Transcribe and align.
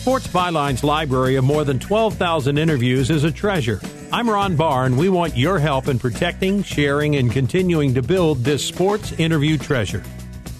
Sports 0.00 0.28
Byline's 0.28 0.82
library 0.82 1.36
of 1.36 1.44
more 1.44 1.62
than 1.62 1.78
12,000 1.78 2.56
interviews 2.56 3.10
is 3.10 3.22
a 3.24 3.30
treasure. 3.30 3.78
I'm 4.10 4.30
Ron 4.30 4.56
Barr, 4.56 4.86
and 4.86 4.96
we 4.96 5.10
want 5.10 5.36
your 5.36 5.58
help 5.58 5.88
in 5.88 5.98
protecting, 5.98 6.62
sharing, 6.62 7.16
and 7.16 7.30
continuing 7.30 7.92
to 7.92 8.00
build 8.00 8.38
this 8.38 8.66
sports 8.66 9.12
interview 9.12 9.58
treasure. 9.58 10.02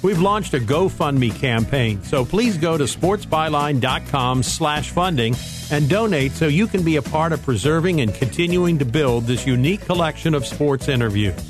We've 0.03 0.21
launched 0.21 0.53
a 0.53 0.59
GoFundMe 0.59 1.35
campaign, 1.35 2.03
so 2.03 2.23
please 2.23 2.59
go 2.59 2.77
to 2.77 2.85
sportsbyline.com 2.85 4.43
slash 4.43 4.91
funding 4.91 5.35
and 5.71 5.89
donate 5.89 6.33
so 6.33 6.47
you 6.47 6.67
can 6.67 6.85
be 6.85 6.97
a 6.97 7.03
part 7.03 7.33
of 7.33 7.43
preserving 7.43 8.03
and 8.03 8.15
continuing 8.15 8.79
to 8.79 8.85
build 8.85 9.25
this 9.25 9.47
unique 9.47 9.81
collection 9.81 10.35
of 10.35 10.47
sports 10.47 10.87
interviews. 10.87 11.50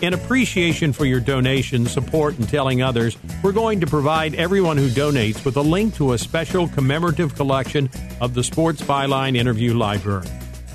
In 0.00 0.14
appreciation 0.14 0.92
for 0.92 1.04
your 1.06 1.18
donation, 1.18 1.84
support, 1.86 2.38
and 2.38 2.48
telling 2.48 2.82
others, 2.82 3.18
we're 3.42 3.50
going 3.50 3.80
to 3.80 3.86
provide 3.86 4.36
everyone 4.36 4.76
who 4.76 4.88
donates 4.88 5.44
with 5.44 5.56
a 5.56 5.60
link 5.60 5.96
to 5.96 6.12
a 6.12 6.18
special 6.18 6.68
commemorative 6.68 7.34
collection 7.34 7.90
of 8.20 8.32
the 8.32 8.44
Sports 8.44 8.80
Byline 8.80 9.36
Interview 9.36 9.74
Library. 9.74 10.28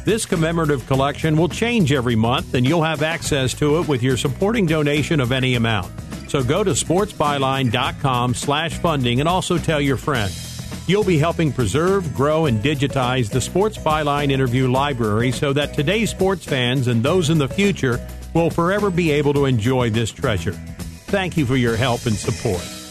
This 0.03 0.25
commemorative 0.25 0.85
collection 0.87 1.37
will 1.37 1.47
change 1.47 1.93
every 1.93 2.17
month, 2.17 2.53
and 2.53 2.67
you'll 2.67 2.83
have 2.83 3.01
access 3.01 3.53
to 3.53 3.79
it 3.79 3.87
with 3.87 4.03
your 4.03 4.17
supporting 4.17 4.65
donation 4.65 5.21
of 5.21 5.31
any 5.31 5.55
amount. 5.55 5.93
So 6.27 6.43
go 6.43 6.61
to 6.61 6.71
sportsbyline.com 6.71 8.33
slash 8.33 8.77
funding 8.79 9.21
and 9.21 9.29
also 9.29 9.57
tell 9.57 9.79
your 9.79 9.95
friends. 9.95 10.49
You'll 10.85 11.05
be 11.05 11.17
helping 11.17 11.53
preserve, 11.53 12.13
grow, 12.13 12.47
and 12.47 12.61
digitize 12.61 13.29
the 13.29 13.39
Sports 13.39 13.77
Byline 13.77 14.31
Interview 14.31 14.69
Library 14.69 15.31
so 15.31 15.53
that 15.53 15.73
today's 15.73 16.09
sports 16.09 16.43
fans 16.43 16.87
and 16.87 17.01
those 17.01 17.29
in 17.29 17.37
the 17.37 17.47
future 17.47 18.05
will 18.33 18.49
forever 18.49 18.89
be 18.89 19.11
able 19.11 19.33
to 19.33 19.45
enjoy 19.45 19.89
this 19.89 20.11
treasure. 20.11 20.53
Thank 20.53 21.37
you 21.37 21.45
for 21.45 21.55
your 21.55 21.75
help 21.75 22.05
and 22.05 22.15
support. 22.15 22.82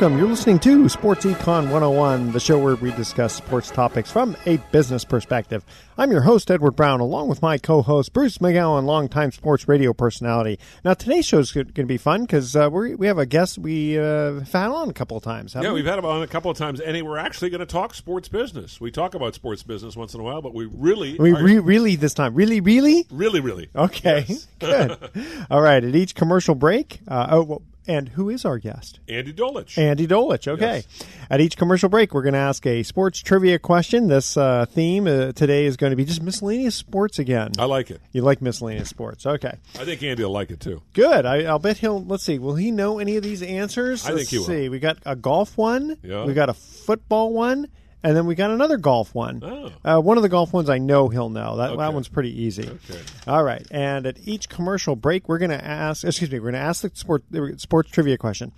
Welcome. 0.00 0.18
You're 0.18 0.28
listening 0.28 0.58
to 0.60 0.88
Sports 0.88 1.26
Econ 1.26 1.64
101, 1.64 2.32
the 2.32 2.40
show 2.40 2.58
where 2.58 2.74
we 2.74 2.90
discuss 2.92 3.34
sports 3.34 3.70
topics 3.70 4.10
from 4.10 4.34
a 4.46 4.56
business 4.72 5.04
perspective. 5.04 5.62
I'm 5.98 6.10
your 6.10 6.22
host, 6.22 6.50
Edward 6.50 6.70
Brown, 6.70 7.00
along 7.00 7.28
with 7.28 7.42
my 7.42 7.58
co 7.58 7.82
host, 7.82 8.14
Bruce 8.14 8.38
McGowan, 8.38 8.86
longtime 8.86 9.30
sports 9.30 9.68
radio 9.68 9.92
personality. 9.92 10.58
Now, 10.86 10.94
today's 10.94 11.26
show 11.26 11.38
is 11.38 11.52
going 11.52 11.74
to 11.74 11.84
be 11.84 11.98
fun 11.98 12.22
because 12.22 12.56
uh, 12.56 12.70
we 12.70 13.06
have 13.08 13.18
a 13.18 13.26
guest 13.26 13.58
we 13.58 13.98
uh, 13.98 14.40
had 14.40 14.70
on 14.70 14.88
a 14.88 14.94
couple 14.94 15.18
of 15.18 15.22
times. 15.22 15.54
Yeah, 15.54 15.70
we? 15.70 15.80
have 15.80 15.86
had 15.86 15.98
him 15.98 16.06
on 16.06 16.22
a 16.22 16.26
couple 16.26 16.50
of 16.50 16.56
times, 16.56 16.80
and 16.80 17.06
we're 17.06 17.18
actually 17.18 17.50
going 17.50 17.60
to 17.60 17.66
talk 17.66 17.92
sports 17.92 18.30
business. 18.30 18.80
We 18.80 18.90
talk 18.90 19.14
about 19.14 19.34
sports 19.34 19.62
business 19.62 19.96
once 19.96 20.14
in 20.14 20.20
a 20.20 20.22
while, 20.22 20.40
but 20.40 20.54
we 20.54 20.64
really. 20.64 21.18
We 21.18 21.32
are, 21.32 21.44
re- 21.44 21.58
really 21.58 21.96
this 21.96 22.14
time. 22.14 22.34
Really, 22.34 22.62
really? 22.62 23.06
Really, 23.10 23.40
really. 23.40 23.68
Okay, 23.76 24.24
Yes. 24.26 24.48
good. 24.60 24.96
All 25.50 25.60
right, 25.60 25.84
at 25.84 25.94
each 25.94 26.14
commercial 26.14 26.54
break, 26.54 27.00
uh, 27.06 27.26
oh, 27.32 27.42
well, 27.42 27.62
and 27.90 28.10
who 28.10 28.28
is 28.28 28.44
our 28.44 28.58
guest? 28.58 29.00
Andy 29.08 29.32
Dolich. 29.32 29.76
Andy 29.76 30.06
Dolich. 30.06 30.46
Okay. 30.46 30.84
At 31.28 31.40
each 31.40 31.56
commercial 31.56 31.88
break, 31.88 32.14
we're 32.14 32.22
going 32.22 32.34
to 32.34 32.38
ask 32.38 32.64
a 32.66 32.82
sports 32.84 33.18
trivia 33.20 33.58
question. 33.58 34.06
This 34.06 34.36
uh, 34.36 34.66
theme 34.66 35.06
uh, 35.08 35.32
today 35.32 35.66
is 35.66 35.76
going 35.76 35.90
to 35.90 35.96
be 35.96 36.04
just 36.04 36.22
miscellaneous 36.22 36.74
sports 36.76 37.18
again. 37.18 37.50
I 37.58 37.64
like 37.64 37.90
it. 37.90 38.00
You 38.12 38.22
like 38.22 38.40
miscellaneous 38.40 38.88
sports? 38.88 39.26
Okay. 39.26 39.58
I 39.78 39.84
think 39.84 40.02
Andy 40.02 40.22
will 40.22 40.30
like 40.30 40.50
it 40.50 40.60
too. 40.60 40.82
Good. 40.92 41.26
I, 41.26 41.42
I'll 41.44 41.58
bet 41.58 41.78
he'll. 41.78 42.04
Let's 42.04 42.24
see. 42.24 42.38
Will 42.38 42.54
he 42.54 42.70
know 42.70 42.98
any 43.00 43.16
of 43.16 43.22
these 43.24 43.42
answers? 43.42 44.04
I 44.04 44.08
think 44.08 44.18
Let's 44.18 44.30
he 44.30 44.38
will. 44.38 44.44
see. 44.44 44.68
We 44.68 44.78
got 44.78 44.98
a 45.04 45.16
golf 45.16 45.56
one. 45.56 45.96
Yeah. 46.02 46.24
We 46.24 46.34
got 46.34 46.48
a 46.48 46.54
football 46.54 47.32
one. 47.32 47.66
And 48.02 48.16
then 48.16 48.24
we 48.26 48.34
got 48.34 48.50
another 48.50 48.78
golf 48.78 49.14
one. 49.14 49.42
Oh. 49.44 49.70
Uh, 49.84 50.00
one 50.00 50.16
of 50.16 50.22
the 50.22 50.28
golf 50.30 50.52
ones 50.54 50.70
I 50.70 50.78
know 50.78 51.08
he'll 51.08 51.28
know. 51.28 51.56
That, 51.58 51.76
that 51.76 51.92
one's 51.92 52.08
pretty 52.08 52.42
easy. 52.44 52.66
Okay. 52.68 53.00
All 53.26 53.42
right. 53.44 53.66
And 53.70 54.06
at 54.06 54.16
each 54.26 54.48
commercial 54.48 54.96
break, 54.96 55.28
we're 55.28 55.38
going 55.38 55.50
to 55.50 55.62
ask. 55.62 56.04
Excuse 56.04 56.30
me. 56.30 56.38
We're 56.38 56.50
going 56.52 56.54
to 56.62 56.66
ask 56.66 56.80
the 56.82 56.90
sport 56.94 57.24
the 57.30 57.54
sports 57.58 57.90
trivia 57.90 58.16
question. 58.16 58.52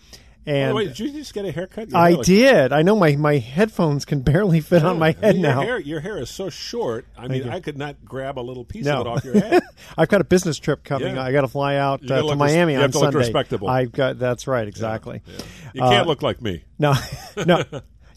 And 0.45 0.71
the 0.71 0.75
way, 0.75 0.87
did 0.89 0.99
you 0.99 1.13
just 1.13 1.35
get 1.35 1.45
a 1.45 1.53
haircut? 1.53 1.95
I 1.95 2.17
did. 2.17 2.73
I 2.73 2.83
know 2.83 2.97
my, 2.97 3.15
my 3.15 3.39
headphones 3.39 4.05
can 4.05 4.21
barely 4.23 4.61
fit 4.61 4.85
on 4.85 4.99
my 4.99 5.09
I 5.09 5.13
head 5.13 5.35
mean, 5.37 5.45
your 5.45 5.55
now. 5.55 5.61
Hair, 5.63 5.79
your 5.81 6.01
hair 6.01 6.19
is 6.19 6.31
so 6.31 6.49
short. 6.51 7.07
I 7.17 7.29
mean. 7.29 7.49
I 7.49 7.61
could 7.61 7.79
not 7.79 8.05
grab 8.05 8.39
a 8.39 8.43
little 8.43 8.65
piece 8.65 8.85
No. 8.85 9.01
of 9.03 9.07
it 9.07 9.11
off 9.11 9.25
your 9.25 9.35
head. 9.41 9.63
I've 9.99 10.09
got 10.09 10.21
a 10.21 10.25
business 10.25 10.59
trip 10.59 10.83
coming. 10.83 11.15
Yeah. 11.15 11.23
I 11.23 11.31
got 11.31 11.43
to 11.43 11.49
fly 11.49 11.77
out 11.77 12.03
uh, 12.11 12.23
to 12.23 12.29
res- 12.31 12.37
Miami 12.37 12.73
you 12.73 12.79
on 12.79 12.83
have 12.83 12.91
to 12.93 12.99
look 12.99 13.07
Sunday. 13.13 13.19
respectable. 13.19 13.69
I've 13.69 13.93
got 13.93 14.19
that's 14.19 14.49
right, 14.49 14.67
exactly. 14.67 15.23
Yeah. 15.27 15.33
You 15.75 15.81
can't 15.83 16.07
Uh, 16.07 16.09
look 16.09 16.23
like 16.23 16.43
me. 16.43 16.65
No, 16.77 16.95
no, 17.47 17.63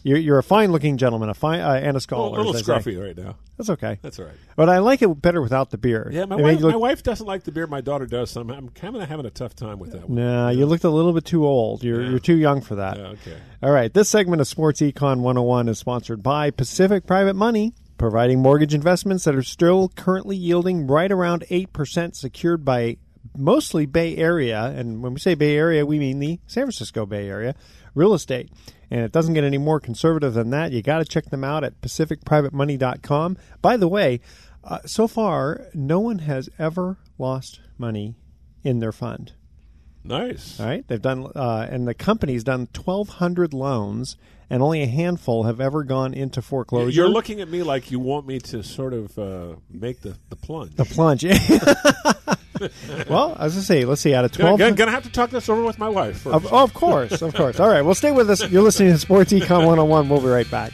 you're, 0.06 0.18
you're 0.18 0.38
a 0.38 0.42
fine-looking 0.42 0.98
gentleman, 0.98 1.28
a 1.28 1.34
fine 1.34 1.60
uh, 1.60 1.72
and 1.82 1.96
a 1.96 1.98
A 1.98 2.00
scholar. 2.00 2.36
little 2.38 2.54
as 2.54 2.64
they 2.64 2.72
say. 2.80 2.90
scruffy 2.92 3.02
right 3.04 3.16
now. 3.16 3.36
That's 3.56 3.70
okay. 3.70 3.98
That's 4.02 4.18
all 4.18 4.26
right. 4.26 4.34
But 4.54 4.68
I 4.68 4.78
like 4.78 5.02
it 5.02 5.08
better 5.20 5.42
without 5.42 5.70
the 5.70 5.78
beard. 5.78 6.12
Yeah, 6.12 6.26
my 6.26 6.36
It 6.38 6.42
wife, 6.42 6.60
look- 6.60 6.70
my 6.72 6.76
wife 6.76 7.02
doesn't 7.02 7.26
like 7.26 7.42
the 7.44 7.50
beard. 7.52 7.70
My 7.70 7.80
daughter 7.80 8.06
does. 8.06 8.30
So 8.30 8.40
I'm, 8.42 8.50
I'm 8.50 8.68
kind 8.68 8.94
of 8.96 9.08
having 9.08 9.26
a 9.26 9.30
tough 9.30 9.56
time 9.56 9.78
with 9.78 9.92
that 9.92 10.08
one. 10.08 10.18
Nah, 10.18 10.50
you 10.50 10.66
looked 10.66 10.84
a 10.84 10.90
little 10.90 11.12
bit 11.12 11.24
too 11.24 11.44
old. 11.46 11.82
You're 11.82 12.02
Yeah. 12.02 12.10
you're 12.10 12.18
too 12.20 12.36
young 12.36 12.60
for 12.60 12.76
that. 12.76 12.96
Yeah, 12.98 13.06
okay. 13.08 13.36
All 13.62 13.70
right. 13.72 13.92
This 13.92 14.08
segment 14.08 14.40
of 14.40 14.46
Sports 14.46 14.80
Econ 14.80 15.20
101 15.20 15.68
is 15.68 15.78
sponsored 15.78 16.22
by 16.22 16.50
Pacific 16.50 17.06
Private 17.06 17.34
Money, 17.34 17.72
providing 17.98 18.40
mortgage 18.40 18.74
investments 18.74 19.24
that 19.24 19.34
are 19.34 19.42
still 19.42 19.88
currently 19.96 20.36
yielding 20.36 20.86
right 20.86 21.10
around 21.10 21.44
8% 21.50 22.14
secured 22.14 22.64
by 22.64 22.98
mostly 23.36 23.86
Bay 23.86 24.16
Area. 24.16 24.62
And 24.76 25.02
when 25.02 25.14
we 25.14 25.20
say 25.20 25.34
Bay 25.34 25.56
Area, 25.56 25.84
we 25.84 25.98
mean 25.98 26.18
the 26.20 26.38
San 26.46 26.64
Francisco 26.64 27.06
Bay 27.06 27.28
Area 27.28 27.54
real 27.94 28.12
estate. 28.14 28.50
And 28.90 29.00
it 29.00 29.12
doesn't 29.12 29.34
get 29.34 29.44
any 29.44 29.58
more 29.58 29.80
conservative 29.80 30.34
than 30.34 30.50
that. 30.50 30.72
You 30.72 30.82
got 30.82 30.98
to 30.98 31.04
check 31.04 31.26
them 31.26 31.42
out 31.42 31.64
at 31.64 31.80
pacificprivatemoney.com. 31.80 33.36
By 33.60 33.76
the 33.76 33.88
way, 33.88 34.20
uh, 34.62 34.78
so 34.84 35.08
far, 35.08 35.66
no 35.74 36.00
one 36.00 36.20
has 36.20 36.48
ever 36.58 36.98
lost 37.18 37.60
money 37.78 38.16
in 38.62 38.78
their 38.80 38.92
fund. 38.92 39.32
Nice. 40.04 40.60
All 40.60 40.66
right, 40.66 40.86
they've 40.86 41.02
done, 41.02 41.26
uh, 41.34 41.66
and 41.68 41.86
the 41.86 41.94
company's 41.94 42.44
done 42.44 42.68
1,200 42.72 43.52
loans, 43.52 44.16
and 44.48 44.62
only 44.62 44.82
a 44.82 44.86
handful 44.86 45.44
have 45.44 45.60
ever 45.60 45.82
gone 45.82 46.14
into 46.14 46.40
foreclosure. 46.40 46.90
You're 46.90 47.08
looking 47.08 47.40
at 47.40 47.48
me 47.48 47.64
like 47.64 47.90
you 47.90 47.98
want 47.98 48.26
me 48.26 48.38
to 48.38 48.62
sort 48.62 48.92
of 48.94 49.18
uh, 49.18 49.56
make 49.68 50.02
the, 50.02 50.16
the 50.28 50.36
plunge. 50.36 50.76
the 50.76 50.84
plunge. 50.84 51.24
well, 53.08 53.36
as 53.38 53.56
I 53.56 53.60
say, 53.60 53.84
let's 53.84 54.00
see, 54.00 54.14
out 54.14 54.24
of 54.24 54.32
Gonna, 54.32 54.56
12. 54.56 54.58
gonna, 54.58 54.74
gonna 54.74 54.90
have 54.90 55.04
to 55.04 55.10
talk 55.10 55.30
this 55.30 55.48
over 55.48 55.62
with 55.62 55.78
my 55.78 55.88
wife 55.88 56.18
first. 56.20 56.34
Of, 56.34 56.52
oh, 56.52 56.62
of 56.62 56.74
course, 56.74 57.22
of 57.22 57.34
course. 57.34 57.60
All 57.60 57.68
right, 57.68 57.82
well, 57.82 57.94
stay 57.94 58.12
with 58.12 58.30
us. 58.30 58.48
You're 58.50 58.62
listening 58.62 58.92
to 58.92 58.98
Sports 58.98 59.32
Econ 59.32 59.66
101. 59.66 60.08
We'll 60.08 60.20
be 60.20 60.28
right 60.28 60.50
back. 60.50 60.72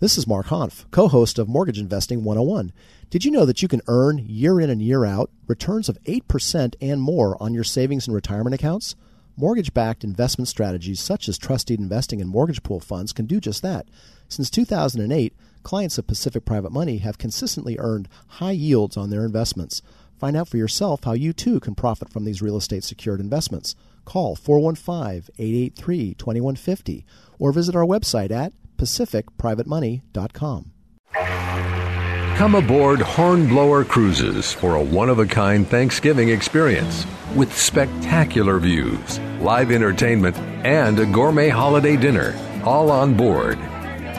This 0.00 0.16
is 0.16 0.28
Mark 0.28 0.46
Hanf, 0.46 0.84
co 0.92 1.08
host 1.08 1.40
of 1.40 1.48
Mortgage 1.48 1.78
Investing 1.78 2.22
101. 2.22 2.72
Did 3.10 3.24
you 3.24 3.30
know 3.30 3.44
that 3.46 3.62
you 3.62 3.68
can 3.68 3.82
earn 3.88 4.18
year 4.18 4.60
in 4.60 4.70
and 4.70 4.80
year 4.80 5.04
out 5.04 5.30
returns 5.46 5.88
of 5.88 5.98
8% 6.04 6.74
and 6.80 7.02
more 7.02 7.42
on 7.42 7.52
your 7.54 7.64
savings 7.64 8.06
and 8.06 8.14
retirement 8.14 8.54
accounts? 8.54 8.94
Mortgage 9.36 9.72
backed 9.72 10.04
investment 10.04 10.46
strategies 10.46 11.00
such 11.00 11.28
as 11.28 11.38
trusted 11.38 11.80
investing 11.80 12.20
and 12.20 12.28
mortgage 12.30 12.62
pool 12.62 12.80
funds 12.80 13.12
can 13.12 13.26
do 13.26 13.40
just 13.40 13.62
that. 13.62 13.86
Since 14.28 14.50
2008, 14.50 15.34
clients 15.68 15.98
of 15.98 16.06
Pacific 16.06 16.46
Private 16.46 16.72
Money 16.72 16.96
have 16.96 17.18
consistently 17.18 17.76
earned 17.78 18.08
high 18.26 18.52
yields 18.52 18.96
on 18.96 19.10
their 19.10 19.26
investments. 19.26 19.82
Find 20.18 20.34
out 20.34 20.48
for 20.48 20.56
yourself 20.56 21.04
how 21.04 21.12
you 21.12 21.34
too 21.34 21.60
can 21.60 21.74
profit 21.74 22.10
from 22.10 22.24
these 22.24 22.40
real 22.40 22.56
estate 22.56 22.84
secured 22.84 23.20
investments. 23.20 23.74
Call 24.06 24.34
415 24.34 25.30
883 25.38 26.14
2150 26.14 27.04
or 27.38 27.52
visit 27.52 27.76
our 27.76 27.84
website 27.84 28.30
at 28.30 28.54
pacificprivatemoney.com. 28.78 30.72
Come 32.38 32.54
aboard 32.54 33.02
Hornblower 33.02 33.84
Cruises 33.84 34.50
for 34.54 34.76
a 34.76 34.82
one 34.82 35.10
of 35.10 35.18
a 35.18 35.26
kind 35.26 35.68
Thanksgiving 35.68 36.30
experience 36.30 37.04
with 37.36 37.54
spectacular 37.54 38.58
views, 38.58 39.18
live 39.40 39.70
entertainment, 39.70 40.38
and 40.64 40.98
a 40.98 41.04
gourmet 41.04 41.50
holiday 41.50 41.98
dinner, 41.98 42.34
all 42.64 42.90
on 42.90 43.12
board. 43.12 43.58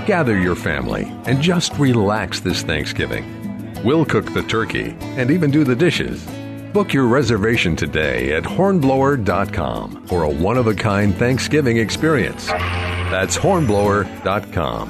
Gather 0.09 0.39
your 0.39 0.55
family 0.55 1.03
and 1.27 1.39
just 1.39 1.71
relax 1.73 2.39
this 2.39 2.63
Thanksgiving. 2.63 3.75
We'll 3.83 4.05
cook 4.05 4.25
the 4.33 4.41
turkey 4.41 4.97
and 5.01 5.29
even 5.29 5.51
do 5.51 5.63
the 5.63 5.75
dishes. 5.75 6.25
Book 6.73 6.93
your 6.93 7.05
reservation 7.05 7.75
today 7.75 8.33
at 8.33 8.41
hornblower.com 8.41 10.07
for 10.07 10.23
a 10.23 10.27
one 10.27 10.57
of 10.57 10.65
a 10.65 10.73
kind 10.73 11.13
Thanksgiving 11.13 11.77
experience. 11.77 12.47
That's 12.47 13.37
hornblower.com. 13.37 14.89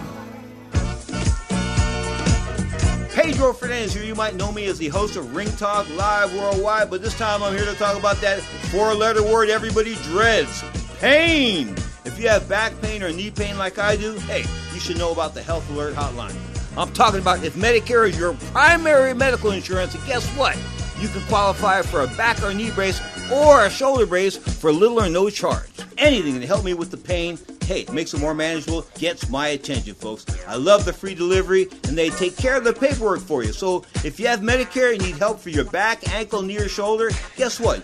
Pedro 3.14 3.52
Fernandez 3.52 3.94
here. 3.94 4.06
You 4.06 4.16
might 4.16 4.36
know 4.36 4.54
me 4.54 4.68
as 4.68 4.78
the 4.78 4.88
host 4.88 5.18
of 5.18 5.36
Ring 5.36 5.52
Talk 5.58 5.90
Live 5.98 6.34
Worldwide, 6.34 6.90
but 6.90 7.02
this 7.02 7.18
time 7.18 7.44
I'm 7.44 7.54
here 7.58 7.66
to 7.66 7.76
talk 7.76 8.00
about 8.00 8.22
that 8.22 8.40
four 8.40 8.94
letter 8.94 9.22
word 9.22 9.50
everybody 9.50 9.96
dreads 9.96 10.64
pain. 11.00 11.76
If 12.06 12.20
you 12.20 12.30
have 12.30 12.48
back 12.48 12.80
pain 12.82 13.04
or 13.04 13.12
knee 13.12 13.32
pain 13.32 13.58
like 13.58 13.78
I 13.78 13.96
do, 13.96 14.14
hey, 14.20 14.46
you 14.74 14.80
should 14.80 14.98
know 14.98 15.12
about 15.12 15.34
the 15.34 15.42
Health 15.42 15.70
Alert 15.72 15.96
Hotline. 15.96 16.36
I'm 16.78 16.92
talking 16.94 17.20
about 17.20 17.44
if 17.44 17.56
Medicare 17.56 18.08
is 18.08 18.18
your 18.18 18.34
primary 18.52 19.14
medical 19.14 19.52
insurance, 19.52 19.96
and 19.96 20.06
guess 20.06 20.26
what? 20.38 20.58
You 21.00 21.08
can 21.10 21.22
qualify 21.24 21.82
for 21.82 22.02
a 22.02 22.08
back 22.16 22.42
or 22.42 22.54
knee 22.54 22.72
brace 22.72 23.02
or 23.32 23.66
a 23.66 23.70
shoulder 23.70 24.06
brace 24.06 24.38
for 24.38 24.72
little 24.72 25.00
or 25.02 25.10
no 25.10 25.30
charge. 25.30 25.70
Anything 25.98 26.40
to 26.40 26.48
help 26.48 26.64
me 26.64 26.74
with 26.74 26.92
the 26.92 26.98
pain 26.98 27.38
hey, 27.70 27.86
makes 27.94 28.16
it 28.16 28.20
more 28.20 28.34
manageable, 28.34 28.84
gets 28.96 29.30
my 29.30 29.50
attention, 29.50 29.94
folks. 29.94 30.26
I 30.48 30.56
love 30.56 30.86
the 30.86 30.92
free 30.92 31.14
delivery, 31.14 31.68
and 31.88 31.96
they 31.96 32.10
take 32.10 32.36
care 32.36 32.58
of 32.58 32.64
the 32.64 32.74
paperwork 32.74 33.20
for 33.20 33.44
you. 33.44 33.54
So 33.54 33.86
if 34.04 34.20
you 34.20 34.26
have 34.26 34.40
Medicare 34.40 34.94
and 34.94 35.04
need 35.04 35.18
help 35.18 35.40
for 35.40 35.50
your 35.50 35.66
back, 35.66 36.12
ankle, 36.12 36.42
knee, 36.42 36.58
or 36.58 36.68
shoulder, 36.68 37.12
guess 37.36 37.60
what? 37.60 37.84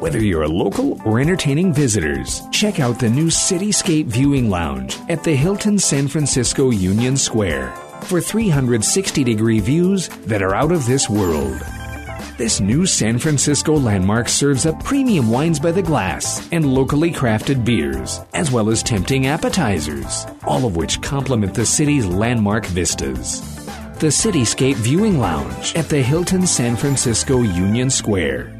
Whether 0.00 0.24
you're 0.24 0.44
a 0.44 0.48
local 0.48 0.98
or 1.04 1.20
entertaining 1.20 1.74
visitors, 1.74 2.40
check 2.50 2.80
out 2.80 2.98
the 2.98 3.10
new 3.10 3.26
Cityscape 3.26 4.06
Viewing 4.06 4.48
Lounge 4.48 4.96
at 5.10 5.22
the 5.22 5.36
Hilton 5.36 5.78
San 5.78 6.08
Francisco 6.08 6.70
Union 6.70 7.18
Square 7.18 7.70
for 8.04 8.18
360 8.18 9.22
degree 9.22 9.60
views 9.60 10.08
that 10.24 10.40
are 10.40 10.54
out 10.54 10.72
of 10.72 10.86
this 10.86 11.10
world. 11.10 11.60
This 12.38 12.60
new 12.60 12.86
San 12.86 13.18
Francisco 13.18 13.74
landmark 13.74 14.30
serves 14.30 14.64
up 14.64 14.82
premium 14.82 15.28
wines 15.28 15.60
by 15.60 15.70
the 15.70 15.82
glass 15.82 16.48
and 16.50 16.72
locally 16.72 17.12
crafted 17.12 17.62
beers, 17.62 18.20
as 18.32 18.50
well 18.50 18.70
as 18.70 18.82
tempting 18.82 19.26
appetizers, 19.26 20.26
all 20.44 20.64
of 20.64 20.76
which 20.76 21.02
complement 21.02 21.52
the 21.52 21.66
city's 21.66 22.06
landmark 22.06 22.64
vistas. 22.64 23.42
The 23.98 24.06
Cityscape 24.06 24.76
Viewing 24.76 25.18
Lounge 25.18 25.76
at 25.76 25.90
the 25.90 26.00
Hilton 26.00 26.46
San 26.46 26.74
Francisco 26.74 27.42
Union 27.42 27.90
Square. 27.90 28.59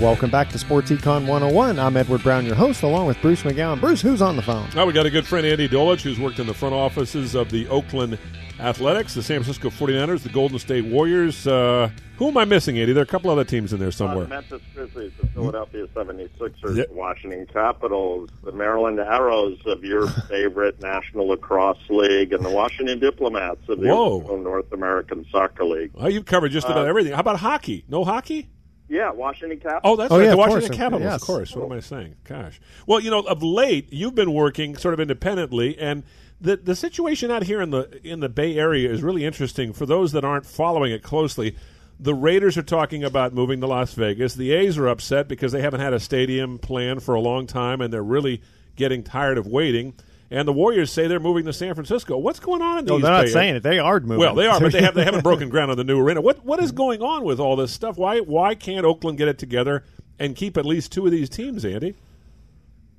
Welcome 0.00 0.30
back 0.30 0.48
to 0.48 0.58
Sports 0.58 0.90
Econ 0.90 1.26
101. 1.26 1.78
I'm 1.78 1.94
Edward 1.94 2.22
Brown, 2.22 2.46
your 2.46 2.54
host, 2.54 2.82
along 2.82 3.06
with 3.06 3.20
Bruce 3.20 3.42
McGowan. 3.42 3.78
Bruce, 3.78 4.00
who's 4.00 4.22
on 4.22 4.34
the 4.34 4.40
phone? 4.40 4.66
Now 4.74 4.86
we 4.86 4.94
got 4.94 5.04
a 5.04 5.10
good 5.10 5.26
friend, 5.26 5.46
Andy 5.46 5.68
Dolich, 5.68 6.00
who's 6.00 6.18
worked 6.18 6.38
in 6.38 6.46
the 6.46 6.54
front 6.54 6.74
offices 6.74 7.34
of 7.34 7.50
the 7.50 7.68
Oakland 7.68 8.18
Athletics, 8.58 9.12
the 9.12 9.22
San 9.22 9.42
Francisco 9.42 9.68
49ers, 9.68 10.22
the 10.22 10.30
Golden 10.30 10.58
State 10.58 10.86
Warriors. 10.86 11.46
Uh, 11.46 11.90
who 12.16 12.28
am 12.28 12.38
I 12.38 12.46
missing, 12.46 12.78
Andy? 12.78 12.94
There 12.94 13.02
are 13.02 13.04
a 13.04 13.06
couple 13.06 13.30
other 13.30 13.44
teams 13.44 13.74
in 13.74 13.78
there 13.78 13.90
somewhere. 13.90 14.24
Uh, 14.24 14.28
Memphis 14.28 14.62
Grizzlies, 14.74 15.12
the 15.20 15.26
Philadelphia 15.26 15.86
76ers, 15.88 16.76
yep. 16.76 16.88
the 16.88 16.94
Washington 16.94 17.46
Capitals, 17.52 18.30
the 18.42 18.52
Maryland 18.52 18.98
Arrows 19.00 19.58
of 19.66 19.84
your 19.84 20.08
favorite 20.30 20.80
National 20.80 21.28
Lacrosse 21.28 21.76
League, 21.90 22.32
and 22.32 22.42
the 22.42 22.50
Washington 22.50 23.00
Diplomats 23.00 23.68
of 23.68 23.78
the 23.80 23.86
North 23.86 24.72
American 24.72 25.26
Soccer 25.30 25.66
League. 25.66 25.90
Oh, 25.94 26.08
you've 26.08 26.24
covered 26.24 26.52
just 26.52 26.66
about 26.66 26.86
uh, 26.86 26.88
everything. 26.88 27.12
How 27.12 27.20
about 27.20 27.40
hockey? 27.40 27.84
No 27.86 28.02
hockey? 28.02 28.48
Yeah, 28.90 29.12
Washington 29.12 29.60
Capitals. 29.60 29.82
Oh, 29.84 29.94
that's 29.94 30.12
oh, 30.12 30.18
right. 30.18 30.24
Yeah, 30.24 30.30
the 30.32 30.36
Washington 30.36 30.68
course. 30.68 30.76
Capitals, 30.76 31.02
yes. 31.02 31.22
of 31.22 31.26
course. 31.26 31.54
What 31.54 31.66
am 31.66 31.72
I 31.72 31.80
saying? 31.80 32.16
Gosh. 32.24 32.60
Well, 32.88 32.98
you 32.98 33.08
know, 33.08 33.20
of 33.20 33.40
late, 33.40 33.92
you've 33.92 34.16
been 34.16 34.34
working 34.34 34.76
sort 34.76 34.94
of 34.94 35.00
independently, 35.00 35.78
and 35.78 36.02
the 36.40 36.56
the 36.56 36.74
situation 36.74 37.30
out 37.30 37.44
here 37.44 37.62
in 37.62 37.70
the 37.70 38.00
in 38.02 38.18
the 38.18 38.28
Bay 38.28 38.58
Area 38.58 38.90
is 38.90 39.00
really 39.00 39.24
interesting 39.24 39.72
for 39.72 39.86
those 39.86 40.10
that 40.10 40.24
aren't 40.24 40.44
following 40.44 40.90
it 40.90 41.04
closely. 41.04 41.56
The 42.00 42.14
Raiders 42.14 42.58
are 42.58 42.64
talking 42.64 43.04
about 43.04 43.32
moving 43.32 43.60
to 43.60 43.68
Las 43.68 43.94
Vegas. 43.94 44.34
The 44.34 44.50
A's 44.52 44.76
are 44.76 44.88
upset 44.88 45.28
because 45.28 45.52
they 45.52 45.60
haven't 45.60 45.80
had 45.80 45.92
a 45.92 46.00
stadium 46.00 46.58
plan 46.58 46.98
for 46.98 47.14
a 47.14 47.20
long 47.20 47.46
time, 47.46 47.80
and 47.80 47.92
they're 47.92 48.02
really 48.02 48.42
getting 48.74 49.04
tired 49.04 49.38
of 49.38 49.46
waiting 49.46 49.94
and 50.30 50.46
the 50.46 50.52
Warriors 50.52 50.92
say 50.92 51.08
they're 51.08 51.18
moving 51.20 51.44
to 51.46 51.52
San 51.52 51.74
Francisco. 51.74 52.16
What's 52.16 52.40
going 52.40 52.62
on? 52.62 52.78
In 52.78 52.84
no, 52.84 52.96
these 52.96 53.02
they're 53.02 53.12
not 53.12 53.24
Bay 53.24 53.30
saying 53.30 53.56
it. 53.56 53.62
They 53.62 53.78
are 53.78 53.98
moving. 54.00 54.18
Well, 54.18 54.34
they 54.34 54.46
are, 54.46 54.60
but 54.60 54.72
they 54.72 54.82
have 54.82 54.94
they 54.94 55.04
haven't 55.04 55.22
broken 55.24 55.48
ground 55.48 55.70
on 55.70 55.76
the 55.76 55.84
new 55.84 56.00
arena. 56.00 56.20
What 56.20 56.44
what 56.44 56.60
is 56.60 56.72
going 56.72 57.02
on 57.02 57.24
with 57.24 57.40
all 57.40 57.56
this 57.56 57.72
stuff? 57.72 57.98
Why 57.98 58.20
why 58.20 58.54
can't 58.54 58.84
Oakland 58.84 59.18
get 59.18 59.28
it 59.28 59.38
together 59.38 59.84
and 60.18 60.36
keep 60.36 60.56
at 60.56 60.64
least 60.64 60.92
two 60.92 61.04
of 61.06 61.12
these 61.12 61.28
teams, 61.28 61.64
Andy? 61.64 61.96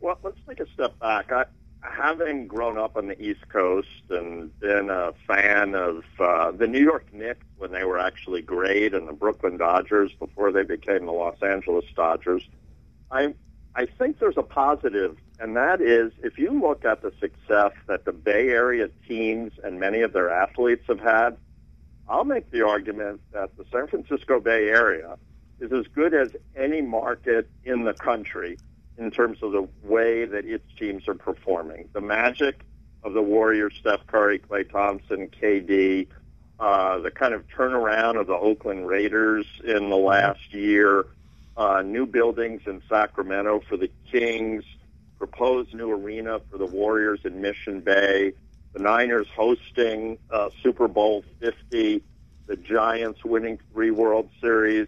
Well, 0.01 0.18
let's 0.24 0.38
take 0.48 0.60
a 0.60 0.69
step 0.74 0.98
back. 1.00 1.31
I, 1.31 1.45
having 1.81 2.48
grown 2.48 2.78
up 2.78 2.98
on 2.98 3.07
the 3.07 3.22
East 3.22 3.48
Coast 3.50 3.88
and 4.10 4.57
been 4.60 4.89
a 4.89 5.13
fan 5.28 5.75
of 5.75 6.04
uh, 6.19 6.51
the 6.51 6.68
New 6.68 6.81
York 6.81 7.06
Knicks 7.13 7.45
when 7.57 7.72
they 7.72 7.83
were 7.83 8.00
actually 8.00 8.42
great, 8.42 8.94
and 8.94 9.07
the 9.07 9.13
Brooklyn 9.13 9.57
Dodgers 9.57 10.12
before 10.13 10.51
they 10.51 10.63
became 10.63 11.06
the 11.06 11.12
Los 11.12 11.42
Angeles 11.42 11.86
Dodgers, 11.95 12.48
I 13.10 13.33
I 13.75 13.85
think 13.85 14.19
there's 14.19 14.38
a 14.38 14.44
positive 14.44 15.18
and 15.41 15.56
that 15.56 15.81
is 15.81 16.12
if 16.23 16.38
you 16.38 16.62
look 16.62 16.85
at 16.85 17.01
the 17.01 17.12
success 17.19 17.71
that 17.88 18.06
the 18.06 18.12
Bay 18.12 18.50
Area 18.50 18.89
teams 19.07 19.53
and 19.63 19.79
many 19.79 20.01
of 20.01 20.13
their 20.13 20.29
athletes 20.29 20.83
have 20.88 21.00
had, 21.00 21.35
I'll 22.07 22.25
make 22.25 22.51
the 22.51 22.63
argument 22.63 23.21
that 23.33 23.57
the 23.57 23.65
San 23.71 23.88
Francisco 23.88 24.39
Bay 24.39 24.69
Area 24.69 25.18
is 25.59 25.71
as 25.71 25.88
good 25.88 26.13
as 26.13 26.35
any 26.56 26.81
market 26.81 27.50
in 27.63 27.85
the 27.85 27.94
country 27.94 28.59
in 29.00 29.09
terms 29.09 29.39
of 29.41 29.51
the 29.51 29.68
way 29.83 30.25
that 30.25 30.45
its 30.45 30.66
teams 30.78 31.07
are 31.07 31.16
performing. 31.16 31.90
The 31.94 32.01
magic 32.01 32.61
of 33.04 33.13
the 33.13 33.21
Warriors, 33.23 33.73
Steph 33.80 34.06
Curry, 34.06 34.37
Klay 34.37 34.69
Thompson, 34.69 35.28
KD, 35.28 36.06
uh, 36.59 36.99
the 36.99 37.09
kind 37.09 37.33
of 37.33 37.47
turnaround 37.47 38.19
of 38.19 38.28
the 38.28 38.35
Oakland 38.35 38.87
Raiders 38.87 39.47
in 39.63 39.90
the 39.90 39.97
last 39.97 40.54
year, 40.54 41.07
uh, 41.57 41.81
new 41.81 42.05
buildings 42.05 42.61
in 42.65 42.81
Sacramento 42.89 43.61
for 43.67 43.77
the 43.77 43.89
Kings, 44.11 44.63
proposed 45.17 45.73
new 45.73 45.91
arena 45.91 46.39
for 46.49 46.57
the 46.57 46.65
Warriors 46.65 47.19
in 47.23 47.41
Mission 47.41 47.81
Bay, 47.81 48.33
the 48.73 48.79
Niners 48.79 49.27
hosting 49.35 50.17
uh, 50.31 50.49
Super 50.63 50.87
Bowl 50.87 51.23
50, 51.39 52.01
the 52.47 52.55
Giants 52.55 53.23
winning 53.23 53.59
three 53.71 53.91
World 53.91 54.29
Series. 54.39 54.87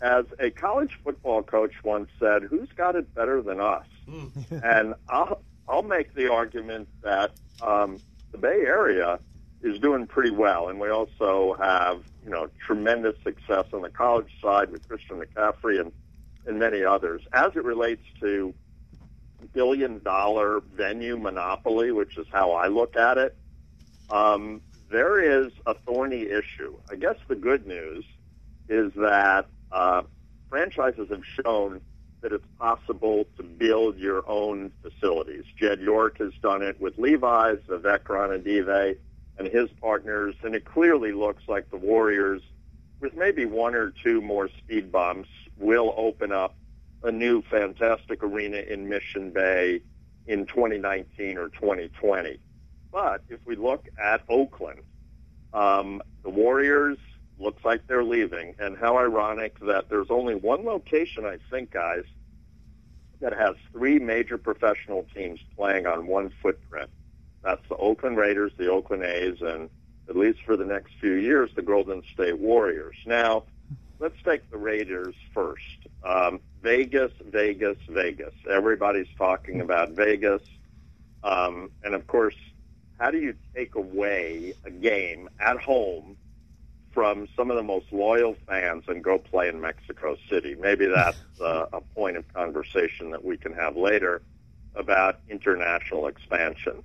As 0.00 0.24
a 0.40 0.50
college 0.50 0.98
football 1.04 1.42
coach 1.42 1.72
once 1.84 2.08
said, 2.18 2.42
"Who's 2.42 2.68
got 2.76 2.96
it 2.96 3.14
better 3.14 3.40
than 3.40 3.60
us?" 3.60 3.86
and 4.50 4.94
I'll 5.08 5.40
I'll 5.68 5.82
make 5.82 6.14
the 6.14 6.32
argument 6.32 6.88
that 7.02 7.32
um, 7.60 8.00
the 8.32 8.38
Bay 8.38 8.62
Area 8.66 9.20
is 9.62 9.78
doing 9.78 10.06
pretty 10.06 10.30
well, 10.30 10.68
and 10.68 10.80
we 10.80 10.90
also 10.90 11.56
have 11.60 12.02
you 12.24 12.30
know 12.30 12.48
tremendous 12.64 13.14
success 13.22 13.66
on 13.72 13.82
the 13.82 13.90
college 13.90 14.30
side 14.42 14.70
with 14.70 14.86
Christian 14.88 15.20
McCaffrey 15.20 15.80
and 15.80 15.92
and 16.46 16.58
many 16.58 16.84
others. 16.84 17.22
As 17.32 17.52
it 17.54 17.64
relates 17.64 18.02
to 18.20 18.54
billion 19.52 20.00
dollar 20.02 20.60
venue 20.74 21.16
monopoly, 21.16 21.92
which 21.92 22.16
is 22.16 22.26
how 22.32 22.52
I 22.52 22.68
look 22.68 22.96
at 22.96 23.18
it, 23.18 23.36
um, 24.10 24.60
there 24.90 25.44
is 25.44 25.52
a 25.66 25.74
thorny 25.74 26.22
issue. 26.22 26.76
I 26.90 26.96
guess 26.96 27.16
the 27.28 27.34
good 27.34 27.66
news 27.66 28.04
is 28.68 28.92
that 28.94 29.46
uh, 29.70 30.02
franchises 30.48 31.08
have 31.10 31.22
shown 31.44 31.80
that 32.20 32.32
it's 32.32 32.46
possible 32.58 33.26
to 33.36 33.42
build 33.42 33.98
your 33.98 34.28
own 34.28 34.70
facilities. 34.82 35.44
Jed 35.58 35.80
York 35.80 36.18
has 36.18 36.32
done 36.40 36.62
it 36.62 36.80
with 36.80 36.96
Levi's, 36.98 37.58
Vivek 37.68 38.04
Ranadive, 38.04 38.96
and 39.38 39.48
his 39.48 39.68
partners, 39.80 40.34
and 40.42 40.54
it 40.54 40.64
clearly 40.64 41.12
looks 41.12 41.42
like 41.48 41.70
the 41.70 41.76
Warriors, 41.76 42.42
with 43.00 43.14
maybe 43.14 43.44
one 43.44 43.74
or 43.74 43.92
two 44.04 44.20
more 44.20 44.48
speed 44.58 44.92
bumps, 44.92 45.28
will 45.56 45.94
open 45.96 46.32
up 46.32 46.56
a 47.02 47.10
new 47.10 47.42
fantastic 47.42 48.22
arena 48.22 48.58
in 48.58 48.88
Mission 48.88 49.30
Bay 49.30 49.80
in 50.26 50.46
2019 50.46 51.36
or 51.38 51.48
2020. 51.48 52.38
But 52.92 53.22
if 53.28 53.40
we 53.46 53.56
look 53.56 53.86
at 54.00 54.22
Oakland, 54.28 54.80
um, 55.52 56.02
the 56.22 56.30
Warriors 56.30 56.98
looks 57.38 57.64
like 57.64 57.86
they're 57.88 58.04
leaving, 58.04 58.54
and 58.58 58.76
how 58.76 58.98
ironic 58.98 59.58
that 59.60 59.88
there's 59.88 60.10
only 60.10 60.34
one 60.34 60.64
location, 60.64 61.24
I 61.24 61.38
think, 61.50 61.72
guys, 61.72 62.04
that 63.20 63.32
has 63.32 63.56
three 63.72 63.98
major 63.98 64.38
professional 64.38 65.06
teams 65.14 65.40
playing 65.56 65.86
on 65.86 66.06
one 66.06 66.30
footprint. 66.42 66.90
That's 67.42 67.66
the 67.68 67.76
Oakland 67.76 68.16
Raiders, 68.16 68.52
the 68.56 68.70
Oakland 68.70 69.02
A's, 69.02 69.40
and 69.40 69.68
at 70.08 70.16
least 70.16 70.40
for 70.44 70.56
the 70.56 70.64
next 70.64 70.92
few 71.00 71.14
years, 71.14 71.50
the 71.54 71.62
Golden 71.62 72.02
State 72.12 72.38
Warriors. 72.38 72.96
Now, 73.06 73.44
let's 73.98 74.20
take 74.24 74.50
the 74.50 74.58
Raiders 74.58 75.14
first. 75.32 75.62
Um, 76.04 76.40
Vegas, 76.62 77.12
Vegas, 77.24 77.78
Vegas. 77.88 78.34
Everybody's 78.48 79.08
talking 79.16 79.60
about 79.60 79.90
Vegas. 79.90 80.42
Um, 81.24 81.70
and 81.84 81.94
of 81.94 82.06
course, 82.06 82.34
how 82.98 83.10
do 83.10 83.18
you 83.18 83.34
take 83.54 83.74
away 83.74 84.54
a 84.64 84.70
game 84.70 85.28
at 85.40 85.58
home 85.58 86.16
from 86.92 87.26
some 87.36 87.50
of 87.50 87.56
the 87.56 87.62
most 87.62 87.86
loyal 87.92 88.36
fans 88.46 88.84
and 88.86 89.02
go 89.02 89.18
play 89.18 89.48
in 89.48 89.60
Mexico 89.60 90.16
City? 90.28 90.54
Maybe 90.54 90.86
that's 90.86 91.16
uh, 91.40 91.66
a 91.72 91.80
point 91.80 92.16
of 92.16 92.32
conversation 92.32 93.10
that 93.10 93.24
we 93.24 93.36
can 93.36 93.52
have 93.54 93.76
later 93.76 94.22
about 94.74 95.20
international 95.28 96.06
expansion. 96.06 96.82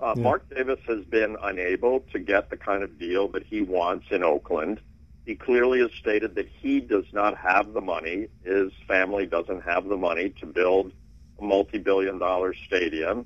Uh, 0.00 0.14
Mark 0.16 0.48
Davis 0.54 0.80
has 0.86 1.04
been 1.04 1.36
unable 1.42 2.00
to 2.12 2.18
get 2.18 2.50
the 2.50 2.56
kind 2.56 2.82
of 2.82 2.98
deal 2.98 3.28
that 3.28 3.44
he 3.44 3.62
wants 3.62 4.06
in 4.10 4.22
Oakland. 4.22 4.80
He 5.24 5.34
clearly 5.34 5.80
has 5.80 5.90
stated 5.98 6.34
that 6.34 6.48
he 6.48 6.80
does 6.80 7.06
not 7.12 7.36
have 7.36 7.72
the 7.72 7.80
money. 7.80 8.28
His 8.44 8.72
family 8.86 9.26
doesn't 9.26 9.62
have 9.62 9.86
the 9.86 9.96
money 9.96 10.30
to 10.40 10.46
build 10.46 10.92
a 11.38 11.44
multi-billion 11.44 12.18
dollar 12.18 12.54
stadium. 12.66 13.24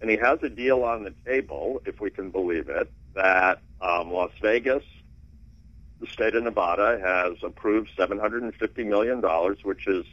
And 0.00 0.10
he 0.10 0.16
has 0.16 0.38
a 0.42 0.48
deal 0.48 0.84
on 0.84 1.04
the 1.04 1.14
table, 1.24 1.82
if 1.86 2.00
we 2.00 2.10
can 2.10 2.30
believe 2.30 2.68
it, 2.68 2.90
that 3.14 3.60
um, 3.80 4.12
Las 4.12 4.30
Vegas, 4.42 4.84
the 6.00 6.06
state 6.06 6.34
of 6.34 6.44
Nevada, 6.44 7.00
has 7.02 7.38
approved 7.42 7.90
$750 7.98 8.86
million, 8.86 9.20
which 9.62 9.86
is 9.88 10.04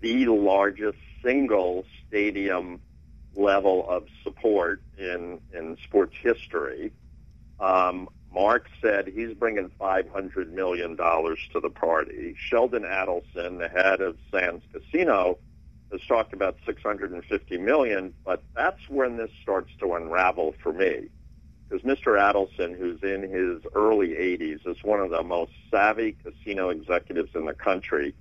the 0.00 0.26
largest 0.26 0.98
single 1.22 1.84
stadium 2.06 2.80
level 3.36 3.88
of 3.88 4.04
support 4.22 4.82
in, 4.98 5.40
in 5.52 5.76
sports 5.84 6.14
history. 6.20 6.92
Um, 7.60 8.08
Mark 8.32 8.68
said 8.82 9.08
he's 9.08 9.32
bringing 9.34 9.70
$500 9.80 10.50
million 10.50 10.96
to 10.96 11.60
the 11.60 11.70
party. 11.70 12.34
Sheldon 12.38 12.82
Adelson, 12.82 13.58
the 13.58 13.68
head 13.68 14.00
of 14.00 14.16
Sands 14.30 14.64
Casino, 14.72 15.38
has 15.90 16.00
talked 16.06 16.32
about 16.32 16.56
650 16.66 17.58
million, 17.58 18.12
but 18.24 18.42
that's 18.54 18.88
when 18.88 19.16
this 19.16 19.30
starts 19.42 19.70
to 19.78 19.94
unravel 19.94 20.54
for 20.62 20.72
me. 20.72 21.08
Because 21.68 21.84
Mr. 21.84 22.18
Adelson, 22.18 22.76
who's 22.76 23.02
in 23.02 23.22
his 23.22 23.62
early 23.74 24.08
80s, 24.08 24.66
is 24.68 24.76
one 24.84 25.00
of 25.00 25.10
the 25.10 25.22
most 25.22 25.52
savvy 25.70 26.16
casino 26.22 26.68
executives 26.68 27.30
in 27.34 27.46
the 27.46 27.54
country. 27.54 28.14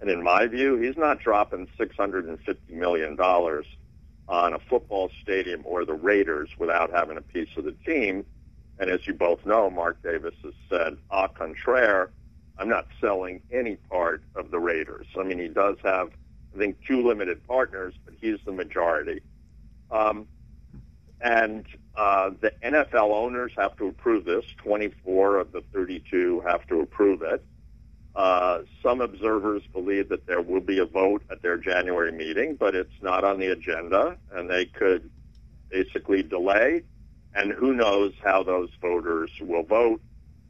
And 0.00 0.10
in 0.10 0.22
my 0.22 0.46
view, 0.46 0.76
he's 0.76 0.96
not 0.96 1.20
dropping 1.20 1.68
$650 1.78 2.38
million 2.70 3.16
on 4.28 4.54
a 4.54 4.58
football 4.58 5.10
stadium 5.22 5.62
or 5.64 5.84
the 5.84 5.94
Raiders 5.94 6.50
without 6.58 6.90
having 6.90 7.16
a 7.16 7.22
piece 7.22 7.48
of 7.56 7.64
the 7.64 7.72
team. 7.72 8.24
And 8.78 8.90
as 8.90 9.06
you 9.06 9.14
both 9.14 9.44
know, 9.46 9.70
Mark 9.70 10.02
Davis 10.02 10.34
has 10.42 10.52
said, 10.68 10.96
au 11.10 11.28
contraire, 11.28 12.10
I'm 12.58 12.68
not 12.68 12.86
selling 13.00 13.42
any 13.52 13.76
part 13.76 14.22
of 14.34 14.50
the 14.50 14.58
Raiders. 14.58 15.06
I 15.18 15.22
mean, 15.22 15.38
he 15.38 15.48
does 15.48 15.76
have, 15.84 16.10
I 16.54 16.58
think, 16.58 16.76
two 16.86 17.06
limited 17.06 17.46
partners, 17.46 17.94
but 18.04 18.14
he's 18.20 18.38
the 18.44 18.52
majority. 18.52 19.20
Um, 19.90 20.26
and 21.20 21.64
uh, 21.96 22.30
the 22.40 22.52
NFL 22.62 23.10
owners 23.10 23.52
have 23.56 23.76
to 23.76 23.86
approve 23.86 24.24
this. 24.24 24.44
24 24.58 25.38
of 25.38 25.52
the 25.52 25.62
32 25.72 26.42
have 26.46 26.66
to 26.68 26.80
approve 26.80 27.22
it. 27.22 27.44
Uh, 28.16 28.62
some 28.82 29.02
observers 29.02 29.62
believe 29.74 30.08
that 30.08 30.26
there 30.26 30.40
will 30.40 30.62
be 30.62 30.78
a 30.78 30.86
vote 30.86 31.22
at 31.30 31.42
their 31.42 31.58
January 31.58 32.10
meeting, 32.10 32.56
but 32.56 32.74
it's 32.74 33.02
not 33.02 33.24
on 33.24 33.38
the 33.38 33.48
agenda, 33.48 34.16
and 34.32 34.48
they 34.48 34.64
could 34.64 35.10
basically 35.68 36.22
delay. 36.22 36.82
And 37.34 37.52
who 37.52 37.74
knows 37.74 38.14
how 38.24 38.42
those 38.42 38.70
voters 38.80 39.30
will 39.38 39.64
vote. 39.64 40.00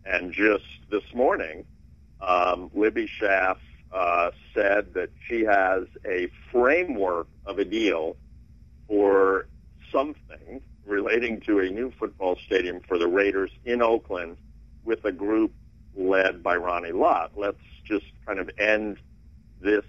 And 0.05 0.33
just 0.33 0.65
this 0.91 1.03
morning, 1.13 1.65
um, 2.21 2.71
Libby 2.73 3.11
Schaaf 3.21 3.57
uh, 3.93 4.31
said 4.55 4.95
that 4.95 5.11
she 5.27 5.41
has 5.43 5.89
a 6.05 6.29
framework 6.53 7.27
of 7.47 7.59
a 7.59 7.65
deal 7.65 8.17
for 8.87 9.49
something 9.91 10.63
relating 10.85 11.41
to 11.41 11.59
a 11.59 11.69
new 11.69 11.91
football 11.99 12.39
stadium 12.47 12.81
for 12.87 12.97
the 12.97 13.09
Raiders 13.09 13.51
in 13.65 13.83
Oakland 13.83 14.37
with 14.85 15.05
a 15.05 15.11
group 15.11 15.53
led 15.97 16.43
by 16.43 16.57
Ronnie 16.57 16.93
Lott. 16.93 17.33
Let's 17.37 17.59
just 17.85 18.07
kind 18.27 18.39
of 18.39 18.51
end 18.59 18.99
this 19.61 19.85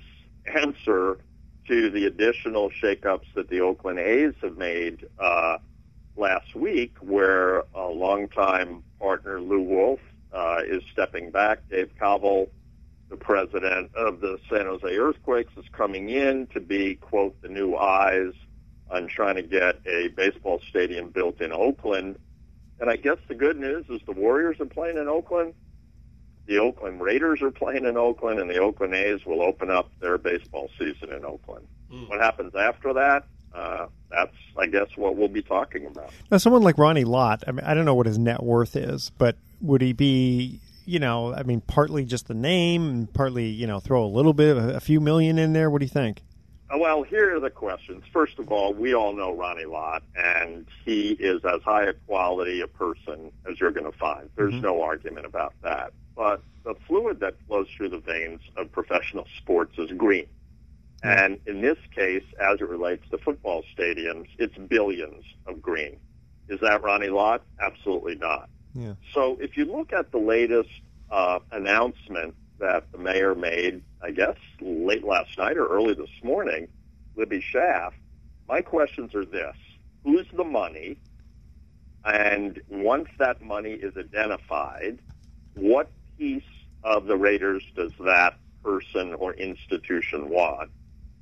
answer 0.45 1.19
to 1.67 1.89
the 1.89 2.05
additional 2.05 2.69
shakeups 2.69 3.33
that 3.35 3.49
the 3.49 3.61
Oakland 3.61 3.99
A's 3.99 4.33
have 4.41 4.57
made 4.57 5.05
uh, 5.19 5.57
last 6.15 6.55
week, 6.55 6.95
where 7.01 7.63
a 7.75 7.87
longtime 7.87 8.83
partner 8.99 9.41
Lew 9.41 9.61
Wolff 9.61 9.99
uh, 10.33 10.61
is 10.65 10.81
stepping 10.91 11.29
back. 11.29 11.59
Dave 11.69 11.91
Kaval, 11.99 12.47
the 13.09 13.17
president 13.17 13.93
of 13.95 14.21
the 14.21 14.39
San 14.49 14.65
Jose 14.65 14.87
Earthquakes, 14.87 15.51
is 15.57 15.65
coming 15.73 16.09
in 16.09 16.47
to 16.47 16.59
be, 16.59 16.95
quote, 16.95 17.39
the 17.41 17.49
new 17.49 17.75
eyes 17.75 18.33
on 18.89 19.07
trying 19.07 19.35
to 19.35 19.43
get 19.43 19.81
a 19.85 20.07
baseball 20.09 20.61
stadium 20.69 21.09
built 21.09 21.41
in 21.41 21.51
Oakland. 21.51 22.17
And 22.79 22.89
I 22.89 22.95
guess 22.95 23.17
the 23.27 23.35
good 23.35 23.59
news 23.59 23.85
is 23.89 23.99
the 24.05 24.13
Warriors 24.13 24.59
are 24.61 24.65
playing 24.65 24.97
in 24.97 25.09
Oakland 25.09 25.53
the 26.47 26.59
Oakland 26.59 27.01
Raiders 27.01 27.41
are 27.41 27.51
playing 27.51 27.85
in 27.85 27.97
Oakland, 27.97 28.39
and 28.39 28.49
the 28.49 28.57
Oakland 28.57 28.95
A's 28.95 29.25
will 29.25 29.41
open 29.41 29.69
up 29.69 29.91
their 29.99 30.17
baseball 30.17 30.69
season 30.79 31.11
in 31.11 31.25
Oakland. 31.25 31.67
Mm. 31.91 32.09
What 32.09 32.19
happens 32.19 32.55
after 32.55 32.93
that? 32.93 33.25
Uh, 33.53 33.87
that's, 34.09 34.35
I 34.57 34.67
guess, 34.67 34.87
what 34.95 35.15
we'll 35.15 35.27
be 35.27 35.41
talking 35.41 35.85
about. 35.85 36.11
Now, 36.31 36.37
someone 36.37 36.61
like 36.61 36.77
Ronnie 36.77 37.03
Lott, 37.03 37.43
I 37.47 37.51
mean, 37.51 37.65
I 37.65 37.73
don't 37.73 37.85
know 37.85 37.95
what 37.95 38.05
his 38.05 38.17
net 38.17 38.41
worth 38.41 38.75
is, 38.75 39.11
but 39.17 39.35
would 39.61 39.81
he 39.81 39.93
be, 39.93 40.59
you 40.85 40.99
know, 40.99 41.33
I 41.33 41.43
mean, 41.43 41.61
partly 41.61 42.05
just 42.05 42.27
the 42.27 42.33
name, 42.33 42.87
and 42.89 43.13
partly, 43.13 43.47
you 43.47 43.67
know, 43.67 43.79
throw 43.79 44.05
a 44.05 44.07
little 44.07 44.33
bit, 44.33 44.57
a 44.57 44.79
few 44.79 45.01
million 45.01 45.37
in 45.37 45.53
there? 45.53 45.69
What 45.69 45.79
do 45.79 45.85
you 45.85 45.89
think? 45.89 46.21
Uh, 46.69 46.77
well, 46.77 47.03
here 47.03 47.35
are 47.35 47.39
the 47.39 47.49
questions. 47.49 48.03
First 48.13 48.39
of 48.39 48.51
all, 48.51 48.73
we 48.73 48.93
all 48.93 49.13
know 49.13 49.35
Ronnie 49.35 49.65
Lott, 49.65 50.03
and 50.15 50.65
he 50.85 51.11
is 51.11 51.43
as 51.43 51.61
high 51.63 51.85
a 51.85 51.93
quality 51.93 52.61
a 52.61 52.67
person 52.67 53.31
as 53.49 53.59
you're 53.59 53.71
going 53.71 53.91
to 53.91 53.97
find. 53.97 54.29
There's 54.35 54.53
mm-hmm. 54.53 54.63
no 54.63 54.81
argument 54.81 55.25
about 55.25 55.53
that 55.63 55.93
but 56.17 56.41
the 56.63 56.73
fluid 56.87 57.21
that 57.21 57.35
flows 57.47 57.67
through 57.77 57.89
the 57.89 57.99
veins 57.99 58.41
of 58.57 58.71
professional 58.71 59.25
sports 59.37 59.77
is 59.77 59.91
green. 59.91 60.25
And 61.03 61.39
in 61.45 61.61
this 61.61 61.77
case, 61.95 62.23
as 62.41 62.59
it 62.59 62.67
relates 62.67 63.07
to 63.11 63.19
football 63.19 63.63
stadiums, 63.77 64.27
it's 64.39 64.57
billions 64.57 65.23
of 65.45 65.61
green. 65.61 65.97
Is 66.49 66.59
that 66.61 66.83
Ronnie 66.83 67.09
Lott? 67.09 67.43
Absolutely 67.61 68.15
not. 68.15 68.49
Yeah. 68.73 68.95
So 69.13 69.37
if 69.39 69.55
you 69.55 69.65
look 69.65 69.93
at 69.93 70.11
the 70.11 70.17
latest 70.17 70.69
uh, 71.11 71.39
announcement 71.51 72.35
that 72.59 72.91
the 72.91 72.97
mayor 72.97 73.35
made, 73.35 73.83
I 74.01 74.09
guess 74.09 74.37
late 74.59 75.03
last 75.03 75.37
night 75.37 75.55
or 75.55 75.67
early 75.67 75.93
this 75.93 76.09
morning, 76.23 76.67
Libby 77.15 77.43
Schaaf, 77.53 77.91
my 78.49 78.61
questions 78.61 79.13
are 79.13 79.25
this. 79.25 79.55
Who's 80.03 80.25
the 80.35 80.43
money? 80.43 80.97
And 82.03 82.59
once 82.69 83.09
that 83.19 83.41
money 83.41 83.71
is 83.71 83.95
identified, 83.97 84.99
what 85.53 85.91
piece 86.17 86.43
of 86.83 87.05
the 87.05 87.17
Raiders 87.17 87.63
does 87.75 87.91
that 87.99 88.37
person 88.63 89.13
or 89.13 89.33
institution 89.33 90.29
want? 90.29 90.71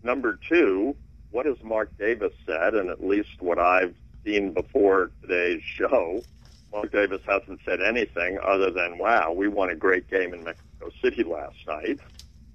Number 0.04 0.40
two, 0.48 0.96
what 1.32 1.46
has 1.46 1.58
Mark 1.64 1.98
Davis 1.98 2.34
said, 2.46 2.76
and 2.76 2.90
at 2.90 3.04
least 3.04 3.42
what 3.42 3.60
I've 3.60 3.96
seen 4.24 4.54
before 4.54 5.12
today's 5.22 5.62
show, 5.64 6.24
Mark 6.72 6.92
Davis 6.92 7.22
hasn't 7.28 7.60
said 7.66 7.82
anything 7.82 8.38
other 8.44 8.72
than, 8.72 8.98
wow, 8.98 9.32
we 9.32 9.48
won 9.48 9.70
a 9.70 9.76
great 9.76 10.10
game 10.10 10.34
in 10.34 10.44
Mexico 10.44 10.90
City 11.02 11.24
last 11.24 11.58
night. 11.68 12.00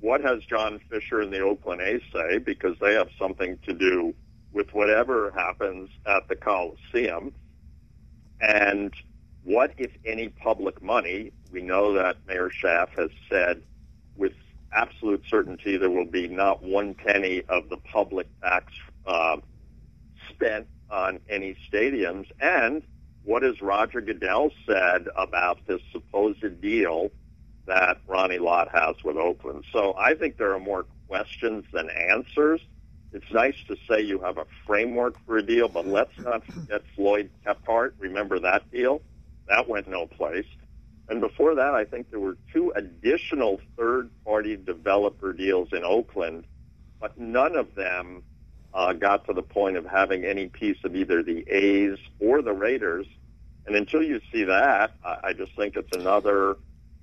What 0.01 0.23
has 0.23 0.45
John 0.45 0.81
Fisher 0.91 1.21
and 1.21 1.33
the 1.33 1.41
Oakland 1.41 1.83
A's 1.83 2.03
say? 2.13 2.39
Because 2.39 2.77
they 2.81 2.95
have 2.95 3.09
something 3.19 3.59
to 3.67 3.73
do 3.73 4.15
with 4.53 4.73
whatever 4.73 5.31
happens 5.33 5.91
at 6.07 6.29
the 6.29 6.37
Coliseum. 6.37 7.33
And 8.41 8.93
what, 9.45 9.73
if 9.79 9.91
any, 10.05 10.29
public 10.29 10.83
money? 10.83 11.33
We 11.51 11.63
know 11.63 11.95
that 11.95 12.17
Mayor 12.27 12.51
Schaaf 12.51 12.91
has 12.99 13.11
said 13.29 13.63
with 14.17 14.33
absolute 14.73 15.23
certainty 15.29 15.77
there 15.77 15.91
will 15.91 16.05
be 16.05 16.29
not 16.29 16.63
one 16.63 16.95
penny 16.95 17.43
of 17.49 17.69
the 17.69 17.77
public 17.79 18.29
tax 18.41 18.73
uh, 19.07 19.39
spent 20.29 20.67
on 20.91 21.21
any 21.29 21.57
stadiums. 21.71 22.27
And 22.41 22.83
what 23.25 23.43
has 23.43 23.61
Roger 23.61 24.01
Goodell 24.01 24.51
said 24.67 25.09
about 25.17 25.59
this 25.67 25.81
supposed 25.93 26.61
deal 26.61 27.11
that 27.67 27.99
Ronnie 28.07 28.39
Lott 28.39 28.69
has 28.73 28.97
with 29.05 29.17
Oakland? 29.17 29.65
So 29.73 29.95
I 29.97 30.15
think 30.15 30.37
there 30.37 30.53
are 30.55 30.61
more 30.61 30.87
questions 31.09 31.65
than 31.73 31.89
answers. 31.91 32.61
It's 33.13 33.31
nice 33.33 33.57
to 33.67 33.77
say 33.89 34.03
you 34.03 34.21
have 34.21 34.39
a 34.39 34.47
framework 34.67 35.17
for 35.27 35.39
a 35.39 35.43
deal, 35.43 35.69
but 35.69 35.87
let's 35.87 36.17
not 36.19 36.45
forget 36.45 36.83
Floyd 36.95 37.31
Kephart. 37.45 37.93
Remember 37.99 38.39
that 38.39 38.71
deal? 38.71 39.03
That 39.51 39.69
went 39.69 39.87
no 39.89 40.07
place. 40.07 40.47
And 41.11 41.21
before 41.21 41.57
that, 41.57 41.75
I 41.75 41.85
think 41.85 42.11
there 42.11 42.21
were 42.21 42.39
two 42.53 42.73
additional 42.75 43.61
third-party 43.77 44.57
developer 44.65 45.35
deals 45.35 45.69
in 45.73 45.85
Oakland 45.85 46.45
but 47.01 47.19
none 47.19 47.57
of 47.57 47.75
them 47.75 48.23
uh, 48.75 48.93
got 48.93 49.27
to 49.27 49.33
the 49.33 49.43
point 49.43 49.77
of 49.77 49.87
having 49.87 50.25
any 50.25 50.49
piece 50.49 50.77
of 50.85 50.95
either 50.95 51.23
the 51.23 51.45
A's 51.49 51.99
or 52.21 52.43
the 52.43 52.53
Raiders. 52.53 53.07
And 53.67 53.75
until 53.75 54.03
you 54.03 54.21
see 54.31 54.45
that, 54.45 54.93
I, 55.05 55.17
I 55.25 55.33
just 55.33 55.57
think 55.57 55.77
it's 55.77 55.97
another 55.97 56.57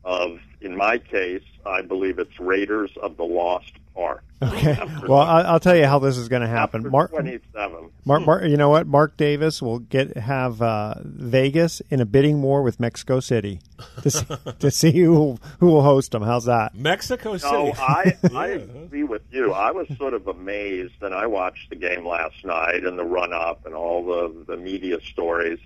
of, 0.03 0.39
in 0.61 0.77
my 0.77 0.99
case, 0.99 1.43
I 1.65 1.81
believe 1.81 2.19
it's 2.19 2.39
Raiders 2.39 2.91
of 3.01 3.17
the 3.17 3.23
Lost 3.23 3.73
Park. 3.97 4.23
Okay. 4.41 4.77
Well, 5.07 5.19
I- 5.21 5.41
I'll 5.43 5.59
tell 5.59 5.75
you 5.75 5.85
how 5.85 5.99
this 5.99 6.17
is 6.17 6.27
going 6.29 6.41
to 6.43 6.47
happen. 6.47 6.89
Mark, 6.91 7.09
27. 7.11 7.89
Mark, 8.05 8.25
Mark, 8.25 8.43
you 8.43 8.55
know 8.57 8.69
what? 8.69 8.85
Mark 8.85 9.17
Davis 9.17 9.61
will 9.61 9.79
get 9.79 10.15
have 10.17 10.61
uh, 10.61 10.95
Vegas 11.03 11.81
in 11.89 11.99
a 12.01 12.05
bidding 12.05 12.41
war 12.41 12.61
with 12.61 12.79
Mexico 12.79 13.19
City 13.19 13.59
to 14.03 14.11
see, 14.11 14.25
to 14.59 14.69
see 14.71 14.91
who 14.91 15.11
will, 15.13 15.39
who 15.59 15.67
will 15.67 15.81
host 15.81 16.11
them. 16.11 16.21
How's 16.23 16.45
that? 16.45 16.75
Mexico 16.75 17.37
City. 17.37 17.51
No, 17.53 17.73
I, 17.77 18.17
I 18.35 18.47
agree 18.47 19.03
with 19.03 19.21
you. 19.31 19.53
I 19.53 19.71
was 19.71 19.87
sort 19.97 20.13
of 20.13 20.27
amazed, 20.27 21.01
and 21.01 21.15
I 21.15 21.25
watched 21.25 21.69
the 21.69 21.75
game 21.77 22.05
last 22.05 22.43
night 22.45 22.83
and 22.85 22.99
the 22.99 23.05
run 23.05 23.33
up 23.33 23.65
and 23.65 23.73
all 23.73 24.05
the, 24.05 24.45
the 24.45 24.57
media 24.57 24.99
stories. 25.01 25.59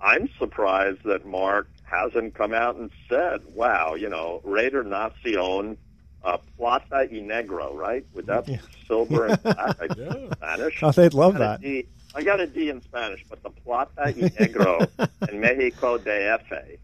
I'm 0.00 0.30
surprised 0.38 1.02
that 1.04 1.26
Mark 1.26 1.68
hasn't 1.82 2.34
come 2.34 2.54
out 2.54 2.76
and 2.76 2.90
said, 3.08 3.40
wow, 3.54 3.94
you 3.94 4.08
know, 4.08 4.40
Raider 4.44 4.84
Nacion, 4.84 5.76
uh, 6.24 6.38
Plata 6.56 7.08
y 7.10 7.18
Negro, 7.18 7.74
right? 7.74 8.04
Would 8.14 8.26
that 8.26 8.46
be 8.46 8.58
silver 8.86 9.26
and 9.26 9.42
black? 9.42 9.80
I 9.80 9.86
think 9.88 9.98
in 9.98 10.32
Spanish. 10.32 10.82
Oh, 10.82 10.90
they'd 10.92 11.14
love 11.14 11.36
I 11.36 11.38
that. 11.38 11.60
D- 11.60 11.86
I 12.14 12.22
got 12.22 12.40
a 12.40 12.46
D 12.46 12.70
in 12.70 12.82
Spanish, 12.82 13.24
but 13.28 13.42
the 13.42 13.50
Plata 13.50 13.90
y 13.96 14.12
Negro 14.12 14.88
and 15.28 15.40
Mexico 15.40 15.98
DF, 15.98 16.78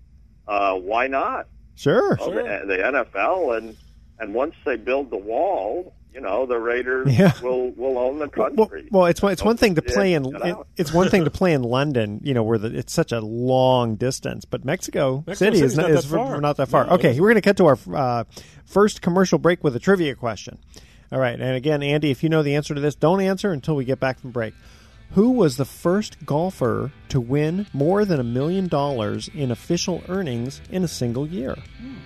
uh, 0.46 0.74
why 0.74 1.06
not? 1.06 1.48
Sure. 1.76 2.16
Well, 2.20 2.30
the, 2.30 2.42
the 2.66 2.76
NFL 2.76 3.56
and 3.58 3.76
and 4.18 4.32
once 4.34 4.54
they 4.64 4.76
build 4.76 5.10
the 5.10 5.16
wall, 5.16 5.94
you 6.14 6.20
know, 6.20 6.46
the 6.46 6.58
Raiders 6.58 7.18
Yeah. 7.18 7.32
will 7.42 7.70
will 7.72 7.98
own 7.98 8.18
the 8.20 8.30
Well, 8.36 8.50
country. 8.56 8.88
well, 8.90 9.06
it's 9.06 9.20
one, 9.20 9.32
it's 9.32 9.42
one 9.42 9.56
thing 9.56 9.74
to 9.74 9.82
play 9.82 10.14
in 10.14 10.22
get 10.22 10.46
it, 10.46 10.56
it's 10.76 10.92
one 10.92 11.08
thing 11.10 11.24
to 11.24 11.30
play 11.40 11.52
in 11.52 11.62
London, 11.62 12.20
you 12.22 12.32
know, 12.34 12.42
where 12.44 12.56
the, 12.58 12.68
it's 12.76 12.92
such 12.92 13.10
a 13.12 13.20
long 13.20 13.96
distance. 13.96 14.44
But 14.44 14.64
Mexico, 14.64 15.24
Mexico 15.26 15.50
City 15.52 15.64
is 15.64 15.76
not, 15.76 15.82
not 15.82 15.90
is 15.98 16.08
that 16.10 16.16
far. 16.16 16.40
not 16.40 16.56
that 16.58 16.68
far. 16.68 16.86
No, 16.86 16.92
okay, 16.92 17.18
we're 17.20 17.28
going 17.28 17.34
to 17.34 17.40
cut 17.42 17.56
to 17.56 17.66
our 17.66 17.78
uh, 17.92 18.24
first 18.64 19.02
commercial 19.02 19.38
break 19.38 19.64
with 19.64 19.74
a 19.76 19.80
trivia 19.80 20.14
question. 20.14 20.58
All 21.12 21.18
right, 21.20 21.38
and 21.38 21.54
again, 21.56 21.82
Andy, 21.82 22.10
if 22.10 22.22
you 22.22 22.28
know 22.28 22.42
the 22.42 22.54
answer 22.54 22.74
to 22.74 22.80
this, 22.80 22.94
don't 22.94 23.20
answer 23.20 23.52
until 23.52 23.76
we 23.76 23.84
get 23.84 24.00
back 24.00 24.18
from 24.18 24.30
break. 24.30 24.54
Who 25.12 25.30
was 25.30 25.56
the 25.56 25.64
first 25.64 26.26
golfer 26.26 26.90
to 27.08 27.20
win 27.20 27.66
more 27.72 28.04
than 28.04 28.18
a 28.18 28.24
million 28.24 28.66
dollars 28.66 29.28
in 29.32 29.52
official 29.52 30.02
earnings 30.08 30.60
in 30.70 30.82
a 30.82 30.88
single 30.88 31.26
year? 31.26 31.56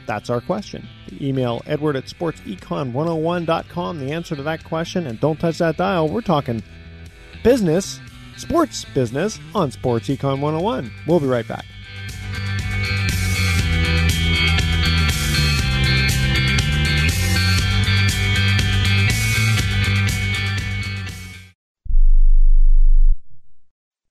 That's 0.07 0.29
our 0.29 0.43
question. 0.43 0.87
Email 1.21 1.63
edward 1.67 1.97
at 1.97 2.05
sportsecon101.com 2.05 3.99
the 3.99 4.13
answer 4.13 4.37
to 4.37 4.43
that 4.43 4.65
question, 4.65 5.07
and 5.07 5.19
don't 5.21 5.41
touch 5.41 5.59
that 5.59 5.79
dial. 5.79 6.09
We're 6.09 6.21
talking 6.21 6.63
business, 7.43 7.99
sports 8.37 8.85
business 8.85 9.41
on 9.55 9.71
Sports 9.71 10.09
Econ 10.09 10.41
101. 10.41 10.91
We'll 11.07 11.21
be 11.21 11.27
right 11.27 11.49
back. 11.49 11.65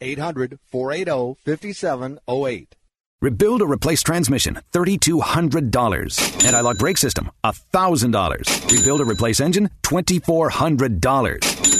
800 0.00 0.58
480 0.70 1.36
5708. 1.44 2.76
Rebuild 3.22 3.60
or 3.60 3.70
replace 3.70 4.02
transmission, 4.02 4.58
$3,200. 4.72 6.44
Anti-lock 6.46 6.78
brake 6.78 6.96
system, 6.96 7.30
$1,000. 7.44 8.70
Rebuild 8.78 9.02
or 9.02 9.04
replace 9.04 9.40
engine, 9.40 9.68
$2,400. 9.82 11.79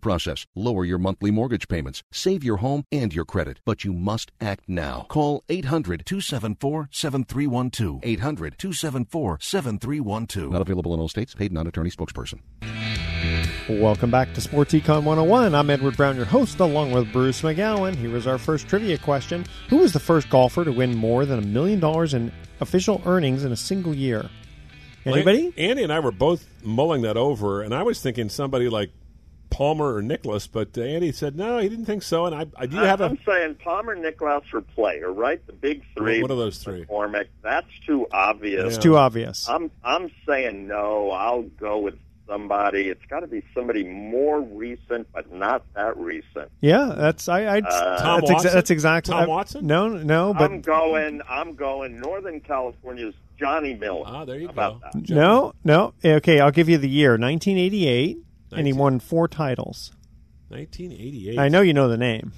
process, 0.00 0.46
lower 0.54 0.84
your 0.84 0.98
monthly 0.98 1.30
mortgage 1.30 1.68
payments, 1.68 2.02
save 2.12 2.44
your 2.44 2.58
home 2.58 2.84
and 2.90 3.12
your 3.12 3.24
credit, 3.24 3.60
but 3.64 3.84
you 3.84 3.92
must 3.92 4.32
act 4.40 4.68
now. 4.68 5.06
Call 5.08 5.44
800 5.48 6.06
274 6.06 6.88
7312. 6.92 8.00
800 8.02 8.58
274 8.58 9.38
7312. 9.40 10.52
Not 10.52 10.62
available 10.62 10.94
in 10.94 11.00
all 11.00 11.08
states. 11.08 11.34
Paid 11.34 11.52
non 11.52 11.66
attorney 11.66 11.90
spokesperson. 11.90 12.40
Welcome 13.68 14.10
back 14.10 14.34
to 14.34 14.40
Sports 14.40 14.74
Econ 14.74 15.04
101. 15.04 15.54
I'm 15.54 15.70
Edward 15.70 15.96
Brown, 15.96 16.16
your 16.16 16.24
host, 16.24 16.58
along 16.58 16.90
with 16.90 17.12
Bruce 17.12 17.42
McGowan. 17.42 17.94
Here 17.94 18.16
is 18.16 18.26
our 18.26 18.38
first 18.38 18.68
trivia 18.68 18.98
question 18.98 19.46
Who 19.68 19.78
was 19.78 19.92
the 19.92 20.00
first 20.00 20.28
golfer 20.30 20.64
to 20.64 20.72
win 20.72 20.96
more 20.96 21.24
than 21.24 21.38
a 21.38 21.42
million 21.42 21.78
dollars 21.78 22.12
in 22.12 22.32
official 22.62 23.02
earnings 23.04 23.44
in 23.44 23.52
a 23.52 23.56
single 23.56 23.94
year. 23.94 24.30
Anybody? 25.04 25.52
Andy 25.58 25.82
and 25.82 25.92
I 25.92 25.98
were 26.00 26.12
both 26.12 26.46
mulling 26.62 27.02
that 27.02 27.16
over, 27.16 27.60
and 27.60 27.74
I 27.74 27.82
was 27.82 28.00
thinking 28.00 28.28
somebody 28.28 28.68
like 28.68 28.90
Palmer 29.52 29.94
or 29.96 30.02
Nicklaus, 30.02 30.46
but 30.46 30.76
uh, 30.76 30.80
Andy 30.82 31.12
said 31.12 31.36
no, 31.36 31.58
he 31.58 31.68
didn't 31.68 31.84
think 31.84 32.02
so. 32.02 32.26
And 32.26 32.34
I, 32.34 32.46
I 32.56 32.66
do 32.66 32.78
I- 32.80 32.86
have 32.86 33.00
a 33.00 33.04
I'm 33.04 33.18
saying 33.26 33.56
Palmer, 33.62 33.94
Nicklaus, 33.94 34.44
or 34.52 34.60
Player, 34.62 35.12
right? 35.12 35.44
The 35.46 35.52
big 35.52 35.82
three. 35.96 36.22
What 36.22 36.30
are 36.30 36.36
those 36.36 36.58
three? 36.58 36.84
McCormack. 36.86 37.26
That's 37.42 37.66
too 37.86 38.06
obvious. 38.12 38.74
It's 38.74 38.82
too 38.82 38.96
obvious. 38.96 39.48
I'm 39.48 39.70
I'm 39.84 40.10
saying 40.26 40.66
no. 40.66 41.10
I'll 41.10 41.42
go 41.42 41.78
with 41.78 41.94
somebody. 42.26 42.88
It's 42.88 43.04
got 43.10 43.20
to 43.20 43.26
be 43.26 43.42
somebody 43.54 43.84
more 43.84 44.40
recent, 44.40 45.06
but 45.12 45.30
not 45.32 45.64
that 45.74 45.96
recent. 45.98 46.50
Yeah, 46.60 46.94
that's 46.96 47.28
I. 47.28 47.42
I 47.44 47.58
Uh, 47.58 47.98
Tom 47.98 48.20
that's, 48.20 48.30
exa- 48.30 48.34
Watson? 48.34 48.52
that's 48.54 48.70
exactly. 48.70 49.12
Tom 49.12 49.22
I- 49.22 49.26
Watson? 49.26 49.66
No, 49.66 49.88
no, 49.88 50.32
but 50.32 50.50
I'm 50.50 50.60
going. 50.62 51.20
I'm 51.28 51.54
going. 51.54 52.00
Northern 52.00 52.40
California's 52.40 53.14
Johnny 53.38 53.74
Miller. 53.74 54.04
Ah, 54.06 54.24
there 54.24 54.38
you 54.38 54.46
How 54.48 54.52
go. 54.52 54.60
about 54.78 54.92
that? 54.94 55.10
no, 55.10 55.52
no. 55.64 55.92
Okay, 56.04 56.40
I'll 56.40 56.52
give 56.52 56.68
you 56.68 56.78
the 56.78 56.88
year 56.88 57.12
1988, 57.18 58.18
and 58.52 58.66
he 58.66 58.72
won 58.72 59.00
four 59.00 59.28
titles. 59.28 59.92
1988. 60.48 61.38
I 61.38 61.48
know 61.48 61.60
you 61.62 61.72
know 61.74 61.88
the 61.88 61.96
name. 61.96 62.32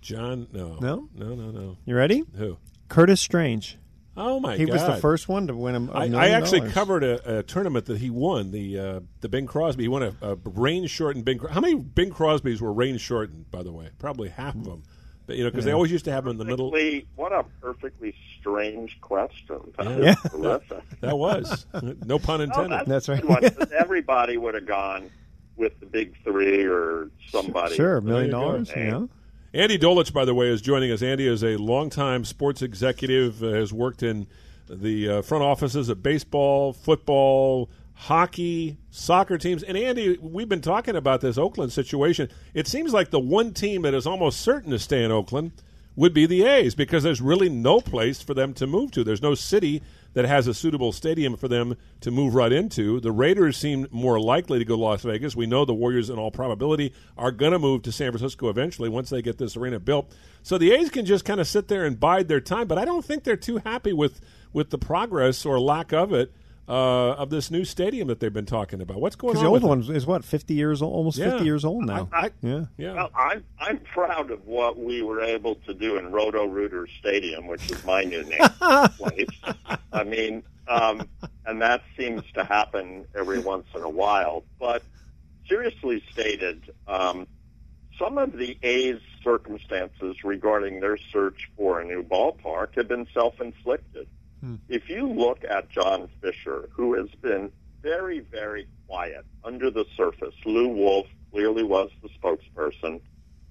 John. 0.00 0.46
No, 0.52 0.76
No? 0.80 1.08
no, 1.14 1.34
no, 1.34 1.50
no. 1.50 1.76
You 1.84 1.96
ready? 1.96 2.24
Who? 2.36 2.56
Curtis 2.88 3.20
Strange. 3.20 3.76
Oh 4.16 4.40
my 4.40 4.50
god. 4.50 4.58
he 4.58 4.64
god! 4.66 4.72
was 4.72 4.84
the 4.84 4.96
first 4.96 5.28
one 5.28 5.46
to 5.46 5.54
win 5.54 5.74
a, 5.76 5.80
a 5.80 5.92
I, 5.92 6.04
I 6.04 6.08
million 6.08 6.34
actually 6.34 6.58
dollars. 6.60 6.72
covered 6.74 7.04
a, 7.04 7.38
a 7.38 7.42
tournament 7.44 7.86
that 7.86 7.98
he 7.98 8.10
won 8.10 8.50
the 8.50 8.78
uh, 8.78 9.00
the 9.20 9.28
Bing 9.28 9.46
Crosby. 9.46 9.84
He 9.84 9.88
won 9.88 10.02
a, 10.02 10.14
a 10.22 10.34
rain 10.44 10.86
shortened 10.88 11.24
Bing. 11.24 11.38
Cro- 11.38 11.50
How 11.52 11.60
many 11.60 11.76
Bing 11.76 12.10
Crosbys 12.10 12.60
were 12.60 12.72
rain 12.72 12.98
shortened? 12.98 13.48
By 13.52 13.62
the 13.62 13.70
way, 13.70 13.90
probably 13.98 14.28
half 14.30 14.56
of 14.56 14.64
them. 14.64 14.82
But 15.26 15.36
you 15.36 15.44
know, 15.44 15.50
because 15.50 15.64
they 15.66 15.72
always 15.72 15.92
used 15.92 16.04
to 16.06 16.10
have 16.10 16.24
them 16.24 16.32
in 16.32 16.38
the 16.38 16.44
middle. 16.46 16.72
What 17.14 17.32
a 17.32 17.44
perfectly 17.60 18.12
strange 18.52 19.00
question. 19.00 19.58
That 19.76 19.98
Yeah. 20.00 20.10
is. 20.12 20.82
That 21.00 21.16
was 21.18 21.66
no 22.04 22.18
pun 22.18 22.40
Oh, 22.40 22.44
intended. 22.44 22.86
that's, 22.86 23.08
a 23.08 23.16
good 23.18 23.72
everybody 23.72 24.36
would 24.36 24.54
have 24.54 24.66
gone 24.66 25.10
with 25.56 25.78
the 25.80 25.86
big 25.86 26.14
three 26.24 26.64
or 26.64 27.10
somebody. 27.30 27.74
Sure, 27.74 27.98
a 27.98 28.02
million 28.02 28.30
There 28.30 28.40
you 28.40 28.46
go. 28.46 28.52
dollars. 28.52 28.72
Yeah. 28.74 29.06
Andy 29.54 29.78
Dolich, 29.78 30.12
by 30.12 30.24
the 30.24 30.34
way, 30.34 30.48
is 30.48 30.60
joining 30.60 30.90
us. 30.92 31.02
Andy 31.02 31.26
is 31.26 31.42
a 31.42 31.56
longtime 31.56 32.24
sports 32.24 32.62
executive, 32.62 33.42
uh, 33.42 33.48
has 33.52 33.72
worked 33.72 34.02
in 34.02 34.26
the 34.68 35.08
uh, 35.08 35.22
front 35.22 35.42
offices 35.42 35.88
of 35.88 36.02
baseball, 36.02 36.72
football, 36.74 37.70
hockey, 37.94 38.76
soccer 38.90 39.38
teams. 39.38 39.62
And 39.62 39.76
Andy, 39.76 40.18
we've 40.20 40.48
been 40.48 40.60
talking 40.60 40.96
about 40.96 41.20
this 41.22 41.38
Oakland 41.38 41.72
situation. 41.72 42.28
It 42.54 42.66
seems 42.68 42.92
like 42.92 43.10
the 43.10 43.18
one 43.20 43.54
team 43.54 43.82
that 43.82 43.94
is 43.94 44.06
almost 44.06 44.40
certain 44.42 44.70
to 44.72 44.78
stay 44.78 45.02
in 45.02 45.10
Oakland 45.10 45.52
would 45.98 46.14
be 46.14 46.26
the 46.26 46.44
A's 46.44 46.76
because 46.76 47.02
there's 47.02 47.20
really 47.20 47.48
no 47.48 47.80
place 47.80 48.22
for 48.22 48.32
them 48.32 48.54
to 48.54 48.68
move 48.68 48.92
to. 48.92 49.02
There's 49.02 49.20
no 49.20 49.34
city 49.34 49.82
that 50.12 50.26
has 50.26 50.46
a 50.46 50.54
suitable 50.54 50.92
stadium 50.92 51.36
for 51.36 51.48
them 51.48 51.76
to 52.02 52.12
move 52.12 52.36
right 52.36 52.52
into. 52.52 53.00
The 53.00 53.10
Raiders 53.10 53.56
seem 53.56 53.88
more 53.90 54.20
likely 54.20 54.60
to 54.60 54.64
go 54.64 54.76
to 54.76 54.80
Las 54.80 55.02
Vegas. 55.02 55.34
We 55.34 55.46
know 55.46 55.64
the 55.64 55.74
Warriors, 55.74 56.08
in 56.08 56.16
all 56.16 56.30
probability, 56.30 56.94
are 57.16 57.32
going 57.32 57.50
to 57.50 57.58
move 57.58 57.82
to 57.82 57.90
San 57.90 58.12
Francisco 58.12 58.48
eventually 58.48 58.88
once 58.88 59.10
they 59.10 59.22
get 59.22 59.38
this 59.38 59.56
arena 59.56 59.80
built. 59.80 60.08
So 60.44 60.56
the 60.56 60.70
A's 60.70 60.88
can 60.88 61.04
just 61.04 61.24
kind 61.24 61.40
of 61.40 61.48
sit 61.48 61.66
there 61.66 61.84
and 61.84 61.98
bide 61.98 62.28
their 62.28 62.40
time, 62.40 62.68
but 62.68 62.78
I 62.78 62.84
don't 62.84 63.04
think 63.04 63.24
they're 63.24 63.36
too 63.36 63.56
happy 63.56 63.92
with, 63.92 64.20
with 64.52 64.70
the 64.70 64.78
progress 64.78 65.44
or 65.44 65.58
lack 65.58 65.92
of 65.92 66.12
it 66.12 66.32
uh, 66.68 67.12
of 67.14 67.30
this 67.30 67.50
new 67.50 67.64
stadium 67.64 68.08
that 68.08 68.20
they've 68.20 68.32
been 68.32 68.44
talking 68.46 68.80
about. 68.82 69.00
What's 69.00 69.16
going 69.16 69.36
on? 69.36 69.42
the 69.42 69.48
old 69.48 69.62
with 69.62 69.86
one 69.86 69.96
is 69.96 70.06
what 70.06 70.24
fifty 70.24 70.54
years 70.54 70.82
old, 70.82 70.94
almost 70.94 71.16
Yeah. 71.18 71.30
fifty 71.30 71.44
years 71.46 71.64
old 71.64 71.84
now. 71.86 72.08
I- 72.12 72.30
yeah, 72.42 72.64
yeah. 72.76 72.94
Well, 72.94 73.10
I'm 73.16 73.44
I'm 73.58 73.78
proud 73.80 74.30
of 74.30 74.46
what 74.46 74.78
we 74.78 75.02
were 75.02 75.20
able 75.22 75.54
to 75.66 75.74
do 75.74 75.96
in 75.96 76.12
Roto 76.12 76.44
Rooter 76.46 76.86
Stadium, 76.98 77.46
which 77.46 77.70
is 77.70 77.84
my 77.84 78.02
new 78.04 78.22
name 78.24 78.40
place. 78.98 79.28
I 79.92 80.04
mean, 80.04 80.42
um, 80.68 81.08
and 81.46 81.62
that 81.62 81.82
seems 81.96 82.22
to 82.34 82.44
happen 82.44 83.06
every 83.16 83.38
once 83.38 83.66
in 83.74 83.82
a 83.82 83.88
while. 83.90 84.44
But 84.60 84.82
seriously 85.48 86.02
stated, 86.12 86.62
um, 86.86 87.26
some 87.98 88.18
of 88.18 88.32
the 88.36 88.56
A's 88.62 89.00
circumstances 89.24 90.22
regarding 90.22 90.80
their 90.80 90.96
search 90.96 91.48
for 91.56 91.80
a 91.80 91.84
new 91.84 92.02
ballpark 92.02 92.74
have 92.76 92.86
been 92.88 93.06
self-inflicted. 93.14 94.06
If 94.68 94.88
you 94.88 95.06
look 95.08 95.44
at 95.44 95.68
John 95.70 96.08
Fisher, 96.20 96.68
who 96.72 96.94
has 96.94 97.08
been 97.20 97.50
very, 97.82 98.20
very 98.20 98.68
quiet 98.86 99.24
under 99.44 99.70
the 99.70 99.84
surface, 99.96 100.34
Lew 100.44 100.68
Wolff 100.68 101.06
clearly 101.32 101.62
was 101.62 101.90
the 102.02 102.08
spokesperson. 102.08 103.00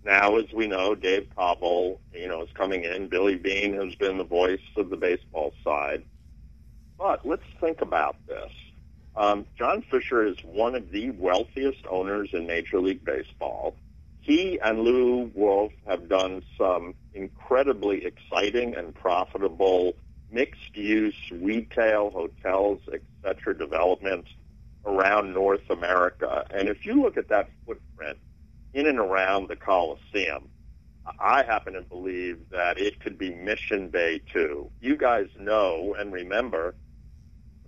Now, 0.03 0.37
as 0.37 0.45
we 0.53 0.67
know, 0.67 0.95
Dave 0.95 1.27
Kaval, 1.37 1.97
you 2.13 2.27
know, 2.27 2.41
is 2.43 2.49
coming 2.53 2.83
in. 2.83 3.07
Billy 3.07 3.35
Beane 3.35 3.73
has 3.73 3.95
been 3.95 4.17
the 4.17 4.23
voice 4.23 4.61
of 4.77 4.89
the 4.89 4.95
baseball 4.97 5.53
side. 5.63 6.03
But 6.97 7.25
let's 7.25 7.43
think 7.59 7.81
about 7.81 8.15
this. 8.25 8.51
Um, 9.15 9.45
John 9.57 9.81
Fisher 9.81 10.25
is 10.25 10.37
one 10.43 10.75
of 10.75 10.91
the 10.91 11.11
wealthiest 11.11 11.85
owners 11.89 12.29
in 12.33 12.47
Major 12.47 12.79
League 12.79 13.03
Baseball. 13.03 13.75
He 14.21 14.59
and 14.59 14.81
Lew 14.81 15.31
Wolff 15.33 15.71
have 15.85 16.07
done 16.07 16.43
some 16.57 16.93
incredibly 17.13 18.05
exciting 18.05 18.75
and 18.75 18.93
profitable 18.93 19.93
mixed-use 20.31 21.15
retail, 21.31 22.09
hotels, 22.11 22.81
etc. 22.91 23.57
developments 23.57 24.29
around 24.85 25.33
North 25.33 25.69
America. 25.69 26.45
And 26.51 26.69
if 26.69 26.85
you 26.85 27.01
look 27.01 27.17
at 27.17 27.29
that 27.29 27.49
footprint 27.65 28.17
in 28.73 28.87
and 28.87 28.99
around 28.99 29.49
the 29.49 29.55
Coliseum, 29.55 30.49
I 31.19 31.43
happen 31.43 31.73
to 31.73 31.81
believe 31.81 32.49
that 32.51 32.77
it 32.77 32.99
could 32.99 33.17
be 33.17 33.33
Mission 33.33 33.89
Bay 33.89 34.21
too. 34.33 34.69
You 34.81 34.97
guys 34.97 35.27
know 35.39 35.95
and 35.97 36.11
remember 36.11 36.75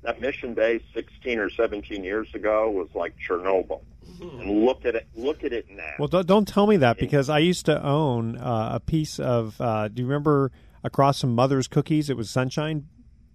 that 0.01 0.21
Mission 0.21 0.53
Bay 0.53 0.81
16 0.93 1.39
or 1.39 1.49
17 1.49 2.03
years 2.03 2.33
ago 2.33 2.69
was 2.69 2.89
like 2.93 3.15
Chernobyl. 3.17 3.81
And 4.21 4.65
look 4.65 4.85
at 4.85 4.95
it 4.95 5.07
look 5.15 5.43
at 5.43 5.53
it 5.53 5.69
now. 5.69 5.93
Well, 5.99 6.07
don't, 6.07 6.25
don't 6.25 6.47
tell 6.47 6.67
me 6.67 6.77
that 6.77 6.97
because 6.97 7.29
I 7.29 7.39
used 7.39 7.67
to 7.67 7.85
own 7.85 8.37
uh, 8.37 8.71
a 8.73 8.79
piece 8.79 9.19
of. 9.19 9.59
Uh, 9.61 9.87
do 9.87 10.01
you 10.01 10.07
remember 10.07 10.51
across 10.83 11.19
some 11.19 11.33
Mother's 11.35 11.67
Cookies? 11.67 12.09
It 12.09 12.17
was 12.17 12.29
Sunshine 12.29 12.87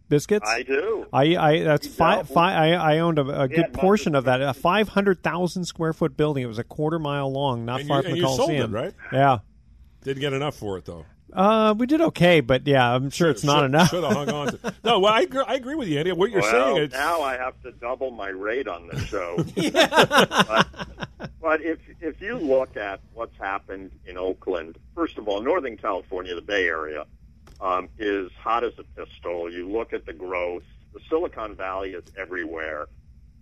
biscuits. 0.09 0.49
I 0.49 0.63
do. 0.63 1.07
I, 1.13 1.37
I 1.37 1.63
that's 1.63 1.87
five, 1.87 2.27
don't. 2.27 2.35
five, 2.35 2.57
I, 2.59 2.73
I 2.75 2.99
owned 2.99 3.19
a, 3.19 3.23
a 3.23 3.49
Yeah, 3.49 3.57
good 3.57 3.73
portion 3.73 4.15
of 4.15 4.25
that. 4.25 4.43
A 4.43 4.53
five 4.55 4.89
hundred 4.91 5.23
thousand 5.23 5.65
square 5.65 5.93
foot 5.93 6.17
building. 6.17 6.43
It 6.43 6.47
was 6.47 6.59
a 6.59 6.65
quarter 6.65 6.99
mile 6.99 7.31
long, 7.33 7.65
not 7.65 7.81
And 7.81 7.89
far 7.89 7.99
you- 7.99 8.03
from 8.05 8.13
and 8.13 8.23
the 8.23 8.29
you 8.29 8.37
sold 8.37 8.51
it, 8.51 8.59
Coliseum. 8.59 8.73
right? 8.75 8.95
Yeah. 9.13 9.39
Didn't 10.03 10.21
get 10.21 10.33
enough 10.35 10.57
for 10.57 10.77
it, 10.79 10.85
though. 10.85 11.07
Uh, 11.33 11.75
we 11.77 11.87
did 11.87 12.01
okay, 12.01 12.41
but 12.41 12.65
yeah, 12.65 12.95
I'm 12.95 13.11
sure 13.11 13.29
it's 13.29 13.43
not 13.43 13.57
Should- 13.61 13.65
enough. 13.65 13.89
Should 13.91 14.05
have 14.05 14.13
hung 14.13 14.31
on 14.31 14.47
to. 14.59 14.75
No, 14.85 15.01
well, 15.01 15.13
I 15.13 15.23
agree, 15.23 15.43
I 15.45 15.55
agree 15.55 15.75
with 15.75 15.89
you, 15.89 15.99
Andy. 15.99 16.13
What 16.13 16.31
you're 16.31 16.43
well, 16.43 16.75
saying, 16.75 16.85
it's, 16.85 16.95
now 16.95 17.23
I 17.23 17.37
have 17.39 17.61
to 17.63 17.73
double 17.73 18.13
my 18.13 18.29
rate 18.29 18.69
on 18.69 18.87
the 18.87 19.01
show. 19.01 19.37
but, 19.57 21.29
but 21.41 21.61
if 21.63 21.79
if 22.01 22.21
you 22.21 22.37
look 22.37 22.77
at 22.77 23.01
what's 23.15 23.37
happened 23.39 23.91
in 24.07 24.17
Oakland, 24.17 24.79
first 24.95 25.19
of 25.19 25.27
all, 25.27 25.41
Northern 25.43 25.77
California, 25.77 26.35
the 26.37 26.43
Bay 26.43 26.67
Area, 26.69 27.05
um, 27.61 27.89
is 27.99 28.31
hot 28.41 28.65
as 28.65 28.73
a 28.79 28.85
pistol. 28.99 29.51
You 29.53 29.69
look 29.69 29.93
at 29.93 30.07
the 30.07 30.13
growth. 30.13 30.65
The 30.93 31.01
Silicon 31.09 31.55
Valley 31.57 31.91
is 31.91 32.05
everywhere. 32.17 32.87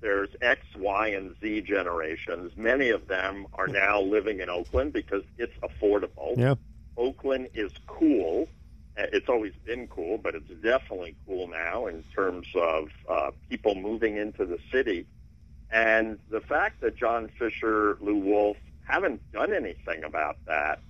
There's 0.01 0.31
X, 0.41 0.61
Y, 0.77 1.09
and 1.09 1.37
Z 1.41 1.63
generations. 1.63 2.53
Many 2.57 2.91
of 2.91 3.07
them 3.07 3.47
are 3.55 3.69
now 3.69 4.01
living 4.01 4.41
in 4.41 4.49
Oakland 4.49 4.93
because 4.93 5.23
it's 5.39 5.53
affordable. 5.63 6.37
Yeah. 6.37 6.55
Oakland 6.97 7.49
is 7.55 7.73
cool. 7.87 8.49
Uh, 8.99 9.05
It's 9.13 9.29
always 9.29 9.53
been 9.65 9.87
cool, 9.87 10.19
but 10.19 10.35
it's 10.35 10.51
definitely 10.63 11.15
cool 11.27 11.47
now 11.49 11.87
in 11.87 12.03
terms 12.15 12.47
of 12.55 12.89
uh, 13.09 13.31
people 13.49 13.75
moving 13.75 14.17
into 14.17 14.45
the 14.45 14.59
city. 14.73 15.07
And 15.71 16.19
the 16.31 16.41
fact 16.41 16.81
that 16.81 16.97
John 16.97 17.29
Fisher, 17.39 17.97
Lew 18.01 18.17
Wolff 18.17 18.57
haven't 18.85 19.21
done 19.33 19.55
anything 19.55 20.05
about 20.05 20.37
that 20.47 20.81